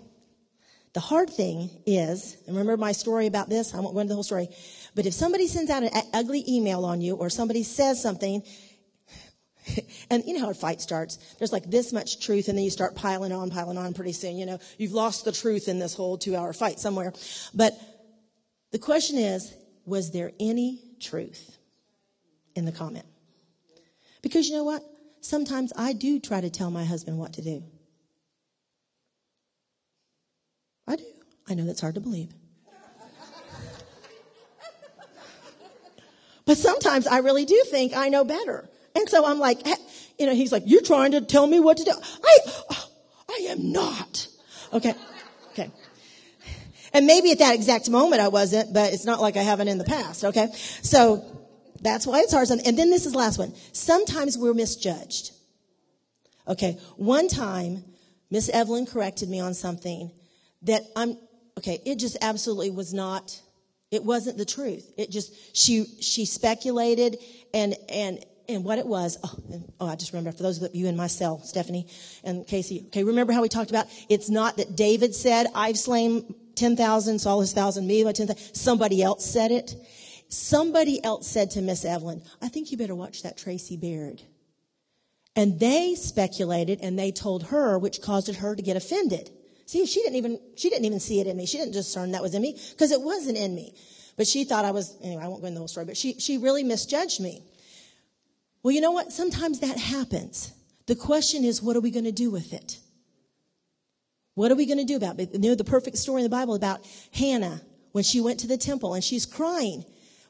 the 0.93 0.99
hard 0.99 1.29
thing 1.29 1.69
is, 1.85 2.37
and 2.47 2.55
remember 2.55 2.77
my 2.77 2.91
story 2.91 3.27
about 3.27 3.49
this? 3.49 3.75
I 3.75 3.79
won't 3.79 3.93
go 3.93 3.99
into 3.99 4.09
the 4.09 4.15
whole 4.15 4.23
story. 4.23 4.49
But 4.95 5.05
if 5.05 5.13
somebody 5.13 5.47
sends 5.47 5.69
out 5.69 5.83
an 5.83 5.91
ugly 6.13 6.43
email 6.47 6.85
on 6.85 7.01
you 7.01 7.15
or 7.15 7.29
somebody 7.29 7.61
says 7.63 8.01
something, 8.01 8.41
and 10.09 10.23
you 10.25 10.33
know 10.33 10.39
how 10.39 10.49
a 10.49 10.53
fight 10.53 10.81
starts. 10.81 11.17
There's 11.37 11.51
like 11.51 11.69
this 11.69 11.93
much 11.93 12.19
truth 12.19 12.47
and 12.47 12.57
then 12.57 12.65
you 12.65 12.71
start 12.71 12.95
piling 12.95 13.31
on, 13.31 13.51
piling 13.51 13.77
on 13.77 13.93
pretty 13.93 14.13
soon, 14.13 14.37
you 14.37 14.45
know, 14.45 14.59
you've 14.77 14.93
lost 14.93 15.25
the 15.25 15.31
truth 15.31 15.67
in 15.67 15.79
this 15.79 15.93
whole 15.93 16.17
two 16.17 16.35
hour 16.35 16.53
fight 16.53 16.79
somewhere. 16.79 17.13
But 17.53 17.77
the 18.77 18.83
question 18.83 19.17
is, 19.17 19.55
was 19.87 20.11
there 20.11 20.33
any 20.39 20.83
truth 20.99 21.57
in 22.53 22.63
the 22.63 22.71
comment? 22.71 23.07
Because 24.21 24.47
you 24.47 24.55
know 24.55 24.63
what? 24.63 24.83
Sometimes 25.19 25.73
I 25.75 25.93
do 25.93 26.19
try 26.19 26.41
to 26.41 26.51
tell 26.51 26.69
my 26.69 26.85
husband 26.85 27.17
what 27.17 27.33
to 27.33 27.41
do. 27.41 27.63
I 30.87 30.97
do. 30.97 31.05
I 31.49 31.55
know 31.55 31.65
that's 31.65 31.81
hard 31.81 31.95
to 31.95 32.01
believe. 32.01 32.29
but 36.45 36.59
sometimes 36.59 37.07
I 37.07 37.17
really 37.17 37.45
do 37.45 37.59
think 37.71 37.97
I 37.97 38.09
know 38.09 38.23
better. 38.23 38.69
And 38.93 39.09
so 39.09 39.25
I'm 39.25 39.39
like, 39.39 39.65
you 40.19 40.27
know, 40.27 40.35
he's 40.35 40.51
like, 40.51 40.61
you're 40.67 40.83
trying 40.83 41.13
to 41.13 41.21
tell 41.21 41.47
me 41.47 41.59
what 41.59 41.77
to 41.77 41.83
do. 41.83 41.93
I, 42.23 42.37
I 43.27 43.47
am 43.49 43.71
not. 43.71 44.27
Okay. 44.71 44.93
Okay. 45.53 45.71
And 46.93 47.05
maybe 47.05 47.31
at 47.31 47.39
that 47.39 47.55
exact 47.55 47.89
moment 47.89 48.21
I 48.21 48.27
wasn't, 48.29 48.73
but 48.73 48.93
it's 48.93 49.05
not 49.05 49.19
like 49.19 49.37
I 49.37 49.43
haven't 49.43 49.67
in 49.67 49.77
the 49.77 49.83
past, 49.83 50.23
okay? 50.23 50.51
So 50.81 51.23
that's 51.81 52.07
why 52.07 52.19
it's 52.19 52.33
hard. 52.33 52.49
And 52.49 52.77
then 52.77 52.89
this 52.89 53.05
is 53.05 53.11
the 53.11 53.17
last 53.17 53.37
one. 53.37 53.53
Sometimes 53.73 54.37
we're 54.37 54.53
misjudged. 54.53 55.31
Okay. 56.47 56.79
One 56.95 57.27
time, 57.27 57.83
Miss 58.29 58.49
Evelyn 58.49 58.85
corrected 58.85 59.29
me 59.29 59.39
on 59.39 59.53
something 59.53 60.11
that 60.63 60.83
I'm, 60.95 61.17
okay, 61.57 61.81
it 61.85 61.97
just 61.97 62.17
absolutely 62.21 62.71
was 62.71 62.93
not, 62.93 63.39
it 63.91 64.03
wasn't 64.03 64.37
the 64.37 64.45
truth. 64.45 64.91
It 64.97 65.11
just, 65.11 65.33
she, 65.55 65.85
she 66.01 66.25
speculated 66.25 67.17
and, 67.53 67.75
and, 67.89 68.23
and 68.49 68.63
what 68.63 68.79
it 68.79 68.87
was, 68.87 69.17
oh, 69.23 69.35
and, 69.51 69.73
oh, 69.79 69.87
I 69.87 69.95
just 69.95 70.13
remember 70.13 70.31
for 70.31 70.43
those 70.43 70.61
of 70.61 70.73
you 70.73 70.87
in 70.87 70.95
my 70.95 71.07
cell, 71.07 71.41
Stephanie 71.43 71.87
and 72.23 72.47
Casey. 72.47 72.85
Okay, 72.87 73.03
remember 73.03 73.33
how 73.33 73.41
we 73.41 73.49
talked 73.49 73.69
about 73.69 73.87
it's 74.09 74.29
not 74.29 74.57
that 74.57 74.75
David 74.75 75.13
said, 75.13 75.47
I've 75.53 75.77
slain 75.77 76.33
10,000, 76.57 77.19
Saul 77.19 77.41
his 77.41 77.53
thousand, 77.53 77.87
me 77.87 78.03
by 78.03 78.11
10,000. 78.11 78.55
Somebody 78.55 79.01
else 79.01 79.25
said 79.25 79.51
it. 79.51 79.75
Somebody 80.29 81.03
else 81.03 81.27
said 81.27 81.51
to 81.51 81.61
Miss 81.61 81.85
Evelyn, 81.85 82.21
I 82.41 82.49
think 82.49 82.71
you 82.71 82.77
better 82.77 82.95
watch 82.95 83.23
that 83.23 83.37
Tracy 83.37 83.77
Beard. 83.77 84.21
And 85.35 85.59
they 85.59 85.95
speculated 85.95 86.79
and 86.81 86.97
they 86.97 87.11
told 87.11 87.43
her, 87.43 87.77
which 87.77 88.01
caused 88.01 88.33
her 88.33 88.55
to 88.55 88.61
get 88.61 88.75
offended. 88.75 89.29
See, 89.67 89.85
she 89.85 90.01
didn't 90.01 90.15
even, 90.15 90.39
she 90.55 90.69
didn't 90.69 90.85
even 90.85 90.99
see 90.99 91.19
it 91.19 91.27
in 91.27 91.37
me. 91.37 91.45
She 91.45 91.57
didn't 91.57 91.73
discern 91.73 92.11
that 92.11 92.21
was 92.21 92.33
in 92.33 92.41
me 92.41 92.59
because 92.71 92.91
it 92.91 93.01
wasn't 93.01 93.37
in 93.37 93.53
me. 93.53 93.75
But 94.17 94.25
she 94.25 94.43
thought 94.43 94.65
I 94.65 94.71
was, 94.71 94.95
anyway, 95.01 95.23
I 95.23 95.27
won't 95.27 95.41
go 95.41 95.47
into 95.47 95.55
the 95.55 95.59
whole 95.59 95.67
story, 95.67 95.85
but 95.85 95.95
she, 95.95 96.15
she 96.19 96.37
really 96.37 96.63
misjudged 96.63 97.19
me. 97.19 97.43
Well, 98.63 98.73
you 98.73 98.81
know 98.81 98.91
what? 98.91 99.13
Sometimes 99.13 99.59
that 99.59 99.77
happens. 99.77 100.51
The 100.87 100.95
question 100.95 101.43
is, 101.43 101.61
what 101.61 101.75
are 101.75 101.81
we 101.81 101.91
going 101.91 102.05
to 102.05 102.11
do 102.11 102.31
with 102.31 102.53
it? 102.53 102.79
What 104.37 104.51
are 104.51 104.55
we 104.55 104.67
going 104.67 104.77
to 104.77 104.83
do 104.83 104.97
about 104.97 105.19
it? 105.19 105.33
You 105.33 105.39
know 105.39 105.55
the 105.55 105.63
perfect 105.63 105.97
story 105.97 106.21
in 106.21 106.23
the 106.23 106.29
Bible 106.29 106.53
about 106.53 106.85
Hannah 107.11 107.59
when 107.91 108.03
she 108.03 108.21
went 108.21 108.39
to 108.41 108.47
the 108.47 108.55
temple 108.55 108.93
and 108.93 109.03
she's 109.03 109.25
crying, 109.25 109.83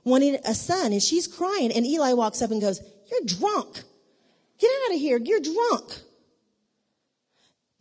wanting 0.06 0.38
a 0.46 0.56
son, 0.56 0.94
and 0.94 1.04
she's 1.04 1.28
crying, 1.28 1.74
and 1.74 1.86
Eli 1.86 2.14
walks 2.14 2.42
up 2.42 2.50
and 2.50 2.62
goes, 2.62 2.82
You're 3.12 3.26
drunk. 3.26 3.84
Get 4.60 4.72
out 4.86 4.96
of 4.96 5.02
here. 5.02 5.18
You're 5.22 5.42
drunk. 5.42 5.92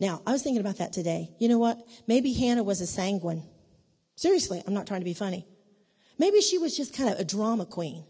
Now, 0.01 0.21
I 0.27 0.33
was 0.33 0.43
thinking 0.43 0.59
about 0.59 0.79
that 0.79 0.91
today. 0.91 1.29
You 1.39 1.47
know 1.47 1.59
what? 1.59 1.79
Maybe 2.07 2.33
Hannah 2.33 2.61
was 2.61 2.81
a 2.81 2.87
sanguine. 2.87 3.43
Seriously, 4.17 4.61
I'm 4.67 4.73
not 4.73 4.85
trying 4.85 4.99
to 4.99 5.05
be 5.05 5.13
funny. 5.13 5.45
Maybe 6.19 6.41
she 6.41 6.57
was 6.57 6.75
just 6.75 6.93
kind 6.93 7.09
of 7.09 7.17
a 7.21 7.23
drama 7.23 7.65
queen. 7.65 8.03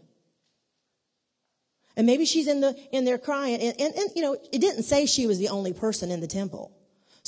And 1.96 2.04
maybe 2.04 2.24
she's 2.24 2.48
in 2.48 2.62
the 2.62 2.76
in 2.90 3.04
there 3.04 3.18
crying, 3.18 3.60
and, 3.60 3.80
and, 3.80 3.94
and 3.94 4.10
you 4.16 4.22
know, 4.22 4.36
it 4.52 4.60
didn't 4.60 4.82
say 4.82 5.06
she 5.06 5.28
was 5.28 5.38
the 5.38 5.50
only 5.50 5.72
person 5.72 6.10
in 6.10 6.18
the 6.18 6.26
temple. 6.26 6.74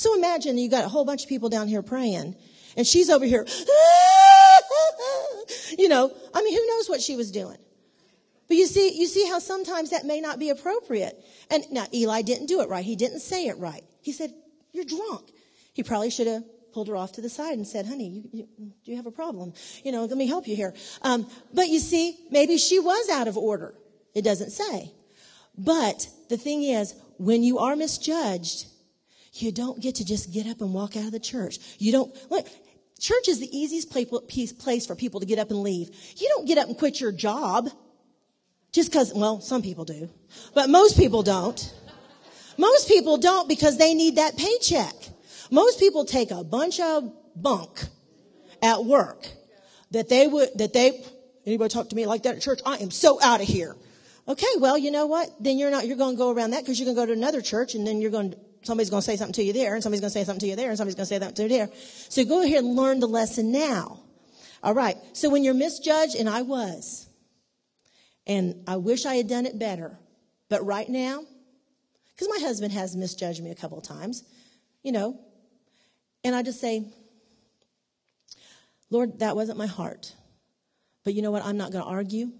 So 0.01 0.17
imagine 0.17 0.57
you 0.57 0.67
got 0.67 0.83
a 0.83 0.89
whole 0.89 1.05
bunch 1.05 1.21
of 1.21 1.29
people 1.29 1.47
down 1.47 1.67
here 1.67 1.83
praying, 1.83 2.35
and 2.75 2.87
she's 2.87 3.11
over 3.11 3.23
here, 3.23 3.45
you 5.77 5.89
know, 5.89 6.11
I 6.33 6.41
mean, 6.41 6.57
who 6.57 6.65
knows 6.65 6.89
what 6.89 7.01
she 7.01 7.15
was 7.15 7.29
doing? 7.29 7.59
But 8.47 8.57
you 8.57 8.65
see, 8.65 8.99
you 8.99 9.05
see 9.05 9.27
how 9.27 9.37
sometimes 9.37 9.91
that 9.91 10.03
may 10.03 10.19
not 10.19 10.39
be 10.39 10.49
appropriate. 10.49 11.23
And 11.51 11.71
now 11.71 11.85
Eli 11.93 12.23
didn't 12.23 12.47
do 12.47 12.61
it 12.61 12.67
right. 12.67 12.83
He 12.83 12.95
didn't 12.95 13.19
say 13.19 13.45
it 13.45 13.59
right. 13.59 13.83
He 14.01 14.11
said, 14.11 14.33
you're 14.73 14.85
drunk. 14.85 15.29
He 15.71 15.83
probably 15.83 16.09
should 16.09 16.25
have 16.25 16.45
pulled 16.73 16.87
her 16.87 16.97
off 16.97 17.11
to 17.11 17.21
the 17.21 17.29
side 17.29 17.53
and 17.53 17.67
said, 17.67 17.85
honey, 17.85 18.09
you, 18.09 18.23
you, 18.33 18.47
do 18.83 18.89
you 18.89 18.97
have 18.97 19.05
a 19.05 19.11
problem? 19.11 19.53
You 19.83 19.91
know, 19.91 20.05
let 20.05 20.17
me 20.17 20.25
help 20.25 20.47
you 20.47 20.55
here. 20.55 20.73
Um, 21.03 21.27
but 21.53 21.69
you 21.69 21.77
see, 21.77 22.17
maybe 22.31 22.57
she 22.57 22.79
was 22.79 23.07
out 23.11 23.27
of 23.27 23.37
order. 23.37 23.75
It 24.15 24.23
doesn't 24.23 24.49
say. 24.49 24.93
But 25.55 26.09
the 26.29 26.37
thing 26.37 26.63
is, 26.63 26.95
when 27.19 27.43
you 27.43 27.59
are 27.59 27.75
misjudged, 27.75 28.65
you 29.33 29.51
don't 29.51 29.81
get 29.81 29.95
to 29.95 30.05
just 30.05 30.31
get 30.31 30.47
up 30.47 30.61
and 30.61 30.73
walk 30.73 30.97
out 30.97 31.05
of 31.05 31.11
the 31.11 31.19
church. 31.19 31.59
You 31.77 31.91
don't, 31.91 32.31
look, 32.31 32.47
church 32.99 33.27
is 33.27 33.39
the 33.39 33.57
easiest 33.57 33.89
place 33.89 34.85
for 34.85 34.95
people 34.95 35.19
to 35.19 35.25
get 35.25 35.39
up 35.39 35.49
and 35.51 35.61
leave. 35.63 35.89
You 36.17 36.27
don't 36.29 36.47
get 36.47 36.57
up 36.57 36.67
and 36.67 36.77
quit 36.77 36.99
your 36.99 37.11
job 37.11 37.69
just 38.71 38.91
because, 38.91 39.13
well, 39.13 39.41
some 39.41 39.61
people 39.61 39.85
do, 39.85 40.09
but 40.53 40.69
most 40.69 40.97
people 40.97 41.23
don't. 41.23 41.73
Most 42.57 42.87
people 42.87 43.17
don't 43.17 43.47
because 43.47 43.77
they 43.77 43.93
need 43.93 44.17
that 44.17 44.37
paycheck. 44.37 44.93
Most 45.49 45.79
people 45.79 46.05
take 46.05 46.31
a 46.31 46.43
bunch 46.43 46.79
of 46.79 47.11
bunk 47.35 47.85
at 48.61 48.85
work 48.85 49.27
that 49.91 50.09
they 50.09 50.27
would, 50.27 50.49
that 50.57 50.73
they, 50.73 51.03
anybody 51.45 51.73
talk 51.73 51.89
to 51.89 51.95
me 51.95 52.05
like 52.05 52.23
that 52.23 52.35
at 52.35 52.41
church? 52.41 52.59
I 52.65 52.77
am 52.77 52.91
so 52.91 53.21
out 53.21 53.41
of 53.41 53.47
here. 53.47 53.75
Okay, 54.27 54.45
well, 54.59 54.77
you 54.77 54.91
know 54.91 55.07
what? 55.07 55.29
Then 55.39 55.57
you're 55.57 55.71
not, 55.71 55.87
you're 55.87 55.97
going 55.97 56.15
to 56.15 56.17
go 56.17 56.31
around 56.31 56.51
that 56.51 56.61
because 56.61 56.79
you're 56.79 56.85
going 56.85 56.95
to 56.95 57.01
go 57.01 57.05
to 57.07 57.13
another 57.13 57.41
church 57.41 57.73
and 57.75 57.85
then 57.87 57.99
you're 57.99 58.11
going 58.11 58.31
to, 58.31 58.37
somebody's 58.63 58.89
going 58.89 59.01
to 59.01 59.05
say 59.05 59.15
something 59.15 59.33
to 59.33 59.43
you 59.43 59.53
there 59.53 59.73
and 59.73 59.83
somebody's 59.83 60.01
going 60.01 60.11
to 60.11 60.19
say 60.19 60.23
something 60.23 60.41
to 60.41 60.47
you 60.47 60.55
there 60.55 60.69
and 60.69 60.77
somebody's 60.77 60.95
going 60.95 61.05
to 61.05 61.09
say 61.09 61.19
something 61.19 61.35
to 61.35 61.43
you 61.43 61.49
there. 61.49 61.69
So 62.09 62.23
go 62.25 62.43
ahead 62.43 62.63
and 62.63 62.75
learn 62.75 62.99
the 62.99 63.07
lesson 63.07 63.51
now. 63.51 63.99
All 64.63 64.73
right. 64.73 64.97
So 65.13 65.29
when 65.29 65.43
you're 65.43 65.53
misjudged, 65.53 66.15
and 66.15 66.29
I 66.29 66.43
was, 66.43 67.07
and 68.27 68.63
I 68.67 68.77
wish 68.77 69.05
I 69.05 69.15
had 69.15 69.27
done 69.27 69.45
it 69.45 69.57
better, 69.57 69.97
but 70.49 70.65
right 70.65 70.87
now, 70.87 71.23
because 72.13 72.29
my 72.29 72.45
husband 72.45 72.71
has 72.73 72.95
misjudged 72.95 73.43
me 73.43 73.49
a 73.49 73.55
couple 73.55 73.77
of 73.77 73.83
times, 73.83 74.23
you 74.83 74.91
know, 74.91 75.19
and 76.23 76.35
I 76.35 76.43
just 76.43 76.61
say, 76.61 76.85
Lord, 78.91 79.19
that 79.19 79.35
wasn't 79.35 79.57
my 79.57 79.65
heart. 79.65 80.13
But 81.03 81.15
you 81.15 81.23
know 81.23 81.31
what? 81.31 81.43
I'm 81.43 81.57
not 81.57 81.71
going 81.71 81.83
to 81.83 81.89
argue. 81.89 82.31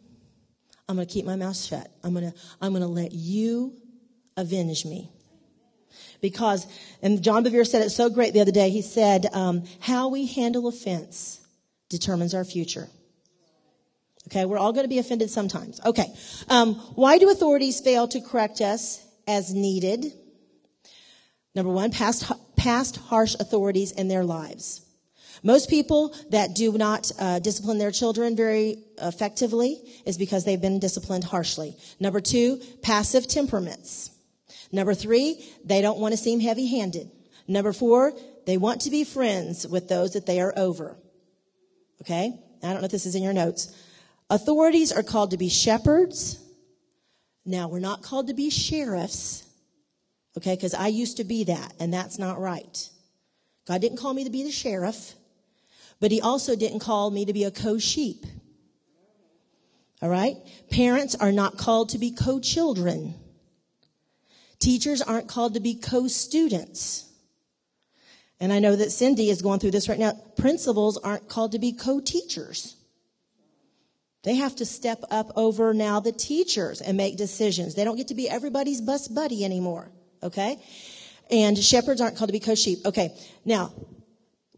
I'm 0.87 0.97
going 0.97 1.07
to 1.07 1.13
keep 1.13 1.25
my 1.25 1.35
mouth 1.35 1.57
shut. 1.57 1.89
I'm 2.03 2.13
going 2.13 2.31
to, 2.31 2.37
I'm 2.61 2.73
going 2.73 2.83
to 2.83 2.87
let 2.87 3.11
you 3.13 3.75
avenge 4.37 4.85
me. 4.85 5.09
Because, 6.21 6.67
and 7.01 7.23
John 7.23 7.43
Bevere 7.43 7.65
said 7.65 7.81
it 7.81 7.89
so 7.89 8.09
great 8.09 8.33
the 8.33 8.41
other 8.41 8.51
day. 8.51 8.69
He 8.69 8.81
said, 8.81 9.27
um, 9.33 9.63
how 9.79 10.09
we 10.09 10.25
handle 10.25 10.67
offense 10.67 11.39
determines 11.89 12.33
our 12.33 12.45
future. 12.45 12.87
Okay, 14.27 14.45
we're 14.45 14.57
all 14.57 14.71
going 14.71 14.85
to 14.85 14.89
be 14.89 14.99
offended 14.99 15.29
sometimes. 15.29 15.81
Okay, 15.85 16.13
um, 16.47 16.75
why 16.95 17.17
do 17.17 17.29
authorities 17.29 17.79
fail 17.81 18.07
to 18.07 18.21
correct 18.21 18.61
us 18.61 19.05
as 19.27 19.53
needed? 19.53 20.13
Number 21.53 21.71
one, 21.71 21.91
past, 21.91 22.31
past 22.55 22.97
harsh 22.97 23.35
authorities 23.39 23.91
in 23.91 24.07
their 24.07 24.23
lives. 24.23 24.85
Most 25.43 25.69
people 25.69 26.15
that 26.29 26.53
do 26.53 26.71
not 26.77 27.11
uh, 27.17 27.39
discipline 27.39 27.79
their 27.79 27.91
children 27.91 28.35
very 28.35 28.83
effectively 29.01 29.81
is 30.05 30.17
because 30.17 30.45
they've 30.45 30.61
been 30.61 30.79
disciplined 30.79 31.23
harshly. 31.23 31.75
Number 31.99 32.21
two, 32.21 32.61
passive 32.83 33.27
temperaments. 33.27 34.11
Number 34.71 34.93
three, 34.93 35.43
they 35.65 35.81
don't 35.81 35.99
want 35.99 36.13
to 36.13 36.17
seem 36.17 36.39
heavy 36.39 36.67
handed. 36.67 37.11
Number 37.47 37.73
four, 37.73 38.13
they 38.45 38.57
want 38.57 38.81
to 38.81 38.89
be 38.89 39.03
friends 39.03 39.67
with 39.67 39.89
those 39.89 40.13
that 40.13 40.25
they 40.25 40.39
are 40.39 40.53
over. 40.55 40.97
Okay? 42.01 42.33
I 42.63 42.67
don't 42.71 42.81
know 42.81 42.85
if 42.85 42.91
this 42.91 43.05
is 43.05 43.15
in 43.15 43.23
your 43.23 43.33
notes. 43.33 43.75
Authorities 44.29 44.91
are 44.91 45.03
called 45.03 45.31
to 45.31 45.37
be 45.37 45.49
shepherds. 45.49 46.39
Now, 47.45 47.67
we're 47.67 47.79
not 47.79 48.01
called 48.01 48.27
to 48.27 48.33
be 48.33 48.49
sheriffs. 48.49 49.43
Okay? 50.37 50.55
Because 50.55 50.73
I 50.73 50.87
used 50.87 51.17
to 51.17 51.23
be 51.23 51.43
that, 51.45 51.73
and 51.79 51.93
that's 51.93 52.17
not 52.17 52.39
right. 52.39 52.89
God 53.67 53.81
didn't 53.81 53.97
call 53.97 54.13
me 54.13 54.23
to 54.23 54.29
be 54.29 54.43
the 54.43 54.51
sheriff. 54.51 55.15
But 55.99 56.11
he 56.11 56.21
also 56.21 56.55
didn't 56.55 56.79
call 56.79 57.11
me 57.11 57.25
to 57.25 57.33
be 57.33 57.43
a 57.43 57.51
co-sheep. 57.51 58.25
All 60.01 60.09
right? 60.09 60.37
Parents 60.71 61.13
are 61.15 61.31
not 61.31 61.57
called 61.57 61.89
to 61.89 61.99
be 61.99 62.11
co-children. 62.11 63.13
Teachers 64.61 65.01
aren't 65.01 65.27
called 65.27 65.55
to 65.55 65.59
be 65.59 65.75
co-students. 65.75 67.09
And 68.39 68.53
I 68.53 68.59
know 68.59 68.75
that 68.75 68.91
Cindy 68.91 69.29
is 69.29 69.41
going 69.41 69.59
through 69.59 69.71
this 69.71 69.89
right 69.89 69.99
now. 69.99 70.13
Principals 70.37 70.97
aren't 70.97 71.27
called 71.27 71.51
to 71.51 71.59
be 71.59 71.73
co-teachers. 71.73 72.75
They 74.23 74.35
have 74.35 74.55
to 74.57 74.65
step 74.65 75.03
up 75.09 75.31
over 75.35 75.73
now 75.73 75.99
the 75.99 76.11
teachers 76.11 76.79
and 76.79 76.95
make 76.95 77.17
decisions. 77.17 77.73
They 77.73 77.83
don't 77.83 77.97
get 77.97 78.09
to 78.09 78.15
be 78.15 78.29
everybody's 78.29 78.81
bus 78.81 79.07
buddy 79.07 79.43
anymore. 79.43 79.91
Okay? 80.21 80.59
And 81.31 81.57
shepherds 81.57 81.99
aren't 81.99 82.17
called 82.17 82.29
to 82.29 82.33
be 82.33 82.39
co-sheep. 82.39 82.85
Okay. 82.85 83.17
Now, 83.43 83.73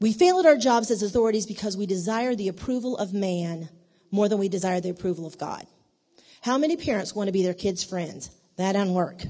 we 0.02 0.12
fail 0.12 0.40
at 0.40 0.46
our 0.46 0.58
jobs 0.58 0.92
as 0.92 1.02
authorities 1.02 1.46
because 1.46 1.78
we 1.78 1.86
desire 1.86 2.36
the 2.36 2.50
approval 2.50 2.98
of 2.98 3.14
man 3.14 3.70
more 4.12 4.28
than 4.28 4.38
we 4.38 4.50
desire 4.50 4.82
the 4.82 4.90
approval 4.90 5.26
of 5.26 5.38
God. 5.38 5.66
How 6.42 6.58
many 6.58 6.76
parents 6.76 7.16
want 7.16 7.30
to 7.30 7.32
be 7.32 7.44
their 7.44 7.54
kids' 7.54 7.86
friends? 7.86 8.30
That 8.58 8.74
doesn't 8.74 8.94
work. 8.94 9.24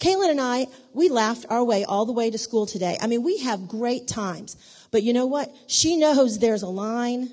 Caitlin 0.00 0.30
and 0.30 0.40
I, 0.40 0.66
we 0.94 1.08
laughed 1.08 1.46
our 1.48 1.62
way 1.62 1.84
all 1.84 2.06
the 2.06 2.12
way 2.12 2.30
to 2.30 2.38
school 2.38 2.66
today. 2.66 2.96
I 3.00 3.06
mean, 3.06 3.22
we 3.22 3.38
have 3.38 3.68
great 3.68 4.08
times. 4.08 4.56
But 4.90 5.02
you 5.02 5.12
know 5.12 5.26
what? 5.26 5.54
She 5.68 5.96
knows 5.96 6.38
there's 6.38 6.62
a 6.62 6.68
line 6.68 7.30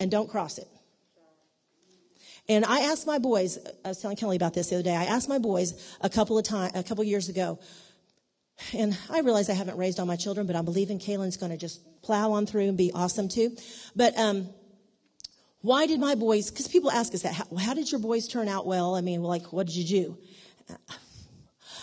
and 0.00 0.10
don't 0.10 0.28
cross 0.28 0.58
it. 0.58 0.66
And 2.48 2.64
I 2.64 2.80
asked 2.92 3.06
my 3.06 3.18
boys, 3.18 3.58
I 3.84 3.88
was 3.88 3.98
telling 3.98 4.16
Kelly 4.16 4.36
about 4.36 4.54
this 4.54 4.68
the 4.68 4.76
other 4.76 4.84
day. 4.84 4.94
I 4.94 5.04
asked 5.04 5.28
my 5.28 5.38
boys 5.38 5.96
a 6.00 6.08
couple 6.08 6.38
of 6.38 6.44
times, 6.44 6.72
a 6.74 6.82
couple 6.82 7.02
of 7.02 7.08
years 7.08 7.28
ago, 7.28 7.58
and 8.72 8.96
I 9.10 9.20
realize 9.20 9.50
I 9.50 9.54
haven't 9.54 9.76
raised 9.76 10.00
all 10.00 10.06
my 10.06 10.16
children, 10.16 10.46
but 10.46 10.56
I'm 10.56 10.64
believing 10.64 10.98
Kaylin's 10.98 11.36
going 11.36 11.52
to 11.52 11.58
just 11.58 11.80
plow 12.02 12.32
on 12.32 12.46
through 12.46 12.68
and 12.68 12.76
be 12.76 12.92
awesome 12.94 13.28
too. 13.28 13.56
But 13.94 14.16
um, 14.16 14.48
why 15.60 15.86
did 15.86 16.00
my 16.00 16.14
boys? 16.14 16.50
Because 16.50 16.68
people 16.68 16.90
ask 16.90 17.12
us 17.14 17.22
that. 17.22 17.34
How, 17.34 17.44
how, 17.58 17.74
did 17.74 17.90
your 17.90 18.00
boys 18.00 18.28
turn 18.28 18.48
out 18.48 18.66
well? 18.66 18.94
I 18.94 19.00
mean, 19.00 19.22
like, 19.22 19.52
what 19.52 19.66
did 19.66 19.76
you 19.76 19.84
do? 19.84 20.18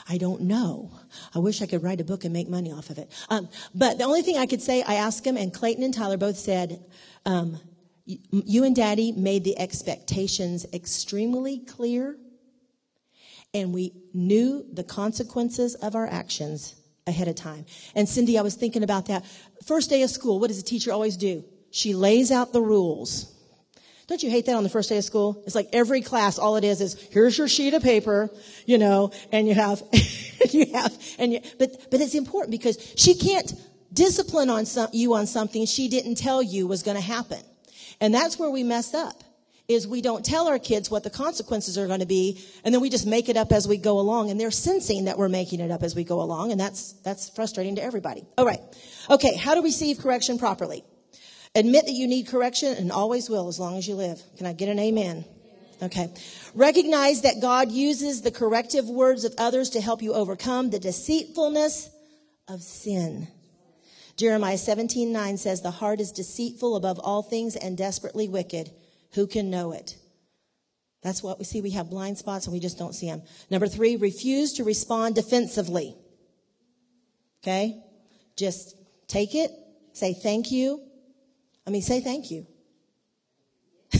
I 0.08 0.18
don't 0.18 0.42
know. 0.42 0.92
I 1.34 1.40
wish 1.40 1.62
I 1.62 1.66
could 1.66 1.84
write 1.84 2.02
a 2.02 2.04
book 2.04 2.24
and 2.24 2.34
make 2.34 2.50
money 2.50 2.72
off 2.72 2.90
of 2.90 2.98
it. 2.98 3.12
Um, 3.30 3.50
but 3.74 3.98
the 3.98 4.04
only 4.04 4.22
thing 4.22 4.38
I 4.38 4.46
could 4.46 4.62
say, 4.62 4.84
I 4.84 4.96
asked 4.96 5.24
them, 5.24 5.38
and 5.38 5.54
Clayton 5.54 5.84
and 5.84 5.94
Tyler 5.94 6.18
both 6.18 6.38
said, 6.38 6.84
um, 7.26 7.60
"You 8.06 8.64
and 8.64 8.76
Daddy 8.76 9.12
made 9.12 9.44
the 9.44 9.58
expectations 9.58 10.66
extremely 10.74 11.60
clear." 11.60 12.18
and 13.54 13.74
we 13.74 13.94
knew 14.14 14.66
the 14.72 14.84
consequences 14.84 15.76
of 15.76 15.96
our 15.96 16.08
actions 16.08 16.76
ahead 17.06 17.28
of 17.28 17.36
time. 17.36 17.66
And 17.96 18.08
Cindy, 18.10 18.38
I 18.38 18.42
was 18.42 18.56
thinking 18.56 18.84
about 18.84 19.08
that. 19.08 19.24
First 19.66 19.90
day 19.90 20.02
of 20.02 20.10
school, 20.10 20.40
what 20.40 20.48
does 20.48 20.60
a 20.60 20.64
teacher 20.64 20.92
always 20.92 21.18
do? 21.18 21.44
She 21.70 21.94
lays 21.94 22.32
out 22.32 22.54
the 22.54 22.62
rules. 22.62 23.33
Don't 24.14 24.22
you 24.22 24.30
hate 24.30 24.46
that 24.46 24.56
on 24.56 24.62
the 24.62 24.70
first 24.70 24.90
day 24.90 25.00
of 25.00 25.04
school? 25.04 25.42
It's 25.48 25.56
like 25.56 25.70
every 25.74 26.02
class, 26.02 26.38
all 26.38 26.56
it 26.56 26.64
is 26.64 26.82
is, 26.82 27.02
here's 27.10 27.36
your 27.36 27.48
sheet 27.48 27.74
of 27.74 27.82
paper, 27.82 28.30
you 28.68 28.78
know, 28.78 29.10
and 29.32 29.48
you 29.48 29.56
have, 29.56 29.82
you 30.52 30.68
have, 30.72 30.96
and 31.18 31.34
you, 31.34 31.40
but, 31.58 31.90
but 31.90 32.00
it's 32.00 32.14
important 32.14 32.52
because 32.52 32.94
she 32.96 33.16
can't 33.16 33.52
discipline 33.92 34.52
on 34.52 34.68
some, 34.68 34.88
you 34.94 35.16
on 35.16 35.26
something 35.26 35.66
she 35.66 35.88
didn't 35.88 36.14
tell 36.14 36.44
you 36.44 36.68
was 36.68 36.84
going 36.84 36.96
to 36.96 37.02
happen. 37.02 37.40
And 38.00 38.14
that's 38.14 38.38
where 38.38 38.52
we 38.52 38.62
mess 38.62 38.94
up 38.94 39.24
is 39.68 39.88
we 39.88 40.00
don't 40.00 40.24
tell 40.24 40.48
our 40.48 40.60
kids 40.60 40.92
what 40.92 41.04
the 41.04 41.10
consequences 41.10 41.76
are 41.76 41.88
going 41.88 42.02
to 42.02 42.06
be 42.06 42.40
and 42.64 42.72
then 42.72 42.82
we 42.82 42.92
just 42.92 43.08
make 43.08 43.30
it 43.30 43.36
up 43.36 43.52
as 43.52 43.68
we 43.68 43.78
go 43.78 44.00
along 44.00 44.30
and 44.30 44.40
they're 44.40 44.52
sensing 44.52 45.06
that 45.06 45.18
we're 45.18 45.28
making 45.30 45.60
it 45.60 45.72
up 45.72 45.82
as 45.82 45.96
we 45.96 46.04
go 46.04 46.22
along 46.22 46.52
and 46.52 46.60
that's 46.60 46.92
that's 47.06 47.30
frustrating 47.30 47.78
to 47.78 47.82
everybody 47.82 48.26
all 48.38 48.46
right 48.46 48.60
okay 49.10 49.38
how 49.38 49.56
to 49.56 49.62
receive 49.62 49.98
correction 50.00 50.38
properly 50.38 50.84
admit 51.56 51.86
that 51.86 51.94
you 51.94 52.08
need 52.08 52.28
correction 52.28 52.76
and 52.76 52.92
always 52.92 53.30
will 53.30 53.48
as 53.48 53.60
long 53.60 53.78
as 53.78 53.88
you 53.88 53.96
live 53.96 54.22
can 54.38 54.46
i 54.46 54.54
get 54.54 54.70
an 54.70 54.80
amen 54.80 55.26
okay 55.82 56.12
recognize 56.54 57.22
that 57.22 57.42
god 57.42 57.72
uses 57.72 58.22
the 58.22 58.32
corrective 58.32 58.90
words 58.90 59.26
of 59.26 59.34
others 59.38 59.70
to 59.70 59.82
help 59.82 60.02
you 60.02 60.14
overcome 60.14 60.70
the 60.70 60.80
deceitfulness 60.80 61.90
of 62.48 62.62
sin 62.62 63.28
jeremiah 64.16 64.58
17 64.58 65.12
9 65.12 65.38
says 65.38 65.62
the 65.62 65.72
heart 65.72 66.00
is 66.00 66.12
deceitful 66.12 66.76
above 66.76 67.00
all 67.00 67.22
things 67.22 67.56
and 67.56 67.78
desperately 67.78 68.28
wicked 68.28 68.72
who 69.14 69.28
can 69.28 69.50
know 69.50 69.72
it? 69.72 69.96
That's 71.02 71.22
what 71.22 71.38
we 71.38 71.46
see. 71.46 71.62
We 71.62 71.72
have 71.72 71.90
blind 71.90 72.18
spots 72.18 72.46
and 72.46 72.54
we 72.54 72.60
just 72.60 72.78
don't 72.78 72.94
see 72.94 73.08
them. 73.08 73.22
Number 73.50 73.68
three, 73.68 73.96
refuse 73.96 74.54
to 74.54 74.64
respond 74.64 75.16
defensively. 75.16 75.96
Okay? 77.44 77.82
Just 78.38 78.76
take 79.08 79.36
it, 79.36 79.52
say 79.92 80.14
thank 80.14 80.52
you. 80.52 80.82
I 81.66 81.70
mean, 81.70 81.82
say 81.82 82.02
thank 82.02 82.30
you. 82.32 82.46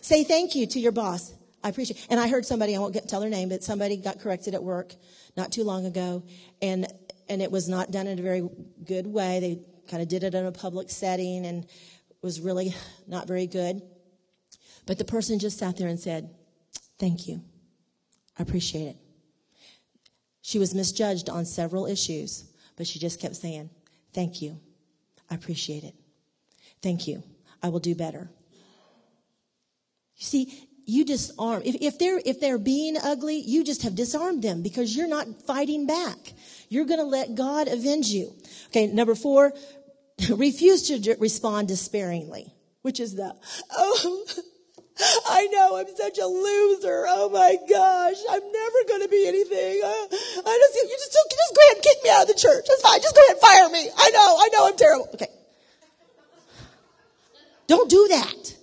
say 0.00 0.24
thank 0.24 0.54
you 0.54 0.66
to 0.66 0.80
your 0.80 0.92
boss. 0.92 1.34
I 1.64 1.68
appreciate. 1.68 2.06
And 2.10 2.18
I 2.18 2.28
heard 2.28 2.44
somebody, 2.44 2.74
I 2.74 2.78
won't 2.78 2.94
get, 2.94 3.08
tell 3.08 3.20
their 3.20 3.30
name, 3.30 3.48
but 3.48 3.62
somebody 3.62 3.96
got 3.96 4.20
corrected 4.20 4.54
at 4.54 4.62
work 4.62 4.94
not 5.36 5.52
too 5.52 5.64
long 5.64 5.86
ago, 5.86 6.24
and 6.60 6.86
and 7.28 7.40
it 7.40 7.50
was 7.50 7.68
not 7.68 7.90
done 7.90 8.06
in 8.06 8.18
a 8.18 8.22
very 8.22 8.46
good 8.84 9.06
way. 9.06 9.40
They 9.40 9.60
kind 9.88 10.02
of 10.02 10.08
did 10.08 10.24
it 10.24 10.34
in 10.34 10.44
a 10.44 10.52
public 10.52 10.90
setting, 10.90 11.46
and 11.46 11.66
was 12.20 12.40
really 12.40 12.74
not 13.06 13.28
very 13.28 13.46
good. 13.46 13.82
But 14.86 14.98
the 14.98 15.04
person 15.04 15.38
just 15.38 15.58
sat 15.58 15.76
there 15.76 15.88
and 15.88 16.00
said, 16.00 16.30
"Thank 16.98 17.28
you, 17.28 17.42
I 18.38 18.42
appreciate 18.42 18.88
it." 18.88 18.96
She 20.40 20.58
was 20.58 20.74
misjudged 20.74 21.28
on 21.28 21.44
several 21.44 21.86
issues, 21.86 22.44
but 22.76 22.86
she 22.86 22.98
just 22.98 23.20
kept 23.20 23.36
saying, 23.36 23.70
"Thank 24.12 24.42
you, 24.42 24.58
I 25.32 25.34
appreciate 25.34 25.82
it. 25.82 25.94
Thank 26.82 27.08
you, 27.08 27.22
I 27.62 27.70
will 27.70 27.80
do 27.80 27.94
better." 27.94 28.30
You 30.16 30.24
see, 30.26 30.68
you 30.84 31.04
disarm. 31.04 31.62
If, 31.64 31.76
if 31.80 31.98
they're 31.98 32.20
if 32.24 32.38
they're 32.38 32.58
being 32.58 32.96
ugly, 33.02 33.36
you 33.36 33.64
just 33.64 33.82
have 33.82 33.94
disarmed 33.94 34.42
them 34.42 34.62
because 34.62 34.94
you're 34.94 35.08
not 35.08 35.42
fighting 35.46 35.86
back. 35.86 36.18
You're 36.68 36.84
going 36.84 37.00
to 37.00 37.06
let 37.06 37.34
God 37.34 37.68
avenge 37.68 38.08
you. 38.08 38.34
Okay, 38.68 38.86
number 38.88 39.14
four, 39.14 39.52
refuse 40.30 40.82
to 40.88 41.16
respond 41.18 41.68
despairingly, 41.68 42.52
which 42.82 43.00
is 43.00 43.14
the 43.14 43.34
oh. 43.72 44.26
I 45.00 45.48
know 45.50 45.76
I'm 45.76 45.94
such 45.96 46.18
a 46.18 46.26
loser. 46.26 47.06
Oh 47.08 47.28
my 47.30 47.56
gosh, 47.68 48.18
I'm 48.30 48.52
never 48.52 48.78
going 48.88 49.02
to 49.02 49.08
be 49.08 49.26
anything. 49.26 49.80
I, 49.84 50.06
I 50.10 50.58
just, 50.58 50.74
you 50.74 50.96
just, 50.98 51.12
just 51.12 51.54
go 51.54 51.60
ahead 51.66 51.76
and 51.76 51.82
kick 51.82 52.04
me 52.04 52.10
out 52.10 52.22
of 52.22 52.28
the 52.28 52.34
church. 52.34 52.64
That's 52.68 52.82
fine. 52.82 53.00
Just 53.00 53.14
go 53.14 53.22
ahead 53.22 53.36
and 53.36 53.40
fire 53.40 53.68
me. 53.70 53.90
I 53.96 54.10
know, 54.10 54.36
I 54.38 54.48
know 54.52 54.68
I'm 54.68 54.76
terrible. 54.76 55.08
Okay. 55.14 55.28
Don't 57.66 57.88
do 57.88 58.08
that. 58.08 58.56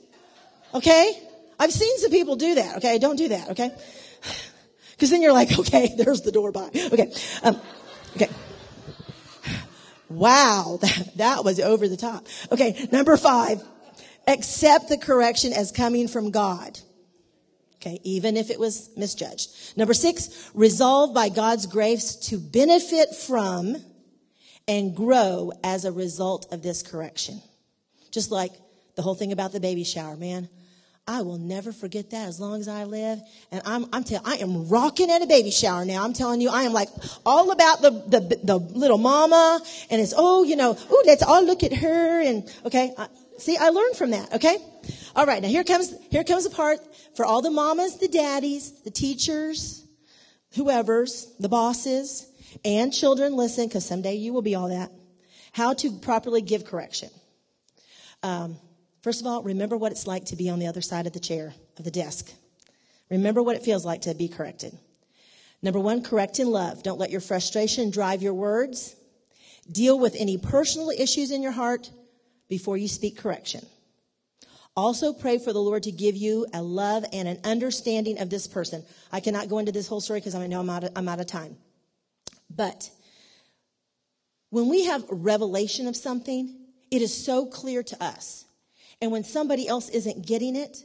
Okay? 0.75 1.29
I've 1.59 1.73
seen 1.73 1.97
some 1.97 2.11
people 2.11 2.37
do 2.37 2.55
that. 2.55 2.77
Okay, 2.77 2.97
don't 2.99 3.17
do 3.17 3.27
that. 3.27 3.49
Okay, 3.49 3.69
because 4.91 5.09
then 5.09 5.21
you're 5.21 5.33
like, 5.33 5.57
okay, 5.59 5.93
there's 5.97 6.21
the 6.21 6.31
door. 6.31 6.51
Bye. 6.51 6.69
Okay, 6.73 7.11
um, 7.43 7.59
okay. 8.15 8.29
Wow, 10.09 10.79
that, 10.81 11.11
that 11.17 11.43
was 11.43 11.59
over 11.59 11.87
the 11.87 11.97
top. 11.97 12.25
Okay, 12.51 12.87
number 12.91 13.17
five, 13.17 13.61
accept 14.27 14.89
the 14.89 14.97
correction 14.97 15.53
as 15.53 15.71
coming 15.71 16.07
from 16.07 16.31
God. 16.31 16.79
Okay, 17.75 17.99
even 18.03 18.35
if 18.35 18.49
it 18.49 18.59
was 18.59 18.89
misjudged. 18.97 19.77
Number 19.77 19.93
six, 19.93 20.51
resolve 20.53 21.13
by 21.13 21.29
God's 21.29 21.65
grace 21.65 22.15
to 22.27 22.37
benefit 22.37 23.15
from 23.15 23.77
and 24.67 24.95
grow 24.95 25.53
as 25.63 25.85
a 25.85 25.91
result 25.91 26.51
of 26.51 26.61
this 26.61 26.83
correction. 26.83 27.41
Just 28.11 28.31
like 28.31 28.51
the 28.95 29.01
whole 29.01 29.15
thing 29.15 29.31
about 29.31 29.53
the 29.53 29.61
baby 29.61 29.85
shower, 29.85 30.17
man. 30.17 30.49
I 31.07 31.23
will 31.23 31.39
never 31.39 31.71
forget 31.71 32.11
that 32.11 32.27
as 32.27 32.39
long 32.39 32.59
as 32.59 32.67
I 32.67 32.83
live. 32.83 33.19
And 33.51 33.63
I'm, 33.65 33.87
I'm 33.91 34.03
telling, 34.03 34.27
I 34.27 34.35
am 34.35 34.69
rocking 34.69 35.09
at 35.09 35.23
a 35.23 35.25
baby 35.25 35.49
shower 35.49 35.83
now. 35.85 36.03
I'm 36.03 36.13
telling 36.13 36.39
you, 36.39 36.49
I 36.51 36.63
am 36.63 36.73
like 36.73 36.89
all 37.25 37.49
about 37.49 37.81
the, 37.81 37.89
the, 37.89 38.39
the 38.43 38.57
little 38.57 38.99
mama. 38.99 39.59
And 39.89 39.99
it's, 39.99 40.13
oh, 40.15 40.43
you 40.43 40.55
know, 40.55 40.77
oh, 40.77 41.03
let's 41.07 41.23
all 41.23 41.43
look 41.43 41.63
at 41.63 41.73
her. 41.73 42.21
And 42.21 42.47
okay. 42.65 42.93
I, 42.95 43.07
see, 43.39 43.57
I 43.57 43.69
learned 43.69 43.95
from 43.95 44.11
that. 44.11 44.33
Okay. 44.33 44.57
All 45.15 45.25
right. 45.25 45.41
Now 45.41 45.49
here 45.49 45.63
comes, 45.63 45.93
here 46.09 46.23
comes 46.23 46.45
a 46.45 46.49
part 46.49 46.79
for 47.15 47.25
all 47.25 47.41
the 47.41 47.51
mamas, 47.51 47.97
the 47.97 48.07
daddies, 48.07 48.81
the 48.83 48.91
teachers, 48.91 49.85
whoever's, 50.55 51.33
the 51.39 51.49
bosses, 51.49 52.29
and 52.63 52.93
children. 52.93 53.35
Listen, 53.35 53.67
because 53.67 53.85
someday 53.85 54.15
you 54.15 54.33
will 54.33 54.41
be 54.41 54.55
all 54.55 54.69
that. 54.69 54.91
How 55.51 55.73
to 55.73 55.91
properly 55.99 56.41
give 56.41 56.65
correction. 56.65 57.09
Um, 58.21 58.57
First 59.01 59.21
of 59.21 59.27
all, 59.27 59.43
remember 59.43 59.77
what 59.77 59.91
it's 59.91 60.07
like 60.07 60.25
to 60.25 60.35
be 60.35 60.49
on 60.49 60.59
the 60.59 60.67
other 60.67 60.81
side 60.81 61.07
of 61.07 61.13
the 61.13 61.19
chair, 61.19 61.53
of 61.77 61.85
the 61.85 61.91
desk. 61.91 62.31
Remember 63.09 63.41
what 63.41 63.55
it 63.55 63.63
feels 63.63 63.85
like 63.85 64.01
to 64.01 64.13
be 64.13 64.27
corrected. 64.27 64.77
Number 65.61 65.79
one, 65.79 66.03
correct 66.03 66.39
in 66.39 66.51
love. 66.51 66.83
Don't 66.83 66.99
let 66.99 67.09
your 67.09 67.21
frustration 67.21 67.91
drive 67.91 68.21
your 68.21 68.33
words. 68.33 68.95
Deal 69.71 69.97
with 69.97 70.15
any 70.17 70.37
personal 70.37 70.89
issues 70.89 71.31
in 71.31 71.41
your 71.41 71.51
heart 71.53 71.91
before 72.49 72.77
you 72.77 72.87
speak 72.87 73.17
correction. 73.17 73.65
Also 74.75 75.13
pray 75.13 75.37
for 75.37 75.53
the 75.53 75.61
Lord 75.61 75.83
to 75.83 75.91
give 75.91 76.15
you 76.15 76.45
a 76.53 76.61
love 76.61 77.05
and 77.13 77.27
an 77.27 77.39
understanding 77.43 78.19
of 78.19 78.29
this 78.29 78.47
person. 78.47 78.83
I 79.11 79.19
cannot 79.19 79.49
go 79.49 79.59
into 79.59 79.71
this 79.71 79.87
whole 79.87 80.01
story 80.01 80.19
because 80.19 80.35
I 80.35 80.47
know 80.47 80.59
I'm 80.59 80.69
out, 80.69 80.83
of, 80.83 80.91
I'm 80.95 81.07
out 81.07 81.19
of 81.19 81.27
time. 81.27 81.57
But 82.49 82.89
when 84.49 84.69
we 84.69 84.85
have 84.85 85.03
revelation 85.09 85.87
of 85.87 85.95
something, 85.95 86.55
it 86.91 87.01
is 87.01 87.25
so 87.25 87.45
clear 87.45 87.83
to 87.83 88.03
us 88.03 88.45
and 89.01 89.11
when 89.11 89.23
somebody 89.23 89.67
else 89.67 89.89
isn't 89.89 90.25
getting 90.25 90.55
it, 90.55 90.83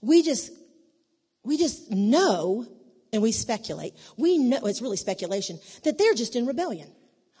we 0.00 0.22
just, 0.22 0.52
we 1.42 1.56
just 1.56 1.90
know 1.90 2.66
and 3.12 3.22
we 3.22 3.32
speculate. 3.32 3.94
We 4.16 4.38
know, 4.38 4.58
it's 4.64 4.82
really 4.82 4.96
speculation, 4.96 5.58
that 5.84 5.98
they're 5.98 6.14
just 6.14 6.36
in 6.36 6.46
rebellion. 6.46 6.88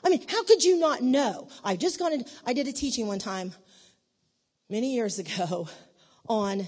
I 0.04 0.10
mean, 0.10 0.24
how 0.28 0.44
could 0.44 0.64
you 0.64 0.78
not 0.78 1.02
know? 1.02 1.48
I 1.64 1.76
just 1.76 1.98
got 1.98 2.12
in, 2.12 2.24
I 2.46 2.52
did 2.52 2.68
a 2.68 2.72
teaching 2.72 3.06
one 3.06 3.18
time 3.18 3.52
many 4.70 4.94
years 4.94 5.18
ago 5.18 5.68
on 6.28 6.66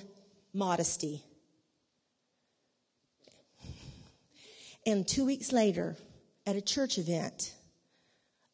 modesty. 0.52 1.22
And 4.86 5.06
two 5.06 5.24
weeks 5.24 5.52
later, 5.52 5.96
at 6.46 6.56
a 6.56 6.60
church 6.60 6.98
event, 6.98 7.54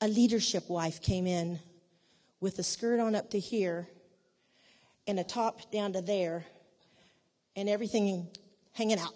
a 0.01 0.09
leadership 0.09 0.69
wife 0.69 1.01
came 1.01 1.27
in 1.27 1.61
with 2.41 2.59
a 2.59 2.63
skirt 2.63 3.01
on 3.01 3.15
up 3.15 3.31
to 3.31 3.39
here 3.39 3.89
and 5.07 5.19
a 5.19 5.25
top 5.25 5.71
down 5.71 5.93
to 5.95 6.03
there 6.03 6.45
and 7.55 7.69
everything 7.69 8.29
hanging 8.73 8.99
out. 8.99 9.13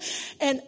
and 0.40 0.62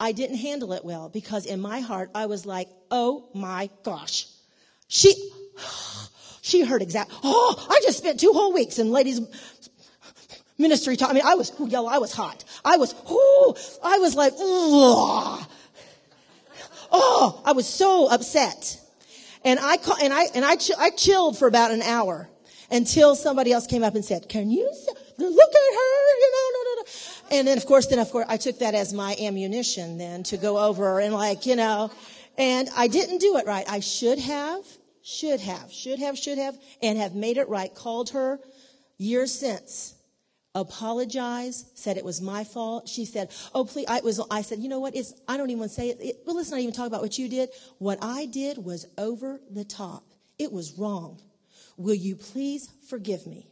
I 0.00 0.12
didn't 0.12 0.38
handle 0.38 0.72
it 0.72 0.84
well 0.84 1.10
because 1.10 1.44
in 1.44 1.60
my 1.60 1.80
heart 1.80 2.10
I 2.14 2.26
was 2.26 2.46
like, 2.46 2.68
oh 2.90 3.28
my 3.34 3.68
gosh. 3.82 4.26
She, 4.88 5.14
she 6.40 6.62
heard 6.62 6.80
exact, 6.80 7.12
oh, 7.22 7.66
I 7.70 7.80
just 7.84 7.98
spent 7.98 8.18
two 8.18 8.32
whole 8.32 8.52
weeks 8.52 8.78
in 8.78 8.90
ladies 8.90 9.20
ministry 10.56 10.96
talk. 10.96 11.10
I 11.10 11.12
mean, 11.12 11.22
I 11.24 11.34
was, 11.34 11.52
ooh, 11.60 11.86
I 11.86 11.98
was 11.98 12.12
hot. 12.12 12.44
I 12.64 12.78
was, 12.78 12.94
I 13.82 13.98
was 13.98 14.14
like, 14.14 14.32
oh, 14.38 15.46
oh, 16.90 17.42
I 17.44 17.52
was 17.52 17.66
so 17.66 18.08
upset. 18.10 18.80
And 19.44 19.58
I, 19.60 19.78
and 20.02 20.12
I, 20.12 20.24
and 20.34 20.44
I, 20.44 20.56
I 20.78 20.90
chilled 20.90 21.38
for 21.38 21.46
about 21.48 21.70
an 21.70 21.82
hour 21.82 22.28
until 22.70 23.16
somebody 23.16 23.52
else 23.52 23.66
came 23.66 23.82
up 23.82 23.94
and 23.94 24.04
said, 24.04 24.28
can 24.28 24.50
you 24.50 24.64
look 25.18 25.54
at 25.54 25.74
her? 25.74 26.18
You 26.20 26.32
know, 26.32 26.46
no, 26.52 26.62
no, 26.64 26.82
no. 26.82 26.84
And 27.30 27.46
then 27.46 27.56
of 27.56 27.66
course, 27.66 27.86
then 27.86 27.98
of 27.98 28.10
course, 28.10 28.26
I 28.28 28.36
took 28.36 28.58
that 28.58 28.74
as 28.74 28.92
my 28.92 29.16
ammunition 29.20 29.98
then 29.98 30.22
to 30.24 30.36
go 30.36 30.58
over 30.58 31.00
and 31.00 31.14
like, 31.14 31.46
you 31.46 31.56
know, 31.56 31.90
and 32.36 32.68
I 32.76 32.88
didn't 32.88 33.18
do 33.18 33.36
it 33.36 33.46
right. 33.46 33.64
I 33.68 33.80
should 33.80 34.18
have, 34.18 34.64
should 35.02 35.40
have, 35.40 35.70
should 35.72 35.98
have, 35.98 36.18
should 36.18 36.38
have, 36.38 36.58
and 36.82 36.98
have 36.98 37.14
made 37.14 37.36
it 37.36 37.48
right. 37.48 37.74
Called 37.74 38.10
her 38.10 38.40
years 38.98 39.32
since 39.32 39.94
apologized, 40.54 41.78
said 41.78 41.96
it 41.96 42.04
was 42.04 42.20
my 42.20 42.42
fault. 42.42 42.88
She 42.88 43.04
said, 43.04 43.30
"Oh, 43.54 43.64
please." 43.64 43.86
I 43.88 44.00
was. 44.00 44.20
I 44.30 44.42
said, 44.42 44.58
"You 44.58 44.68
know 44.68 44.80
what? 44.80 44.96
I 45.28 45.36
don't 45.36 45.48
even 45.50 45.60
want 45.60 45.70
to 45.70 45.74
say 45.74 45.90
it. 45.90 45.98
it 46.00 46.16
well, 46.26 46.36
let's 46.36 46.50
not 46.50 46.60
even 46.60 46.74
talk 46.74 46.86
about 46.86 47.02
what 47.02 47.18
you 47.18 47.28
did. 47.28 47.50
What 47.78 47.98
I 48.02 48.26
did 48.26 48.58
was 48.58 48.86
over 48.98 49.40
the 49.50 49.64
top. 49.64 50.04
It 50.38 50.50
was 50.50 50.78
wrong. 50.78 51.20
Will 51.76 51.94
you 51.94 52.16
please 52.16 52.68
forgive 52.88 53.26
me? 53.26 53.46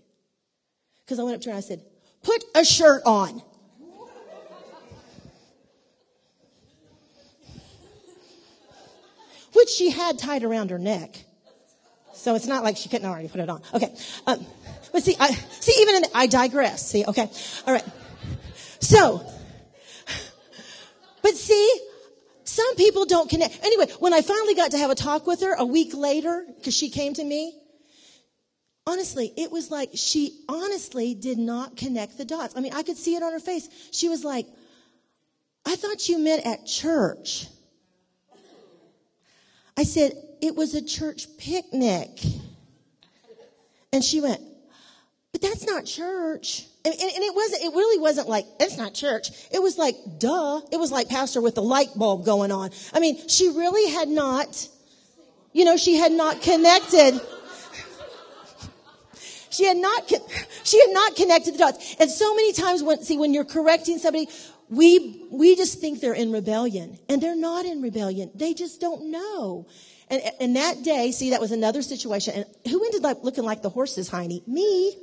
Because 1.05 1.18
I 1.18 1.22
went 1.22 1.37
up 1.37 1.41
to 1.43 1.49
her 1.51 1.53
and 1.53 1.59
I 1.59 1.66
said, 1.66 1.83
Put 2.22 2.45
a 2.55 2.64
shirt 2.64 3.03
on. 3.07 3.43
Which 9.55 9.69
she 9.71 9.91
had 9.91 10.19
tied 10.19 10.45
around 10.45 10.71
her 10.71 10.79
neck. 10.79 11.25
So 12.15 12.35
it's 12.35 12.47
not 12.47 12.65
like 12.65 12.77
she 12.77 12.89
couldn't 12.89 13.09
already 13.09 13.29
put 13.29 13.41
it 13.41 13.49
on. 13.49 13.63
Okay. 13.73 13.95
Um, 14.27 14.45
but 14.93 15.03
see, 15.03 15.17
I, 15.19 15.31
see, 15.31 15.81
even 15.81 15.97
in, 15.97 16.03
the, 16.03 16.11
I 16.15 16.27
digress. 16.27 16.87
See, 16.91 17.05
okay. 17.07 17.31
All 17.67 17.73
right. 17.73 17.85
So, 18.81 19.25
but 21.23 21.35
see, 21.35 21.81
some 22.45 22.75
people 22.77 23.05
don't 23.05 23.31
connect. 23.31 23.65
Anyway, 23.65 23.87
when 23.99 24.13
I 24.13 24.23
finally 24.23 24.55
got 24.55 24.73
to 24.73 24.79
have 24.79 24.91
a 24.91 24.95
talk 24.95 25.27
with 25.27 25.43
her 25.43 25.55
a 25.55 25.65
week 25.65 25.95
later, 25.95 26.45
because 26.57 26.75
she 26.75 26.91
came 26.91 27.15
to 27.15 27.25
me, 27.25 27.57
honestly, 28.87 29.33
it 29.37 29.53
was 29.53 29.71
like 29.71 29.91
she 29.95 30.45
honestly 30.49 31.15
did 31.15 31.39
not 31.39 31.77
connect 31.77 32.19
the 32.19 32.25
dots. 32.25 32.57
I 32.57 32.61
mean, 32.61 32.73
I 32.73 32.83
could 32.83 32.97
see 32.97 33.15
it 33.15 33.23
on 33.23 33.33
her 33.33 33.41
face. 33.41 33.69
She 33.93 34.09
was 34.09 34.25
like, 34.25 34.47
I 35.67 35.77
thought 35.77 36.09
you 36.09 36.19
meant 36.19 36.47
at 36.47 36.67
church. 36.67 37.47
I 39.79 39.85
said, 39.85 40.12
it 40.43 40.57
was 40.57 40.74
a 40.74 40.83
church 40.83 41.29
picnic. 41.39 42.20
And 43.93 44.03
she 44.03 44.20
went, 44.20 44.41
but 45.31 45.41
that's 45.41 45.64
not 45.66 45.85
church. 45.85 46.66
And, 46.85 46.93
and, 46.93 47.03
and, 47.03 47.22
it 47.22 47.35
wasn't, 47.35 47.62
it 47.62 47.72
really 47.74 48.01
wasn't 48.01 48.29
like, 48.29 48.45
it's 48.59 48.76
not 48.76 48.93
church. 48.93 49.31
It 49.53 49.62
was 49.62 49.79
like, 49.79 49.95
duh. 50.18 50.62
It 50.72 50.79
was 50.79 50.91
like 50.91 51.09
pastor 51.09 51.41
with 51.41 51.55
the 51.55 51.62
light 51.62 51.91
bulb 51.95 52.24
going 52.24 52.51
on. 52.51 52.70
I 52.93 52.99
mean, 52.99 53.29
she 53.29 53.49
really 53.51 53.93
had 53.93 54.09
not, 54.09 54.68
you 55.53 55.64
know, 55.64 55.76
she 55.76 55.95
had 55.95 56.11
not 56.11 56.43
connected 56.43 57.20
She 59.51 59.64
had 59.64 59.76
not, 59.76 60.09
she 60.64 60.81
had 60.81 60.91
not 60.91 61.16
connected 61.16 61.55
the 61.55 61.59
dots. 61.59 61.97
And 61.99 62.11
so 62.11 62.35
many 62.35 62.53
times 62.53 62.83
when, 62.83 63.03
see, 63.03 63.18
when 63.18 63.35
you're 63.35 63.45
correcting 63.45 63.99
somebody, 63.99 64.29
we, 64.71 65.27
we 65.31 65.57
just 65.57 65.81
think 65.81 66.01
they're 66.01 66.12
in 66.12 66.33
rebellion 66.33 66.99
and 67.09 67.23
they're 67.23 67.37
not 67.37 67.64
in 67.64 67.81
rebellion. 67.81 68.31
They 68.35 68.55
just 68.55 68.81
don't 68.81 69.11
know. 69.11 69.66
And, 70.11 70.23
and 70.41 70.57
that 70.57 70.83
day, 70.83 71.11
see, 71.12 71.31
that 71.31 71.41
was 71.41 71.53
another 71.53 71.83
situation. 71.83 72.35
And 72.35 72.47
who 72.71 72.85
ended 72.85 73.05
up 73.05 73.25
looking 73.25 73.45
like 73.45 73.62
the 73.62 73.71
horse's 73.71 74.11
hiney? 74.11 74.47
Me. 74.47 74.95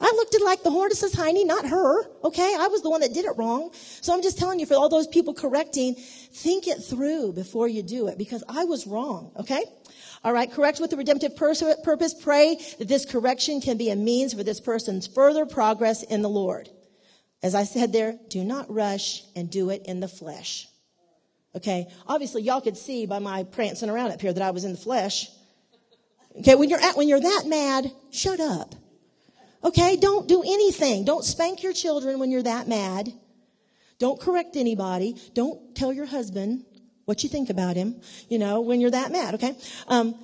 I 0.00 0.12
looked 0.14 0.34
at 0.34 0.42
like 0.42 0.62
the 0.62 0.70
horse's 0.70 1.14
hiney, 1.14 1.44
not 1.44 1.66
her. 1.66 2.04
Okay. 2.22 2.56
I 2.58 2.68
was 2.68 2.82
the 2.82 2.90
one 2.90 3.00
that 3.00 3.12
did 3.12 3.24
it 3.24 3.32
wrong. 3.36 3.70
So 3.72 4.14
I'm 4.14 4.22
just 4.22 4.38
telling 4.38 4.60
you 4.60 4.66
for 4.66 4.74
all 4.74 4.88
those 4.88 5.08
people 5.08 5.34
correcting, 5.34 5.94
think 5.94 6.68
it 6.68 6.78
through 6.84 7.32
before 7.32 7.68
you 7.68 7.82
do 7.82 8.06
it 8.08 8.16
because 8.16 8.44
I 8.48 8.64
was 8.64 8.86
wrong. 8.86 9.32
Okay. 9.38 9.64
All 10.22 10.32
right. 10.32 10.50
Correct 10.50 10.78
with 10.78 10.90
the 10.90 10.96
redemptive 10.96 11.36
purpose. 11.36 12.14
Pray 12.14 12.60
that 12.78 12.86
this 12.86 13.04
correction 13.06 13.60
can 13.60 13.76
be 13.76 13.90
a 13.90 13.96
means 13.96 14.34
for 14.34 14.44
this 14.44 14.60
person's 14.60 15.06
further 15.06 15.46
progress 15.46 16.02
in 16.02 16.22
the 16.22 16.28
Lord. 16.28 16.68
As 17.42 17.54
I 17.54 17.64
said 17.64 17.92
there, 17.92 18.18
do 18.28 18.42
not 18.42 18.72
rush 18.72 19.22
and 19.36 19.50
do 19.50 19.70
it 19.70 19.82
in 19.86 20.00
the 20.00 20.08
flesh. 20.08 20.68
Okay. 21.54 21.88
Obviously, 22.06 22.42
y'all 22.42 22.60
could 22.60 22.76
see 22.76 23.06
by 23.06 23.18
my 23.18 23.44
prancing 23.44 23.88
around 23.90 24.10
up 24.10 24.20
here 24.20 24.32
that 24.32 24.42
I 24.42 24.50
was 24.50 24.64
in 24.64 24.72
the 24.72 24.78
flesh. 24.78 25.28
Okay. 26.38 26.54
When 26.54 26.68
you're 26.68 26.80
at, 26.80 26.96
when 26.96 27.08
you're 27.08 27.20
that 27.20 27.44
mad, 27.46 27.90
shut 28.10 28.40
up. 28.40 28.74
Okay. 29.62 29.96
Don't 29.96 30.28
do 30.28 30.42
anything. 30.42 31.04
Don't 31.04 31.24
spank 31.24 31.62
your 31.62 31.72
children 31.72 32.18
when 32.18 32.30
you're 32.30 32.42
that 32.42 32.68
mad. 32.68 33.12
Don't 33.98 34.20
correct 34.20 34.56
anybody. 34.56 35.16
Don't 35.34 35.74
tell 35.74 35.92
your 35.92 36.06
husband 36.06 36.64
what 37.04 37.22
you 37.22 37.28
think 37.28 37.48
about 37.50 37.74
him, 37.74 38.00
you 38.28 38.38
know, 38.38 38.60
when 38.60 38.80
you're 38.80 38.90
that 38.90 39.10
mad. 39.10 39.34
Okay. 39.34 39.56
Um, 39.86 40.14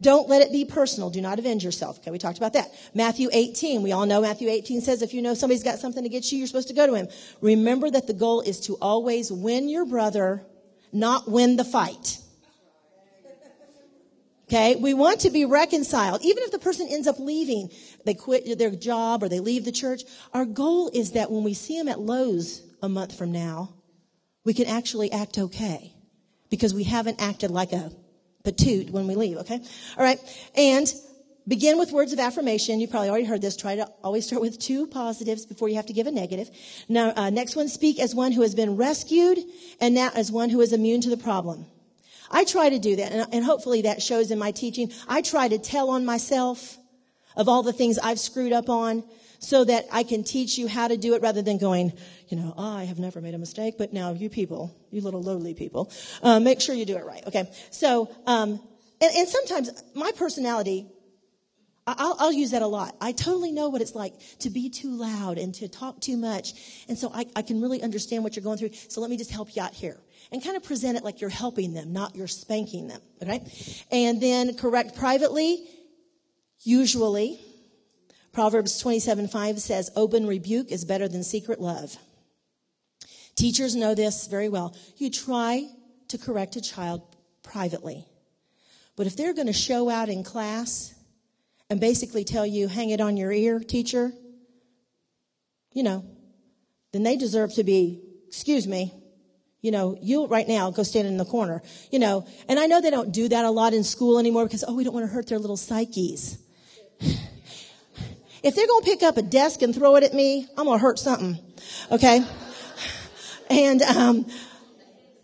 don't 0.00 0.28
let 0.28 0.42
it 0.42 0.52
be 0.52 0.64
personal. 0.64 1.10
Do 1.10 1.20
not 1.20 1.38
avenge 1.38 1.64
yourself. 1.64 1.98
Okay, 1.98 2.10
we 2.10 2.18
talked 2.18 2.38
about 2.38 2.52
that. 2.52 2.70
Matthew 2.94 3.28
18. 3.32 3.82
We 3.82 3.92
all 3.92 4.06
know 4.06 4.20
Matthew 4.20 4.48
18 4.48 4.80
says 4.80 5.02
if 5.02 5.12
you 5.12 5.22
know 5.22 5.34
somebody's 5.34 5.64
got 5.64 5.78
something 5.78 6.02
to 6.02 6.06
against 6.06 6.30
you, 6.30 6.38
you're 6.38 6.46
supposed 6.46 6.68
to 6.68 6.74
go 6.74 6.86
to 6.86 6.94
him. 6.94 7.08
Remember 7.40 7.90
that 7.90 8.06
the 8.06 8.14
goal 8.14 8.40
is 8.40 8.60
to 8.60 8.74
always 8.74 9.32
win 9.32 9.68
your 9.68 9.84
brother 9.84 10.46
not 10.92 11.30
win 11.30 11.56
the 11.56 11.64
fight. 11.64 12.18
Okay, 14.48 14.76
we 14.76 14.94
want 14.94 15.20
to 15.20 15.30
be 15.30 15.44
reconciled. 15.44 16.22
Even 16.22 16.42
if 16.44 16.50
the 16.50 16.58
person 16.58 16.88
ends 16.88 17.06
up 17.06 17.18
leaving, 17.18 17.68
they 18.06 18.14
quit 18.14 18.58
their 18.58 18.70
job 18.70 19.22
or 19.22 19.28
they 19.28 19.40
leave 19.40 19.66
the 19.66 19.72
church, 19.72 20.04
our 20.32 20.46
goal 20.46 20.90
is 20.94 21.12
that 21.12 21.30
when 21.30 21.44
we 21.44 21.52
see 21.52 21.76
them 21.76 21.86
at 21.86 22.00
Lowe's 22.00 22.62
a 22.82 22.88
month 22.88 23.16
from 23.16 23.30
now, 23.30 23.74
we 24.44 24.54
can 24.54 24.66
actually 24.66 25.12
act 25.12 25.36
okay 25.36 25.92
because 26.48 26.72
we 26.72 26.84
haven't 26.84 27.20
acted 27.20 27.50
like 27.50 27.72
a 27.72 27.92
patoot 28.44 28.90
when 28.90 29.06
we 29.06 29.14
leave, 29.14 29.38
okay? 29.38 29.60
All 29.96 30.04
right, 30.04 30.18
and 30.56 30.92
Begin 31.48 31.78
with 31.78 31.92
words 31.92 32.12
of 32.12 32.18
affirmation. 32.18 32.78
You 32.78 32.88
probably 32.88 33.08
already 33.08 33.24
heard 33.24 33.40
this. 33.40 33.56
Try 33.56 33.76
to 33.76 33.88
always 34.04 34.26
start 34.26 34.42
with 34.42 34.58
two 34.58 34.86
positives 34.86 35.46
before 35.46 35.70
you 35.70 35.76
have 35.76 35.86
to 35.86 35.94
give 35.94 36.06
a 36.06 36.10
negative. 36.10 36.50
Now, 36.90 37.14
uh, 37.16 37.30
next 37.30 37.56
one, 37.56 37.68
speak 37.68 37.98
as 37.98 38.14
one 38.14 38.32
who 38.32 38.42
has 38.42 38.54
been 38.54 38.76
rescued 38.76 39.38
and 39.80 39.94
now 39.94 40.10
as 40.14 40.30
one 40.30 40.50
who 40.50 40.60
is 40.60 40.74
immune 40.74 41.00
to 41.00 41.08
the 41.08 41.16
problem. 41.16 41.64
I 42.30 42.44
try 42.44 42.68
to 42.68 42.78
do 42.78 42.96
that, 42.96 43.12
and, 43.12 43.26
and 43.32 43.44
hopefully 43.46 43.80
that 43.82 44.02
shows 44.02 44.30
in 44.30 44.38
my 44.38 44.50
teaching. 44.50 44.92
I 45.08 45.22
try 45.22 45.48
to 45.48 45.56
tell 45.56 45.88
on 45.88 46.04
myself 46.04 46.76
of 47.34 47.48
all 47.48 47.62
the 47.62 47.72
things 47.72 47.98
I've 47.98 48.20
screwed 48.20 48.52
up 48.52 48.68
on 48.68 49.02
so 49.38 49.64
that 49.64 49.86
I 49.92 50.02
can 50.02 50.24
teach 50.24 50.58
you 50.58 50.68
how 50.68 50.88
to 50.88 50.96
do 50.96 51.14
it 51.14 51.22
rather 51.22 51.42
than 51.42 51.58
going, 51.58 51.92
you 52.28 52.36
know, 52.36 52.54
oh, 52.56 52.76
I 52.76 52.84
have 52.84 52.98
never 52.98 53.20
made 53.20 53.34
a 53.34 53.38
mistake, 53.38 53.76
but 53.78 53.92
now 53.92 54.12
you 54.12 54.28
people, 54.28 54.76
you 54.90 55.00
little 55.00 55.22
lowly 55.22 55.54
people, 55.54 55.92
uh, 56.22 56.40
make 56.40 56.60
sure 56.60 56.74
you 56.74 56.84
do 56.84 56.96
it 56.96 57.04
right. 57.04 57.24
Okay. 57.26 57.50
So, 57.70 58.10
um, 58.26 58.60
and, 59.00 59.12
and 59.14 59.28
sometimes 59.28 59.70
my 59.94 60.10
personality 60.12 60.86
I'll, 61.96 62.16
I'll, 62.18 62.32
use 62.32 62.50
that 62.50 62.62
a 62.62 62.66
lot. 62.66 62.94
I 63.00 63.12
totally 63.12 63.50
know 63.50 63.70
what 63.70 63.80
it's 63.80 63.94
like 63.94 64.12
to 64.40 64.50
be 64.50 64.68
too 64.68 64.90
loud 64.90 65.38
and 65.38 65.54
to 65.54 65.68
talk 65.68 66.00
too 66.00 66.16
much. 66.16 66.52
And 66.88 66.98
so 66.98 67.10
I, 67.14 67.24
I 67.34 67.42
can 67.42 67.62
really 67.62 67.82
understand 67.82 68.24
what 68.24 68.36
you're 68.36 68.42
going 68.42 68.58
through. 68.58 68.72
So 68.88 69.00
let 69.00 69.08
me 69.08 69.16
just 69.16 69.30
help 69.30 69.56
you 69.56 69.62
out 69.62 69.72
here 69.72 69.96
and 70.30 70.44
kind 70.44 70.56
of 70.56 70.62
present 70.62 70.98
it 70.98 71.04
like 71.04 71.20
you're 71.20 71.30
helping 71.30 71.72
them, 71.72 71.92
not 71.92 72.14
you're 72.14 72.26
spanking 72.26 72.88
them. 72.88 73.00
Okay. 73.22 73.42
And 73.90 74.20
then 74.20 74.54
correct 74.56 74.96
privately, 74.96 75.66
usually. 76.60 77.40
Proverbs 78.38 78.78
27 78.78 79.26
5 79.26 79.60
says, 79.60 79.90
open 79.96 80.24
rebuke 80.24 80.70
is 80.70 80.84
better 80.84 81.08
than 81.08 81.24
secret 81.24 81.60
love. 81.60 81.96
Teachers 83.34 83.74
know 83.74 83.96
this 83.96 84.28
very 84.28 84.48
well. 84.48 84.76
You 84.96 85.10
try 85.10 85.66
to 86.06 86.18
correct 86.18 86.54
a 86.54 86.60
child 86.60 87.02
privately. 87.42 88.06
But 88.94 89.08
if 89.08 89.16
they're 89.16 89.34
going 89.34 89.48
to 89.48 89.52
show 89.52 89.90
out 89.90 90.08
in 90.08 90.22
class, 90.22 90.94
and 91.68 91.80
basically 91.80 92.22
tell 92.22 92.46
you, 92.46 92.68
hang 92.68 92.90
it 92.90 93.00
on 93.00 93.16
your 93.16 93.32
ear, 93.32 93.58
teacher, 93.58 94.12
you 95.72 95.82
know, 95.82 96.04
then 96.92 97.02
they 97.02 97.16
deserve 97.16 97.52
to 97.54 97.64
be, 97.64 98.00
excuse 98.28 98.68
me, 98.68 98.94
you 99.62 99.72
know, 99.72 99.98
you 100.00 100.28
right 100.28 100.46
now 100.46 100.70
go 100.70 100.84
stand 100.84 101.08
in 101.08 101.16
the 101.16 101.24
corner, 101.24 101.60
you 101.90 101.98
know, 101.98 102.24
and 102.48 102.60
I 102.60 102.66
know 102.66 102.80
they 102.80 102.90
don't 102.90 103.10
do 103.10 103.28
that 103.30 103.44
a 103.44 103.50
lot 103.50 103.74
in 103.74 103.82
school 103.82 104.16
anymore 104.16 104.44
because, 104.44 104.62
oh, 104.62 104.76
we 104.76 104.84
don't 104.84 104.94
want 104.94 105.06
to 105.06 105.12
hurt 105.12 105.26
their 105.26 105.40
little 105.40 105.56
psyches. 105.56 106.38
If 108.42 108.54
they're 108.54 108.66
going 108.66 108.84
to 108.84 108.90
pick 108.90 109.02
up 109.02 109.16
a 109.16 109.22
desk 109.22 109.62
and 109.62 109.74
throw 109.74 109.96
it 109.96 110.04
at 110.04 110.14
me, 110.14 110.46
I'm 110.56 110.64
going 110.64 110.78
to 110.78 110.82
hurt 110.82 110.98
something. 110.98 111.38
Okay. 111.90 112.24
And, 113.50 113.82
um, 113.82 114.26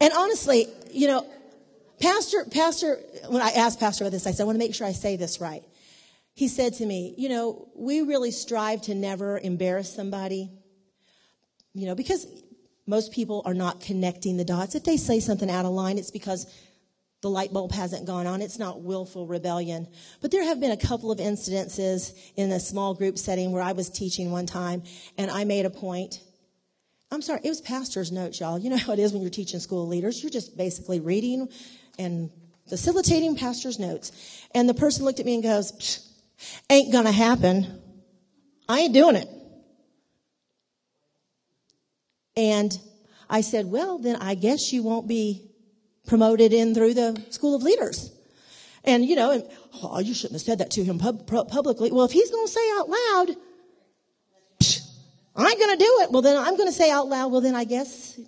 and 0.00 0.12
honestly, 0.16 0.66
you 0.90 1.08
know, 1.08 1.26
Pastor, 2.00 2.44
Pastor, 2.50 2.98
when 3.28 3.42
I 3.42 3.50
asked 3.50 3.80
Pastor 3.80 4.04
about 4.04 4.12
this, 4.12 4.26
I 4.26 4.32
said, 4.32 4.44
I 4.44 4.46
want 4.46 4.56
to 4.56 4.58
make 4.58 4.74
sure 4.74 4.86
I 4.86 4.92
say 4.92 5.16
this 5.16 5.40
right 5.40 5.62
he 6.34 6.48
said 6.48 6.74
to 6.74 6.86
me, 6.86 7.14
You 7.16 7.28
know, 7.28 7.68
we 7.74 8.02
really 8.02 8.32
strive 8.32 8.82
to 8.82 8.94
never 8.94 9.38
embarrass 9.38 9.94
somebody, 9.94 10.50
you 11.72 11.86
know, 11.86 11.94
because 11.94 12.26
most 12.86 13.12
people 13.12 13.42
are 13.46 13.54
not 13.54 13.80
connecting 13.80 14.36
the 14.36 14.44
dots. 14.44 14.74
If 14.74 14.84
they 14.84 14.96
say 14.96 15.20
something 15.20 15.50
out 15.50 15.64
of 15.64 15.72
line, 15.72 15.96
it's 15.96 16.10
because 16.10 16.46
the 17.24 17.30
light 17.30 17.54
bulb 17.54 17.72
hasn't 17.72 18.04
gone 18.04 18.26
on. 18.26 18.42
It's 18.42 18.58
not 18.58 18.82
willful 18.82 19.26
rebellion. 19.26 19.88
But 20.20 20.30
there 20.30 20.44
have 20.44 20.60
been 20.60 20.72
a 20.72 20.76
couple 20.76 21.10
of 21.10 21.18
incidences 21.18 22.14
in 22.36 22.52
a 22.52 22.60
small 22.60 22.92
group 22.92 23.16
setting 23.16 23.50
where 23.50 23.62
I 23.62 23.72
was 23.72 23.88
teaching 23.88 24.30
one 24.30 24.44
time 24.44 24.82
and 25.16 25.30
I 25.30 25.44
made 25.44 25.64
a 25.64 25.70
point. 25.70 26.20
I'm 27.10 27.22
sorry, 27.22 27.40
it 27.42 27.48
was 27.48 27.62
pastor's 27.62 28.12
notes, 28.12 28.40
y'all. 28.40 28.58
You 28.58 28.68
know 28.68 28.76
how 28.76 28.92
it 28.92 28.98
is 28.98 29.14
when 29.14 29.22
you're 29.22 29.30
teaching 29.30 29.58
school 29.58 29.88
leaders. 29.88 30.22
You're 30.22 30.28
just 30.28 30.54
basically 30.54 31.00
reading 31.00 31.48
and 31.98 32.30
facilitating 32.68 33.36
pastor's 33.36 33.78
notes. 33.78 34.12
And 34.54 34.68
the 34.68 34.74
person 34.74 35.06
looked 35.06 35.18
at 35.18 35.24
me 35.24 35.32
and 35.32 35.42
goes, 35.42 36.06
Ain't 36.68 36.92
gonna 36.92 37.10
happen. 37.10 37.80
I 38.68 38.80
ain't 38.80 38.92
doing 38.92 39.16
it. 39.16 39.28
And 42.36 42.78
I 43.30 43.40
said, 43.40 43.64
well, 43.64 43.98
then 43.98 44.16
I 44.16 44.34
guess 44.34 44.74
you 44.74 44.82
won't 44.82 45.08
be 45.08 45.53
promoted 46.06 46.52
in 46.52 46.74
through 46.74 46.94
the 46.94 47.24
school 47.30 47.54
of 47.54 47.62
leaders. 47.62 48.12
And, 48.84 49.04
you 49.04 49.16
know, 49.16 49.30
and, 49.30 49.48
oh, 49.82 49.98
you 50.00 50.12
shouldn't 50.14 50.34
have 50.34 50.42
said 50.42 50.58
that 50.58 50.70
to 50.72 50.84
him 50.84 50.98
pub- 50.98 51.26
publicly. 51.26 51.90
Well, 51.90 52.04
if 52.04 52.12
he's 52.12 52.30
going 52.30 52.46
to 52.46 52.52
say 52.52 52.70
out 52.76 52.88
loud, 52.88 53.36
I'm 55.36 55.58
going 55.58 55.78
to 55.78 55.84
do 55.84 55.98
it. 56.02 56.12
Well, 56.12 56.22
then 56.22 56.36
I'm 56.36 56.56
going 56.56 56.68
to 56.68 56.72
say 56.72 56.90
out 56.90 57.08
loud, 57.08 57.32
well, 57.32 57.40
then 57.40 57.56
I 57.56 57.64
guess 57.64 58.18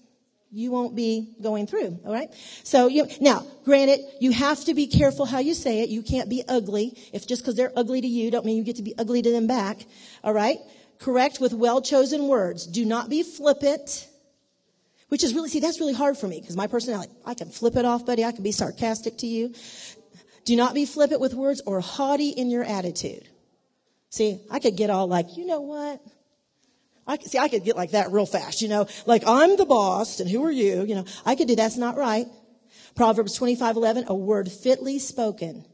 you 0.50 0.70
won't 0.70 0.96
be 0.96 1.36
going 1.42 1.66
through. 1.66 2.00
All 2.04 2.12
right. 2.12 2.30
So 2.64 2.86
you, 2.86 3.06
now, 3.20 3.46
granted, 3.64 4.00
you 4.20 4.30
have 4.32 4.64
to 4.64 4.74
be 4.74 4.86
careful 4.86 5.26
how 5.26 5.38
you 5.38 5.52
say 5.52 5.80
it. 5.80 5.90
You 5.90 6.02
can't 6.02 6.30
be 6.30 6.42
ugly. 6.48 6.96
If 7.12 7.26
just 7.26 7.42
because 7.42 7.56
they're 7.56 7.72
ugly 7.76 8.00
to 8.00 8.06
you, 8.06 8.30
don't 8.30 8.46
mean 8.46 8.56
you 8.56 8.64
get 8.64 8.76
to 8.76 8.82
be 8.82 8.94
ugly 8.98 9.20
to 9.22 9.30
them 9.30 9.46
back. 9.46 9.84
All 10.24 10.32
right. 10.32 10.58
Correct 10.98 11.40
with 11.40 11.52
well 11.52 11.82
chosen 11.82 12.26
words. 12.26 12.66
Do 12.66 12.86
not 12.86 13.10
be 13.10 13.22
flippant. 13.22 14.08
Which 15.08 15.22
is 15.22 15.34
really, 15.34 15.48
see, 15.48 15.60
that's 15.60 15.78
really 15.78 15.92
hard 15.92 16.16
for 16.16 16.26
me 16.26 16.40
because 16.40 16.56
my 16.56 16.66
personality, 16.66 17.12
I 17.24 17.34
can 17.34 17.48
flip 17.48 17.76
it 17.76 17.84
off, 17.84 18.04
buddy. 18.04 18.24
I 18.24 18.32
can 18.32 18.42
be 18.42 18.52
sarcastic 18.52 19.18
to 19.18 19.26
you. 19.26 19.54
Do 20.44 20.56
not 20.56 20.74
be 20.74 20.84
flippant 20.84 21.20
with 21.20 21.34
words 21.34 21.62
or 21.64 21.80
haughty 21.80 22.30
in 22.30 22.50
your 22.50 22.64
attitude. 22.64 23.28
See, 24.10 24.40
I 24.50 24.58
could 24.58 24.76
get 24.76 24.90
all 24.90 25.06
like, 25.06 25.36
you 25.36 25.46
know 25.46 25.60
what? 25.60 26.00
I 27.06 27.18
see, 27.18 27.38
I 27.38 27.48
could 27.48 27.64
get 27.64 27.76
like 27.76 27.92
that 27.92 28.10
real 28.10 28.26
fast, 28.26 28.62
you 28.62 28.68
know, 28.68 28.86
like 29.06 29.22
I'm 29.26 29.56
the 29.56 29.64
boss 29.64 30.18
and 30.18 30.28
who 30.28 30.44
are 30.44 30.50
you? 30.50 30.84
You 30.84 30.96
know, 30.96 31.04
I 31.24 31.36
could 31.36 31.46
do 31.46 31.54
that's 31.54 31.76
not 31.76 31.96
right. 31.96 32.26
Proverbs 32.96 33.34
25, 33.34 33.76
11, 33.76 34.04
a 34.08 34.14
word 34.14 34.50
fitly 34.50 34.98
spoken 34.98 35.64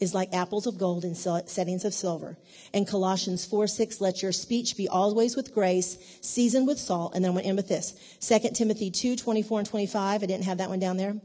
is 0.00 0.14
like 0.14 0.32
apples 0.32 0.66
of 0.66 0.78
gold 0.78 1.04
in 1.04 1.14
settings 1.14 1.84
of 1.84 1.92
silver. 1.92 2.38
And 2.72 2.88
Colossians 2.88 3.44
4, 3.44 3.66
6, 3.66 4.00
let 4.00 4.22
your 4.22 4.32
speech 4.32 4.76
be 4.76 4.88
always 4.88 5.36
with 5.36 5.54
grace, 5.54 5.98
seasoned 6.22 6.66
with 6.66 6.78
salt. 6.78 7.14
And 7.14 7.22
then 7.22 7.30
I'm 7.30 7.34
going 7.34 7.44
to 7.44 7.48
end 7.48 7.56
with 7.58 7.68
this. 7.68 7.92
2 8.20 8.50
Timothy 8.54 8.90
2, 8.90 9.14
24 9.16 9.58
and 9.60 9.68
25. 9.68 10.22
I 10.22 10.26
didn't 10.26 10.44
have 10.44 10.58
that 10.58 10.70
one 10.70 10.80
down 10.80 10.96
there. 10.96 11.16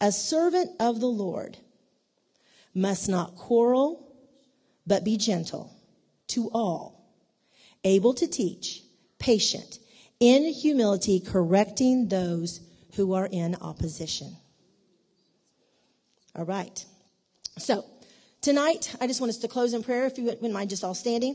A 0.00 0.10
servant 0.10 0.70
of 0.80 1.00
the 1.00 1.06
Lord 1.06 1.56
must 2.74 3.08
not 3.08 3.36
quarrel, 3.36 4.12
but 4.84 5.04
be 5.04 5.16
gentle 5.16 5.72
to 6.28 6.50
all, 6.52 7.14
able 7.84 8.14
to 8.14 8.26
teach, 8.26 8.82
patient, 9.20 9.78
in 10.18 10.52
humility, 10.52 11.20
correcting 11.20 12.08
those 12.08 12.60
who 12.96 13.14
are 13.14 13.26
in 13.30 13.54
opposition. 13.56 14.36
All 16.34 16.44
right. 16.44 16.84
So, 17.58 17.84
Tonight, 18.44 18.94
I 19.00 19.06
just 19.06 19.22
want 19.22 19.30
us 19.30 19.38
to 19.38 19.48
close 19.48 19.72
in 19.72 19.82
prayer, 19.82 20.04
if 20.04 20.18
you 20.18 20.24
wouldn't 20.24 20.52
mind 20.52 20.68
just 20.68 20.84
all 20.84 20.92
standing. 20.92 21.34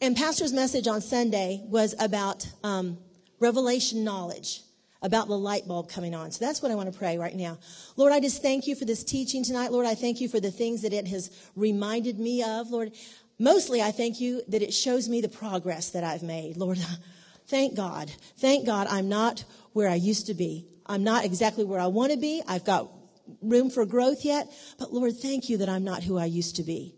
And 0.00 0.16
Pastor's 0.16 0.54
message 0.54 0.86
on 0.86 1.02
Sunday 1.02 1.60
was 1.66 1.94
about 2.00 2.48
um, 2.64 2.96
revelation 3.40 4.04
knowledge, 4.04 4.62
about 5.02 5.28
the 5.28 5.36
light 5.36 5.68
bulb 5.68 5.90
coming 5.90 6.14
on. 6.14 6.30
So 6.30 6.42
that's 6.42 6.62
what 6.62 6.72
I 6.72 6.74
want 6.74 6.90
to 6.90 6.98
pray 6.98 7.18
right 7.18 7.34
now. 7.34 7.58
Lord, 7.96 8.10
I 8.10 8.20
just 8.20 8.40
thank 8.40 8.66
you 8.66 8.74
for 8.74 8.86
this 8.86 9.04
teaching 9.04 9.44
tonight. 9.44 9.70
Lord, 9.70 9.84
I 9.84 9.94
thank 9.94 10.18
you 10.18 10.30
for 10.30 10.40
the 10.40 10.50
things 10.50 10.80
that 10.80 10.94
it 10.94 11.06
has 11.08 11.30
reminded 11.56 12.18
me 12.18 12.42
of. 12.42 12.70
Lord, 12.70 12.92
mostly 13.38 13.82
I 13.82 13.90
thank 13.90 14.18
you 14.18 14.40
that 14.48 14.62
it 14.62 14.72
shows 14.72 15.10
me 15.10 15.20
the 15.20 15.28
progress 15.28 15.90
that 15.90 16.04
I've 16.04 16.22
made. 16.22 16.56
Lord, 16.56 16.78
thank 17.48 17.76
God. 17.76 18.10
Thank 18.38 18.64
God 18.64 18.86
I'm 18.88 19.10
not 19.10 19.44
where 19.74 19.90
I 19.90 19.96
used 19.96 20.26
to 20.28 20.32
be. 20.32 20.64
I'm 20.86 21.04
not 21.04 21.26
exactly 21.26 21.64
where 21.64 21.80
I 21.80 21.88
want 21.88 22.12
to 22.12 22.18
be. 22.18 22.42
I've 22.48 22.64
got 22.64 22.95
room 23.42 23.70
for 23.70 23.84
growth 23.84 24.24
yet, 24.24 24.52
but 24.78 24.92
Lord, 24.92 25.16
thank 25.16 25.48
you 25.48 25.58
that 25.58 25.68
I'm 25.68 25.84
not 25.84 26.02
who 26.02 26.18
I 26.18 26.26
used 26.26 26.56
to 26.56 26.62
be. 26.62 26.94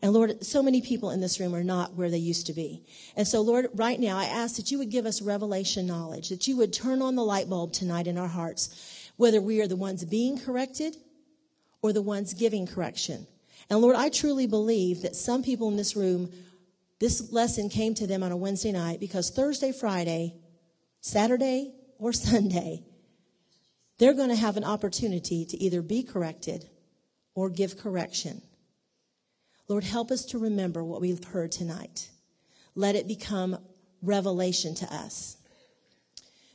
And 0.00 0.12
Lord, 0.12 0.44
so 0.44 0.62
many 0.62 0.80
people 0.80 1.10
in 1.10 1.20
this 1.20 1.40
room 1.40 1.54
are 1.54 1.64
not 1.64 1.94
where 1.94 2.10
they 2.10 2.18
used 2.18 2.46
to 2.46 2.52
be. 2.52 2.84
And 3.16 3.26
so, 3.26 3.40
Lord, 3.40 3.66
right 3.74 3.98
now, 3.98 4.16
I 4.16 4.26
ask 4.26 4.56
that 4.56 4.70
you 4.70 4.78
would 4.78 4.90
give 4.90 5.06
us 5.06 5.20
revelation 5.20 5.86
knowledge, 5.86 6.28
that 6.28 6.46
you 6.46 6.56
would 6.56 6.72
turn 6.72 7.02
on 7.02 7.16
the 7.16 7.24
light 7.24 7.50
bulb 7.50 7.72
tonight 7.72 8.06
in 8.06 8.16
our 8.16 8.28
hearts, 8.28 9.10
whether 9.16 9.40
we 9.40 9.60
are 9.60 9.66
the 9.66 9.74
ones 9.74 10.04
being 10.04 10.38
corrected 10.38 10.96
or 11.82 11.92
the 11.92 12.02
ones 12.02 12.32
giving 12.32 12.66
correction. 12.66 13.26
And 13.68 13.80
Lord, 13.80 13.96
I 13.96 14.08
truly 14.08 14.46
believe 14.46 15.02
that 15.02 15.16
some 15.16 15.42
people 15.42 15.68
in 15.68 15.76
this 15.76 15.96
room, 15.96 16.30
this 17.00 17.32
lesson 17.32 17.68
came 17.68 17.94
to 17.94 18.06
them 18.06 18.22
on 18.22 18.30
a 18.30 18.36
Wednesday 18.36 18.72
night 18.72 19.00
because 19.00 19.30
Thursday, 19.30 19.72
Friday, 19.72 20.34
Saturday, 21.00 21.74
or 21.98 22.12
Sunday, 22.12 22.84
they're 23.98 24.14
going 24.14 24.28
to 24.28 24.36
have 24.36 24.56
an 24.56 24.64
opportunity 24.64 25.44
to 25.44 25.56
either 25.56 25.82
be 25.82 26.02
corrected 26.02 26.68
or 27.34 27.50
give 27.50 27.78
correction. 27.78 28.42
Lord, 29.68 29.84
help 29.84 30.10
us 30.10 30.24
to 30.26 30.38
remember 30.38 30.82
what 30.82 31.00
we've 31.00 31.22
heard 31.22 31.52
tonight. 31.52 32.10
Let 32.74 32.94
it 32.94 33.06
become 33.06 33.58
revelation 34.02 34.74
to 34.76 34.94
us. 34.94 35.36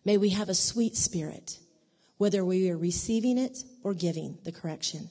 May 0.06 0.18
we 0.18 0.30
have 0.30 0.50
a 0.50 0.56
sweet 0.56 0.96
spirit, 0.96 1.60
whether 2.18 2.44
we 2.44 2.70
are 2.70 2.78
receiving 2.78 3.38
it 3.38 3.64
or 3.84 3.94
giving 3.94 4.38
the 4.44 4.52
correction. 4.52 5.10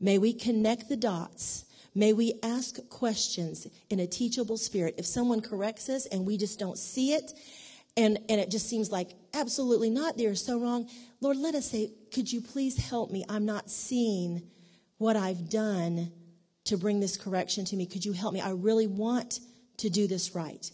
May 0.00 0.18
we 0.18 0.32
connect 0.32 0.88
the 0.88 0.96
dots. 0.96 1.64
May 1.94 2.12
we 2.12 2.38
ask 2.42 2.76
questions 2.88 3.66
in 3.88 4.00
a 4.00 4.06
teachable 4.06 4.56
spirit. 4.56 4.94
If 4.98 5.06
someone 5.06 5.40
corrects 5.40 5.88
us 5.88 6.06
and 6.06 6.26
we 6.26 6.36
just 6.36 6.58
don't 6.58 6.78
see 6.78 7.12
it, 7.12 7.32
and, 7.96 8.18
and 8.28 8.40
it 8.40 8.50
just 8.50 8.68
seems 8.68 8.90
like 8.90 9.10
absolutely 9.34 9.90
not, 9.90 10.16
they're 10.16 10.34
so 10.34 10.58
wrong, 10.58 10.88
Lord, 11.22 11.36
let 11.36 11.54
us 11.54 11.70
say, 11.70 11.92
could 12.12 12.32
you 12.32 12.40
please 12.40 12.76
help 12.76 13.12
me? 13.12 13.24
I'm 13.28 13.46
not 13.46 13.70
seeing 13.70 14.42
what 14.98 15.14
I've 15.14 15.48
done 15.48 16.10
to 16.64 16.76
bring 16.76 16.98
this 16.98 17.16
correction 17.16 17.64
to 17.66 17.76
me. 17.76 17.86
Could 17.86 18.04
you 18.04 18.12
help 18.12 18.34
me? 18.34 18.40
I 18.40 18.50
really 18.50 18.88
want 18.88 19.38
to 19.78 19.88
do 19.88 20.08
this 20.08 20.34
right. 20.34 20.68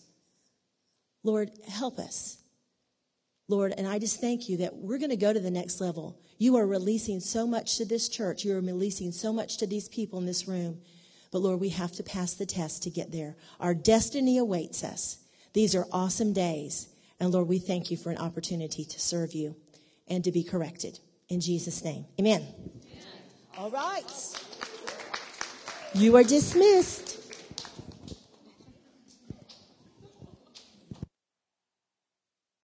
Lord, 1.23 1.51
help 1.69 1.99
us. 1.99 2.39
Lord, 3.47 3.75
and 3.77 3.87
I 3.87 3.99
just 3.99 4.23
thank 4.23 4.49
you 4.49 4.57
that 4.59 4.75
we're 4.75 4.97
going 4.97 5.11
to 5.11 5.17
go 5.17 5.35
to 5.35 5.41
the 5.41 5.51
next 5.51 5.83
level. 5.83 6.19
You 6.39 6.57
are 6.57 6.67
releasing 6.67 7.21
so 7.21 7.47
much 7.47 7.77
to 7.77 7.85
this 7.85 8.09
church. 8.09 8.43
You 8.43 8.57
are 8.57 8.61
releasing 8.61 9.13
so 9.13 9.35
much 9.35 9.59
to 9.59 9.67
these 9.67 9.89
people 9.89 10.19
in 10.19 10.25
this 10.25 10.49
room. 10.49 10.81
But 11.31 11.41
Lord, 11.41 11.61
we 11.61 11.69
have 11.71 11.93
to 11.93 12.03
pass 12.03 12.33
the 12.33 12.47
test 12.47 12.83
to 12.85 12.91
get 12.91 13.13
there. 13.13 13.37
Our 13.61 13.75
destiny 13.75 14.39
awaits 14.39 14.83
us. 14.83 15.19
These 15.53 15.75
are 15.75 15.87
awesome 15.93 16.33
days. 16.33 16.89
And 17.21 17.33
Lord, 17.33 17.49
we 17.49 17.59
thank 17.59 17.91
you 17.91 17.99
for 17.99 18.11
an 18.11 18.19
opportunity 18.19 18.87
to 18.87 18.99
serve 18.99 19.35
you 19.35 19.55
and 20.11 20.25
to 20.25 20.33
be 20.33 20.43
corrected. 20.43 21.01
In 21.29 21.41
Jesus' 21.41 21.85
name, 21.85 22.07
amen. 22.19 22.41
amen. 22.41 23.05
All 23.59 23.71
right. 23.71 24.05
You 25.95 26.17
are 26.17 26.25
dismissed. 26.25 27.18